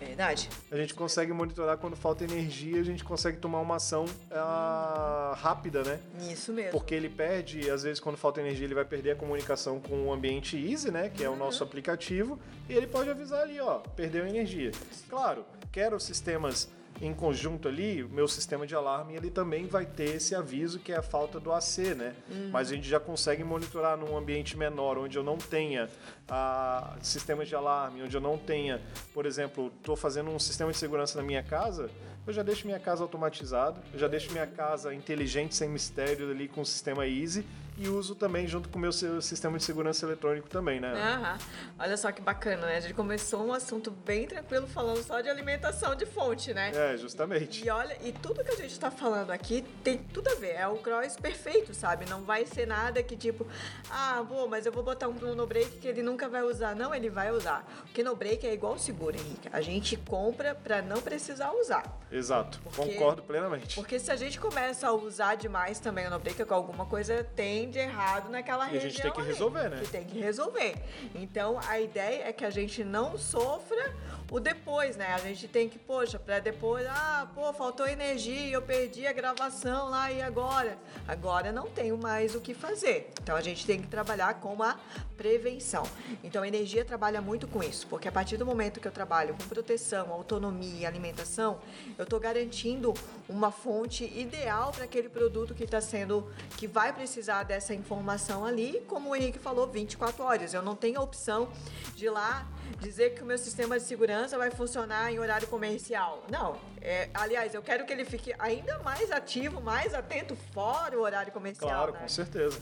Verdade. 0.00 0.48
A 0.72 0.76
gente 0.76 0.94
consegue 0.94 1.30
monitorar 1.30 1.76
quando 1.76 1.94
falta 1.94 2.24
energia, 2.24 2.80
a 2.80 2.82
gente 2.82 3.04
consegue 3.04 3.36
tomar 3.36 3.60
uma 3.60 3.76
ação 3.76 4.06
ah, 4.30 5.36
rápida, 5.38 5.82
né? 5.82 6.00
Isso 6.30 6.54
mesmo. 6.54 6.72
Porque 6.72 6.94
ele 6.94 7.10
perde, 7.10 7.70
às 7.70 7.82
vezes, 7.82 8.00
quando 8.00 8.16
falta 8.16 8.40
energia, 8.40 8.64
ele 8.64 8.74
vai 8.74 8.84
perder 8.84 9.10
a 9.10 9.16
comunicação 9.16 9.78
com 9.78 10.06
o 10.06 10.12
ambiente 10.12 10.56
Easy, 10.56 10.90
né? 10.90 11.10
Que 11.10 11.22
é 11.22 11.28
o 11.28 11.36
nosso 11.36 11.62
aplicativo. 11.62 12.38
E 12.66 12.72
ele 12.72 12.86
pode 12.86 13.10
avisar 13.10 13.42
ali, 13.42 13.60
ó, 13.60 13.80
perdeu 13.94 14.26
energia. 14.26 14.70
Claro, 15.10 15.44
quero 15.70 16.00
sistemas 16.00 16.68
em 17.00 17.14
conjunto 17.14 17.66
ali, 17.66 18.02
o 18.02 18.08
meu 18.08 18.28
sistema 18.28 18.66
de 18.66 18.74
alarme, 18.74 19.14
ele 19.14 19.30
também 19.30 19.66
vai 19.66 19.86
ter 19.86 20.16
esse 20.16 20.34
aviso 20.34 20.78
que 20.78 20.92
é 20.92 20.96
a 20.96 21.02
falta 21.02 21.40
do 21.40 21.50
AC, 21.52 21.94
né? 21.96 22.14
Mas 22.50 22.70
a 22.70 22.74
gente 22.74 22.88
já 22.88 23.00
consegue 23.00 23.42
monitorar 23.42 23.96
num 23.96 24.16
ambiente 24.16 24.56
menor, 24.56 24.98
onde 24.98 25.16
eu 25.16 25.22
não 25.22 25.38
tenha 25.38 25.88
ah, 26.28 26.96
sistemas 27.00 27.48
de 27.48 27.54
alarme, 27.54 28.02
onde 28.02 28.14
eu 28.14 28.20
não 28.20 28.36
tenha, 28.36 28.80
por 29.14 29.24
exemplo, 29.24 29.72
estou 29.78 29.96
fazendo 29.96 30.30
um 30.30 30.38
sistema 30.38 30.70
de 30.70 30.76
segurança 30.76 31.18
na 31.18 31.24
minha 31.24 31.42
casa, 31.42 31.90
eu 32.26 32.32
já 32.32 32.42
deixo 32.42 32.66
minha 32.66 32.78
casa 32.78 33.02
automatizada, 33.02 33.80
eu 33.92 33.98
já 33.98 34.08
deixo 34.08 34.30
minha 34.32 34.46
casa 34.46 34.94
inteligente, 34.94 35.54
sem 35.54 35.68
mistério 35.68 36.30
ali 36.30 36.48
com 36.48 36.60
o 36.60 36.66
sistema 36.66 37.06
Easy, 37.06 37.44
e 37.80 37.88
uso 37.88 38.14
também 38.14 38.46
junto 38.46 38.68
com 38.68 38.76
o 38.76 38.80
meu 38.80 38.92
sistema 38.92 39.56
de 39.56 39.64
segurança 39.64 40.04
eletrônico 40.04 40.50
também, 40.50 40.78
né? 40.78 40.92
Aham. 40.92 41.38
Olha 41.78 41.96
só 41.96 42.12
que 42.12 42.20
bacana, 42.20 42.66
né? 42.66 42.76
A 42.76 42.80
gente 42.80 42.92
começou 42.92 43.42
um 43.42 43.54
assunto 43.54 43.90
bem 43.90 44.26
tranquilo 44.26 44.66
falando 44.66 45.02
só 45.02 45.22
de 45.22 45.30
alimentação 45.30 45.94
de 45.94 46.04
fonte, 46.04 46.52
né? 46.52 46.72
É, 46.74 46.98
justamente. 46.98 47.64
E 47.64 47.70
olha, 47.70 47.96
e 48.04 48.12
tudo 48.12 48.44
que 48.44 48.50
a 48.50 48.56
gente 48.56 48.72
está 48.72 48.90
falando 48.90 49.30
aqui 49.30 49.64
tem 49.82 49.96
tudo 49.96 50.28
a 50.28 50.34
ver. 50.34 50.56
É 50.56 50.68
o 50.68 50.76
cross 50.76 51.16
perfeito, 51.16 51.72
sabe? 51.72 52.04
Não 52.04 52.22
vai 52.22 52.44
ser 52.44 52.66
nada 52.66 53.02
que 53.02 53.16
tipo, 53.16 53.46
ah, 53.90 54.22
pô, 54.28 54.46
mas 54.46 54.66
eu 54.66 54.72
vou 54.72 54.82
botar 54.82 55.08
um 55.08 55.14
no 55.34 55.46
break 55.46 55.78
que 55.78 55.88
ele 55.88 56.02
nunca 56.02 56.28
vai 56.28 56.42
usar. 56.42 56.76
Não, 56.76 56.94
ele 56.94 57.08
vai 57.08 57.32
usar. 57.32 57.64
Porque 57.84 58.02
no 58.02 58.14
break 58.14 58.46
é 58.46 58.52
igual 58.52 58.78
seguro, 58.78 59.16
Henrique. 59.16 59.48
A 59.50 59.62
gente 59.62 59.96
compra 59.96 60.54
para 60.54 60.82
não 60.82 61.00
precisar 61.00 61.50
usar. 61.52 61.98
Exato. 62.10 62.60
Porque, 62.64 62.94
Concordo 62.94 63.22
plenamente. 63.22 63.74
Porque 63.76 63.98
se 63.98 64.10
a 64.10 64.16
gente 64.16 64.38
começa 64.40 64.88
a 64.88 64.92
usar 64.92 65.36
demais 65.36 65.78
também 65.78 66.06
o 66.06 66.10
no 66.10 66.18
break, 66.18 66.44
com 66.44 66.54
alguma 66.54 66.84
coisa 66.86 67.24
tem 67.36 67.70
de 67.70 67.78
errado 67.78 68.28
naquela 68.30 68.66
e 68.68 68.72
região. 68.72 68.88
a 68.88 68.90
gente 68.90 69.02
tem 69.02 69.12
que 69.12 69.22
resolver, 69.22 69.68
né? 69.68 69.80
Que 69.80 69.88
tem 69.88 70.04
que 70.04 70.18
resolver. 70.18 70.74
Então 71.14 71.58
a 71.66 71.78
ideia 71.78 72.28
é 72.28 72.32
que 72.32 72.44
a 72.44 72.50
gente 72.50 72.82
não 72.82 73.16
sofra 73.16 73.94
o 74.30 74.38
depois, 74.38 74.96
né? 74.96 75.12
A 75.14 75.18
gente 75.18 75.48
tem 75.48 75.68
que, 75.68 75.78
poxa, 75.78 76.18
para 76.18 76.38
depois, 76.38 76.86
ah, 76.88 77.28
pô, 77.34 77.52
faltou 77.52 77.86
energia, 77.86 78.50
eu 78.50 78.62
perdi 78.62 79.06
a 79.06 79.12
gravação 79.12 79.90
lá 79.90 80.10
e 80.12 80.22
agora? 80.22 80.78
Agora 81.06 81.50
não 81.50 81.68
tenho 81.68 81.98
mais 81.98 82.34
o 82.36 82.40
que 82.40 82.54
fazer. 82.54 83.10
Então 83.20 83.34
a 83.34 83.40
gente 83.40 83.66
tem 83.66 83.82
que 83.82 83.88
trabalhar 83.88 84.34
com 84.34 84.62
a 84.62 84.78
prevenção. 85.16 85.82
Então 86.22 86.42
a 86.42 86.48
energia 86.48 86.84
trabalha 86.84 87.20
muito 87.20 87.48
com 87.48 87.62
isso, 87.62 87.86
porque 87.88 88.06
a 88.06 88.12
partir 88.12 88.36
do 88.36 88.46
momento 88.46 88.78
que 88.78 88.86
eu 88.86 88.92
trabalho 88.92 89.34
com 89.34 89.48
proteção, 89.48 90.12
autonomia 90.12 90.82
e 90.82 90.86
alimentação, 90.86 91.58
eu 91.98 92.04
estou 92.04 92.20
garantindo 92.20 92.94
uma 93.28 93.50
fonte 93.50 94.04
ideal 94.04 94.70
para 94.70 94.84
aquele 94.84 95.08
produto 95.08 95.54
que 95.54 95.64
está 95.64 95.80
sendo, 95.80 96.30
que 96.56 96.68
vai 96.68 96.92
precisar 96.92 97.42
dessa 97.42 97.74
informação 97.74 98.44
ali, 98.44 98.80
como 98.86 99.10
o 99.10 99.16
Henrique 99.16 99.40
falou, 99.40 99.66
24 99.66 100.22
horas. 100.22 100.54
Eu 100.54 100.62
não 100.62 100.76
tenho 100.76 101.00
a 101.00 101.02
opção 101.02 101.48
de 101.96 102.06
ir 102.06 102.10
lá 102.10 102.46
dizer 102.78 103.14
que 103.14 103.22
o 103.22 103.26
meu 103.26 103.38
sistema 103.38 103.78
de 103.78 103.84
segurança 103.84 104.36
vai 104.38 104.50
funcionar 104.50 105.12
em 105.12 105.18
horário 105.18 105.46
comercial. 105.48 106.24
Não. 106.30 106.58
É, 106.80 107.10
aliás, 107.12 107.54
eu 107.54 107.62
quero 107.62 107.84
que 107.84 107.92
ele 107.92 108.04
fique 108.04 108.34
ainda 108.38 108.78
mais 108.80 109.10
ativo, 109.10 109.60
mais 109.60 109.94
atento 109.94 110.36
fora 110.52 110.98
o 110.98 111.02
horário 111.02 111.32
comercial. 111.32 111.68
Claro, 111.68 111.92
né? 111.92 111.98
com 112.00 112.08
certeza. 112.08 112.58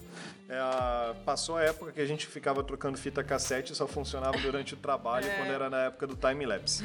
É, 0.48 1.14
passou 1.24 1.56
a 1.56 1.62
época 1.62 1.92
que 1.92 2.00
a 2.00 2.06
gente 2.06 2.26
ficava 2.26 2.64
trocando 2.64 2.98
fita 2.98 3.22
cassete 3.22 3.72
e 3.72 3.76
só 3.76 3.86
funcionava 3.86 4.38
durante 4.38 4.74
o 4.74 4.76
trabalho, 4.76 5.26
é. 5.28 5.36
quando 5.36 5.52
era 5.52 5.70
na 5.70 5.84
época 5.84 6.06
do 6.06 6.16
time-lapse. 6.16 6.84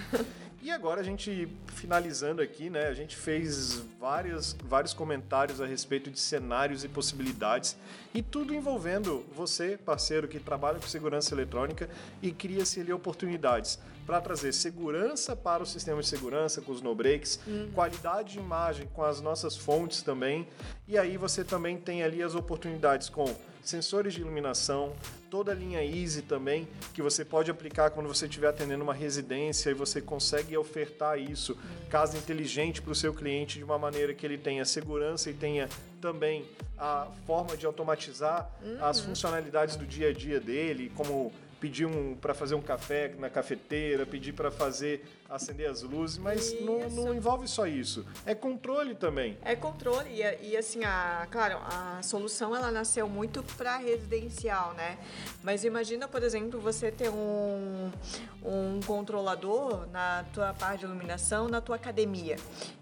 E 0.64 0.72
agora 0.72 1.02
a 1.02 1.04
gente, 1.04 1.50
finalizando 1.76 2.42
aqui, 2.42 2.70
né, 2.70 2.88
a 2.88 2.94
gente 2.94 3.18
fez 3.18 3.84
várias, 4.00 4.56
vários 4.64 4.94
comentários 4.94 5.60
a 5.60 5.66
respeito 5.66 6.10
de 6.10 6.18
cenários 6.18 6.86
e 6.86 6.88
possibilidades 6.88 7.76
e 8.14 8.22
tudo 8.22 8.56
envolvendo 8.56 9.26
você, 9.36 9.78
parceiro 9.78 10.26
que 10.26 10.40
trabalha 10.40 10.80
com 10.80 10.88
segurança 10.88 11.36
eletrônica 11.36 11.90
e 12.22 12.32
cria-se 12.32 12.80
ali 12.80 12.94
oportunidades 12.94 13.78
para 14.06 14.22
trazer 14.22 14.54
segurança 14.54 15.36
para 15.36 15.64
o 15.64 15.66
sistema 15.66 16.02
de 16.02 16.08
segurança 16.08 16.62
com 16.62 16.72
os 16.72 16.82
no 16.82 16.96
breaks, 16.96 17.42
uhum. 17.46 17.70
qualidade 17.74 18.32
de 18.32 18.40
imagem 18.40 18.88
com 18.94 19.04
as 19.04 19.20
nossas 19.20 19.58
fontes 19.58 20.02
também. 20.02 20.48
E 20.88 20.98
aí 20.98 21.18
você 21.18 21.44
também 21.44 21.78
tem 21.78 22.04
ali 22.04 22.24
as 22.24 22.36
oportunidades 22.36 23.10
com 23.10 23.26
sensores 23.62 24.14
de 24.14 24.22
iluminação, 24.22 24.94
toda 25.34 25.52
a 25.52 25.56
linha 25.56 25.84
Easy 25.84 26.22
também, 26.22 26.68
que 26.94 27.02
você 27.02 27.26
pode 27.26 27.50
aplicar 27.50 27.90
quando 27.90 28.06
você 28.06 28.28
estiver 28.28 28.50
atendendo 28.50 28.84
uma 28.84 28.94
residência 28.94 29.72
e 29.72 29.74
você 29.74 30.00
consegue 30.00 30.56
ofertar 30.56 31.18
isso, 31.18 31.58
casa 31.90 32.16
inteligente 32.16 32.84
para 32.84 32.92
o 32.92 32.96
seu 32.96 33.12
cliente 33.16 33.58
de 33.58 33.64
uma 33.64 33.80
maneira 33.80 34.14
que 34.14 34.24
ele 34.24 34.38
tenha 34.38 34.64
segurança 34.64 35.32
e 35.32 35.34
tenha 35.34 35.68
também 36.00 36.46
a 36.78 37.08
forma 37.26 37.58
de 37.58 37.66
automatizar 37.66 38.48
uhum. 38.62 38.78
as 38.86 39.00
funcionalidades 39.00 39.76
do 39.76 39.88
dia 39.88 40.10
a 40.10 40.14
dia 40.14 40.40
dele, 40.40 40.92
como 40.96 41.34
pedir 41.60 41.88
um 41.88 42.14
para 42.14 42.36
fazer 42.36 42.54
um 42.54 42.62
café 42.62 43.16
na 43.18 43.28
cafeteira, 43.28 44.06
pedir 44.06 44.34
para 44.34 44.52
fazer 44.52 45.04
acender 45.34 45.70
as 45.70 45.82
luzes, 45.82 46.18
mas 46.18 46.54
não, 46.62 46.90
não, 46.90 47.14
envolve 47.14 47.48
só 47.48 47.66
isso. 47.66 48.06
É 48.26 48.36
controle 48.36 48.94
também. 48.94 49.38
É 49.44 49.56
controle 49.56 50.10
e, 50.10 50.52
e 50.52 50.58
assim, 50.58 50.84
a, 50.84 51.28
claro, 51.32 51.58
a 51.58 52.02
solução 52.04 52.56
ela 52.56 52.72
nasceu 52.72 53.10
muito 53.10 53.42
para 53.58 53.78
residencial, 53.78 54.74
né? 54.76 54.98
Mas 55.44 55.64
imagina, 55.64 56.08
por 56.08 56.22
exemplo, 56.22 56.60
você 56.60 56.92
ter 56.92 57.10
um, 57.10 57.92
um 58.44 58.80
controlador 58.86 59.88
na 59.88 60.24
tua 60.34 60.54
parte 60.54 60.82
de 60.82 60.86
iluminação 60.86 61.48
na 61.48 61.62
tua 61.62 61.78
academia, 61.78 62.36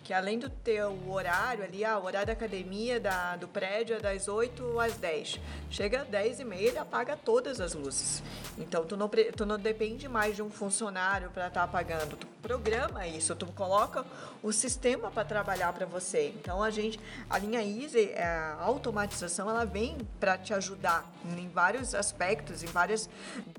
que 0.04 0.14
além 0.14 0.38
do 0.38 0.50
teu 0.50 0.98
horário 1.10 1.64
ali, 1.64 1.86
ah, 1.86 1.98
o 1.98 2.06
horário 2.06 2.28
da 2.28 2.34
academia 2.34 3.00
da, 3.00 3.36
do 3.36 3.48
prédio 3.48 3.96
é 3.96 4.00
das 4.00 4.28
8 4.28 4.80
às 4.80 4.98
10. 4.98 5.40
Chega 5.70 6.02
às 6.02 6.08
10 6.08 6.40
e 6.42 6.44
meia, 6.44 6.68
ele 6.68 6.78
apaga 6.78 7.16
todas 7.16 7.62
as 7.62 7.74
luzes. 7.74 8.22
Então, 8.58 8.84
tu 8.84 8.98
não, 8.98 9.10
tu 9.10 9.46
não 9.46 9.58
depende 9.58 10.08
mais 10.08 10.36
de 10.36 10.42
um 10.42 10.50
funcionário 10.50 11.30
para 11.32 11.48
estar 11.48 11.62
tá 11.62 11.66
apagando. 11.66 12.18
Tu 12.18 12.28
programa 12.42 13.08
isso, 13.08 13.36
tu 13.36 13.46
coloca 13.48 14.06
o 14.42 14.52
sistema 14.52 15.12
para 15.12 15.24
trabalhar 15.24 15.72
para 15.74 15.86
você. 15.86 16.34
Então, 16.36 16.64
a 16.64 16.70
gente, 16.70 17.00
a 17.30 17.38
linha 17.38 17.62
Easy, 17.62 18.14
a 18.16 18.58
automatização, 18.62 19.50
ela 19.50 19.66
vem 19.66 19.98
para 20.20 20.38
te 20.38 20.54
ajudar 20.54 21.10
em 21.38 21.48
vários 21.48 21.94
aspectos, 21.94 22.64
em 22.64 22.68
várias 22.68 23.10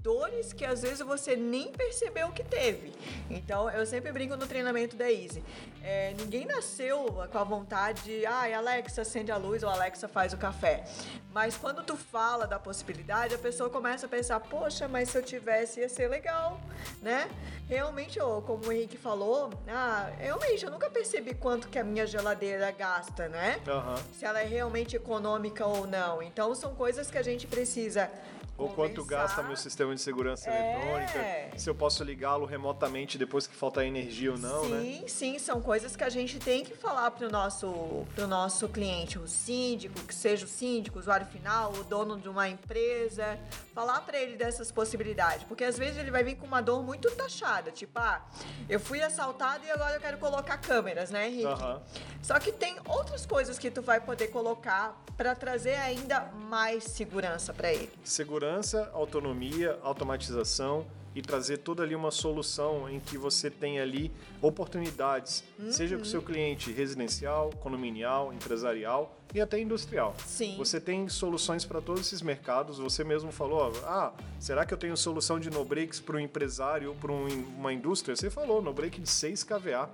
dores 0.01 0.53
que 0.53 0.65
às 0.65 0.83
vezes 0.83 1.01
você 1.01 1.37
nem 1.37 1.73
percebeu 1.73 2.31
que 2.31 2.43
teve. 2.43 2.93
Então, 3.31 3.71
eu 3.71 3.87
sempre 3.87 4.11
brinco 4.13 4.37
no 4.37 4.47
treinamento 4.47 4.97
da 4.97 5.11
Easy. 5.11 5.43
É, 5.85 6.15
ninguém 6.19 6.47
nasceu 6.47 7.07
com 7.31 7.39
a 7.39 7.45
vontade 7.45 8.03
de, 8.03 8.27
ah, 8.27 8.57
Alexa 8.57 9.03
acende 9.03 9.33
a 9.33 9.37
luz 9.37 9.63
ou 9.63 9.69
Alexa 9.69 10.09
faz 10.09 10.33
o 10.33 10.37
café. 10.37 10.85
Mas 11.33 11.57
quando 11.57 11.83
tu 11.83 11.97
fala 11.97 12.47
da 12.47 12.59
possibilidade, 12.59 13.35
a 13.35 13.39
pessoa 13.39 13.71
começa 13.71 14.07
a 14.07 14.09
pensar, 14.09 14.39
poxa, 14.41 14.87
mas 14.87 15.11
se 15.11 15.19
eu 15.19 15.23
tivesse 15.23 15.81
ia 15.81 15.89
ser 15.89 16.09
legal, 16.09 16.61
né? 17.01 17.29
Realmente, 17.69 18.19
como 18.47 18.72
o 18.73 18.75
Henrique 18.75 18.97
falou, 18.97 19.51
ah, 19.69 20.11
realmente 20.19 20.65
eu 20.65 20.71
nunca 20.71 20.89
percebi 20.89 21.35
quanto 21.35 21.69
que 21.69 21.79
a 21.79 21.85
minha 21.85 22.07
geladeira 22.07 22.71
gasta, 22.71 23.29
né? 23.29 23.61
Uhum. 23.67 24.03
Se 24.19 24.25
ela 24.25 24.41
é 24.41 24.47
realmente 24.47 24.97
econômica 24.97 25.67
ou 25.67 25.87
não. 25.87 26.23
Então 26.23 26.55
são 26.55 26.75
coisas 26.75 27.11
que 27.11 27.19
a 27.19 27.23
gente 27.23 27.47
precisa 27.47 28.11
ou 28.57 28.69
quanto 28.69 29.05
gasta 29.05 29.43
meu 29.43 29.57
sistema 29.57 29.95
de 29.95 30.01
segurança 30.01 30.51
é. 30.51 30.75
eletrônica, 30.75 31.59
se 31.59 31.69
eu 31.69 31.75
posso 31.75 32.05
ligá-lo 32.05 32.45
remotamente 32.45 33.19
depois 33.19 33.47
que 33.47 33.55
faltar 33.55 33.85
energia 33.85 34.33
ou 34.33 34.39
não, 34.39 34.65
sim, 34.65 34.71
né? 34.71 34.81
Sim, 34.81 35.09
sim, 35.09 35.39
são 35.39 35.61
coisas 35.61 35.97
que 35.97 36.05
a 36.05 36.09
gente 36.09 36.39
tem 36.39 36.65
que 36.65 36.75
falar 36.75 37.11
para 37.11 37.27
o 37.27 37.31
nosso, 37.31 38.07
pro 38.15 38.27
nosso 38.27 38.69
cliente, 38.69 39.19
o 39.19 39.27
síndico, 39.27 40.01
que 40.01 40.15
seja 40.15 40.45
o 40.45 40.49
síndico, 40.49 40.99
o 40.99 41.01
usuário 41.01 41.27
final, 41.27 41.73
o 41.73 41.85
dono 41.85 42.19
de 42.19 42.29
uma 42.29 42.49
empresa, 42.49 43.39
falar 43.75 44.01
para 44.03 44.19
ele 44.19 44.37
dessas 44.37 44.71
possibilidades, 44.71 45.45
porque 45.45 45.65
às 45.65 45.79
vezes 45.79 45.99
ele 45.99 46.11
vai 46.11 46.23
vir 46.23 46.37
com 46.37 46.47
uma 46.47 46.61
dor 46.61 46.83
muito 46.83 47.11
taxada, 47.11 47.71
tipo, 47.71 47.99
ah, 47.99 48.23
eu 48.69 48.79
fui 48.79 49.03
assaltado 49.03 49.65
e 49.65 49.71
agora 49.71 49.95
eu 49.95 50.01
quero 50.01 50.19
colocar 50.19 50.59
câmeras, 50.59 51.11
né, 51.11 51.29
Henrique? 51.29 51.47
Uhum. 51.47 51.81
Só 52.23 52.39
que 52.39 52.53
tem 52.53 52.77
outras 52.87 53.27
coisas 53.27 53.59
que 53.59 53.71
tu 53.71 53.83
vai 53.83 54.01
poder 54.01 54.29
colocar 54.29 55.03
para 55.17 55.35
trazer 55.35 55.75
ainda 55.75 56.21
mais 56.49 56.85
segurança 56.85 57.53
para 57.53 57.73
ele. 57.73 57.93
Segurança, 58.05 58.52
autonomia, 58.93 59.79
automatização 59.83 60.85
e 61.15 61.23
trazer 61.23 61.59
toda 61.59 61.83
ali 61.83 61.95
uma 61.95 62.11
solução 62.11 62.89
em 62.89 62.99
que 63.01 63.19
você 63.19 63.51
tem 63.51 63.81
ali 63.81 64.11
oportunidades, 64.41 65.45
uhum. 65.59 65.71
seja 65.71 65.97
com 65.97 66.03
o 66.03 66.07
seu 66.07 66.23
cliente 66.23 66.73
residencial, 66.73 67.51
condominial, 67.61 68.33
empresarial 68.33 69.17
e 69.35 69.41
até 69.41 69.59
industrial. 69.59 70.15
Sim. 70.27 70.57
Você 70.59 70.79
tem 70.79 71.09
soluções 71.09 71.65
para 71.65 71.81
todos 71.81 72.07
esses 72.07 72.21
mercados. 72.21 72.79
Você 72.79 73.03
mesmo 73.03 73.33
falou, 73.33 73.73
ah, 73.85 74.13
será 74.39 74.67
que 74.67 74.75
eu 74.75 74.79
tenho 74.79 74.97
solução 74.97 75.41
de 75.41 75.51
no 75.51 75.65
breaks 75.65 76.01
para 76.01 76.17
um 76.17 76.21
empresário 76.21 76.91
ou 76.91 76.95
para 76.95 77.11
um, 77.11 77.27
uma 77.57 77.73
indústria? 77.73 78.15
Você 78.15 78.29
falou, 78.29 78.61
no 78.61 78.73
break 78.73 79.01
de 79.01 79.09
6 79.09 79.43
kVA. 79.45 79.89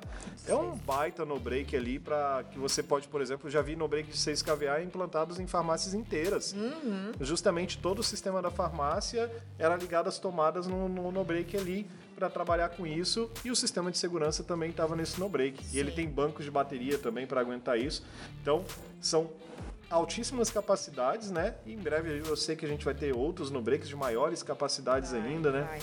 É 0.47 0.55
um 0.55 0.75
baita 0.77 1.25
no 1.25 1.39
break 1.39 1.77
ali 1.77 1.99
para 1.99 2.45
que 2.51 2.59
você 2.59 2.83
pode, 2.83 3.07
por 3.07 3.21
exemplo, 3.21 3.49
já 3.49 3.63
vi 3.63 3.77
no 3.77 3.87
break 3.87 4.11
de 4.11 4.17
6 4.17 4.43
kVA 4.43 4.83
implantados 4.83 5.39
em 5.39 5.47
farmácias 5.47 5.95
inteiras. 5.95 6.53
Uhum. 6.53 7.13
Justamente 7.21 7.79
todo 7.79 8.01
o 8.01 8.03
sistema 8.03 8.43
da 8.43 8.51
farmácia 8.51 9.31
era 9.59 9.77
ligado 9.77 10.09
às 10.09 10.19
tomadas 10.19 10.67
no, 10.67 10.89
no, 10.89 11.08
no 11.13 11.25
break 11.25 11.57
ali 11.57 11.87
para 12.15 12.29
trabalhar 12.29 12.71
com 12.71 12.87
isso 12.87 13.31
e 13.45 13.51
o 13.51 13.57
sistema 13.57 13.91
de 13.91 13.99
segurança 13.99 14.43
também 14.43 14.71
estava 14.71 14.97
nesse 14.97 15.21
no 15.21 15.29
break. 15.29 15.65
Sim. 15.65 15.77
E 15.77 15.81
ele 15.81 15.93
tem 15.93 16.09
bancos 16.09 16.45
de 16.45 16.51
bateria 16.51 16.99
também 16.99 17.27
para 17.27 17.41
aguentar 17.41 17.79
isso. 17.79 18.05
Então, 18.43 18.65
são 19.01 19.31
altíssimas 19.91 20.51
capacidades, 20.51 21.31
né? 21.31 21.55
E 21.65 21.73
em 21.73 21.79
breve 21.79 22.23
eu 22.27 22.37
sei 22.37 22.57
que 22.57 22.65
a 22.65 22.69
gente 22.69 22.85
vai 22.85 22.95
ter 22.95 23.15
outros 23.15 23.51
no 23.51 23.63
breaks 23.63 23.89
de 23.89 23.97
maiores 23.97 24.43
capacidades 24.43 25.13
vai, 25.13 25.21
ainda, 25.21 25.51
né? 25.51 25.63
Vai. 25.63 25.81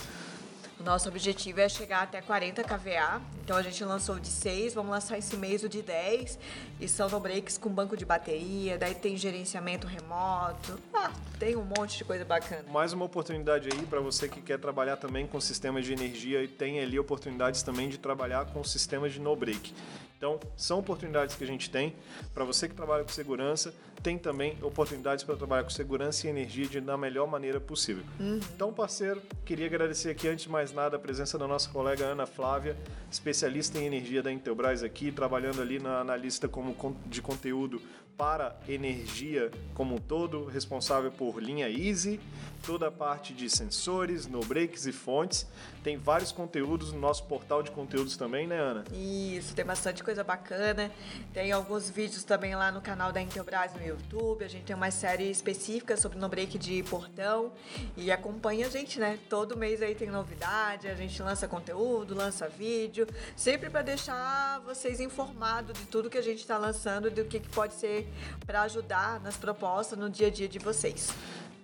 Nosso 0.86 1.10
objetivo 1.10 1.60
é 1.62 1.68
chegar 1.68 2.04
até 2.04 2.22
40 2.22 2.64
kVA. 2.64 3.20
Então 3.44 3.58
a 3.58 3.62
gente 3.64 3.84
lançou 3.84 4.20
de 4.20 4.28
6, 4.28 4.76
vamos 4.76 4.92
lançar 4.92 5.18
esse 5.18 5.36
mês 5.36 5.64
o 5.64 5.68
de 5.68 5.82
10. 5.82 6.38
E 6.80 6.88
são 6.88 7.10
no 7.10 7.20
breaks 7.20 7.58
com 7.58 7.72
banco 7.72 7.98
de 7.98 8.06
bateria, 8.06 8.78
daí 8.78 8.94
tem 8.94 9.18
gerenciamento 9.18 9.88
remoto. 9.88 10.80
Ah, 10.94 11.12
tem 11.40 11.56
um 11.56 11.66
monte 11.66 11.98
de 11.98 12.06
coisa 12.06 12.24
bacana. 12.24 12.66
Mais 12.72 12.94
uma 12.94 13.04
oportunidade 13.04 13.68
aí 13.74 13.84
para 13.88 14.00
você 14.00 14.30
que 14.30 14.40
quer 14.44 14.60
trabalhar 14.60 14.98
também 14.98 15.26
com 15.26 15.42
sistemas 15.42 15.86
de 15.86 15.92
energia 15.92 16.44
e 16.44 16.48
tem 16.48 16.80
ali 16.80 17.00
oportunidades 17.00 17.64
também 17.64 17.90
de 17.90 17.98
trabalhar 17.98 18.46
com 18.46 18.64
sistemas 18.64 19.12
de 19.12 19.20
no 19.20 19.36
break. 19.36 19.74
Então, 20.20 20.40
são 20.56 20.78
oportunidades 20.78 21.36
que 21.36 21.44
a 21.44 21.48
gente 21.48 21.68
tem. 21.68 21.96
Para 22.32 22.46
você 22.46 22.70
que 22.70 22.76
trabalha 22.76 23.04
com 23.04 23.10
segurança, 23.10 23.74
tem 24.02 24.18
também 24.18 24.58
oportunidades 24.62 25.24
para 25.24 25.36
trabalhar 25.36 25.64
com 25.64 25.70
segurança 25.70 26.28
e 26.28 26.30
energia 26.30 26.68
de, 26.68 26.82
da 26.82 26.98
melhor 26.98 27.28
maneira 27.28 27.60
possível. 27.60 28.04
Uhum. 28.20 28.40
Então, 28.56 28.74
parceiro, 28.74 29.22
queria 29.44 29.66
agradecer 29.66 30.10
aqui, 30.10 30.28
antes 30.28 30.46
de 30.46 30.52
mais 30.52 30.72
nada, 30.72 30.98
a 30.98 31.00
presença 31.00 31.38
da 31.38 31.48
nossa 31.48 31.70
colega 31.70 32.06
Ana 32.06 32.26
Flávia, 32.26 32.78
especialista 33.12 33.80
em 33.80 33.86
energia 33.86 34.22
da 34.22 34.32
Intelbras 34.32 34.84
aqui, 34.84 35.12
trabalhando 35.12 35.62
ali 35.62 35.80
na 35.80 36.00
analista 36.00 36.48
como 36.48 36.76
de 37.06 37.22
conteúdo 37.22 37.82
para 38.18 38.56
energia 38.68 39.52
como 39.74 39.96
um 39.96 39.98
todo, 39.98 40.46
responsável 40.46 41.12
por 41.12 41.42
linha 41.42 41.70
Easy, 41.70 42.20
toda 42.66 42.88
a 42.88 42.92
parte 42.92 43.34
de 43.34 43.50
sensores, 43.50 44.26
no 44.26 44.40
breaks 44.40 44.86
e 44.86 44.92
fontes. 44.92 45.46
Tem 45.84 45.98
vários 45.98 46.32
conteúdos 46.32 46.92
no 46.92 47.00
nosso 47.00 47.26
portal 47.26 47.62
de 47.62 47.72
conteúdos 47.72 48.18
também, 48.18 48.48
né, 48.48 48.58
Ana? 48.58 48.84
Isso, 48.92 49.54
tem 49.54 49.66
bastante 49.66 50.04
coisa 50.04 50.24
bacana. 50.24 50.92
Tem 51.34 51.52
alguns 51.52 51.90
vídeos 51.90 52.24
também 52.24 52.56
lá 52.56 52.72
no 52.72 52.82
canal 52.82 53.12
da 53.12 53.22
Intelbras 53.22 53.74
YouTube. 53.86 54.44
A 54.44 54.48
gente 54.48 54.64
tem 54.64 54.76
uma 54.76 54.92
série 54.92 55.30
específica 55.30 55.96
sobre 55.96 56.18
no 56.18 56.28
break 56.28 56.58
de 56.58 56.84
portão 56.84 57.52
e 57.96 58.12
acompanha 58.12 58.68
a 58.68 58.70
gente, 58.70 59.00
né? 59.00 59.20
Todo 59.30 59.58
mês 59.58 59.82
aí 59.82 59.96
tem 59.96 60.10
novidade, 60.10 60.88
a 60.88 60.96
gente 60.96 61.22
lança 61.22 61.48
conteúdo, 61.48 62.16
lança 62.16 62.48
vídeo, 62.48 63.08
sempre 63.36 63.70
para 63.70 63.82
deixar 63.82 64.60
vocês 64.62 65.00
informados 65.00 65.80
de 65.80 65.86
tudo 65.86 66.10
que 66.10 66.18
a 66.18 66.24
gente 66.24 66.40
está 66.40 66.58
lançando, 66.58 67.10
do 67.10 67.26
que, 67.26 67.40
que 67.40 67.50
pode 67.50 67.74
ser 67.74 68.08
para 68.46 68.64
ajudar 68.64 69.20
nas 69.22 69.38
propostas 69.38 69.98
no 69.98 70.10
dia 70.10 70.28
a 70.28 70.32
dia 70.32 70.48
de 70.48 70.60
vocês. 70.60 71.10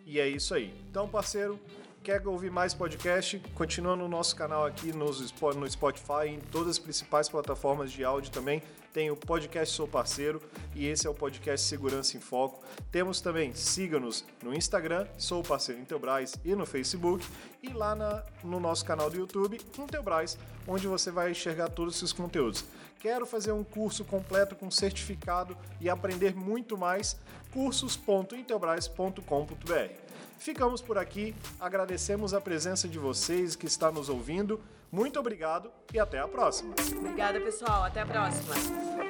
E 0.06 0.20
é 0.20 0.28
isso 0.28 0.54
aí. 0.54 0.74
Então, 0.90 1.08
parceiro, 1.08 1.60
quer 2.04 2.26
ouvir 2.28 2.52
mais 2.52 2.74
podcast? 2.74 3.40
Continua 3.56 3.96
no 3.96 4.08
nosso 4.08 4.36
canal 4.36 4.66
aqui 4.66 4.92
no 4.92 5.70
Spotify, 5.70 6.28
em 6.28 6.40
todas 6.40 6.72
as 6.72 6.80
principais 6.80 7.30
plataformas 7.30 7.92
de 7.92 8.04
áudio 8.04 8.32
também. 8.32 8.62
Tem 8.94 9.10
o 9.10 9.16
podcast 9.16 9.74
Sou 9.74 9.88
Parceiro 9.88 10.42
e 10.76 10.86
esse 10.86 11.08
é 11.08 11.10
o 11.10 11.14
podcast 11.14 11.66
Segurança 11.66 12.18
em 12.18 12.20
Foco. 12.20 12.62
Temos 12.92 13.22
também, 13.22 13.54
siga-nos 13.54 14.26
no 14.44 14.54
Instagram, 14.54 15.08
Sou 15.18 15.42
Parceiro 15.42 15.80
Intelbras 15.80 16.36
e 16.44 16.54
no 16.54 16.66
Facebook 16.66 17.26
e 17.64 17.70
lá 17.70 17.96
na, 17.96 18.22
no 18.44 18.60
nosso 18.60 18.84
canal 18.84 19.10
do 19.10 19.18
YouTube, 19.18 19.62
Intelbras, 19.80 20.38
onde 20.68 20.88
você 20.88 21.10
vai 21.10 21.32
enxergar 21.32 21.70
todos 21.70 21.96
esses 21.96 22.12
conteúdos. 22.12 22.66
Quero 23.00 23.26
fazer 23.26 23.54
um 23.54 23.64
curso 23.64 24.04
completo 24.04 24.56
com 24.56 24.70
certificado 24.70 25.56
e 25.80 25.90
aprender 25.90 26.36
muito 26.36 26.78
mais? 26.78 27.16
cursos.intelbras.com.br. 27.54 29.94
Ficamos 30.38 30.82
por 30.82 30.98
aqui, 30.98 31.34
agradecemos 31.60 32.34
a 32.34 32.42
presença 32.42 32.88
de 32.88 32.98
vocês 32.98 33.56
que 33.56 33.68
está 33.68 33.92
nos 33.92 34.10
ouvindo. 34.10 34.60
Muito 34.92 35.20
obrigado 35.20 35.72
e 35.94 36.00
até 36.00 36.20
a 36.20 36.28
próxima. 36.28 36.74
Obrigada, 36.98 37.40
pessoal. 37.40 37.84
Até 37.84 38.02
a 38.02 38.06
próxima. 38.06 39.01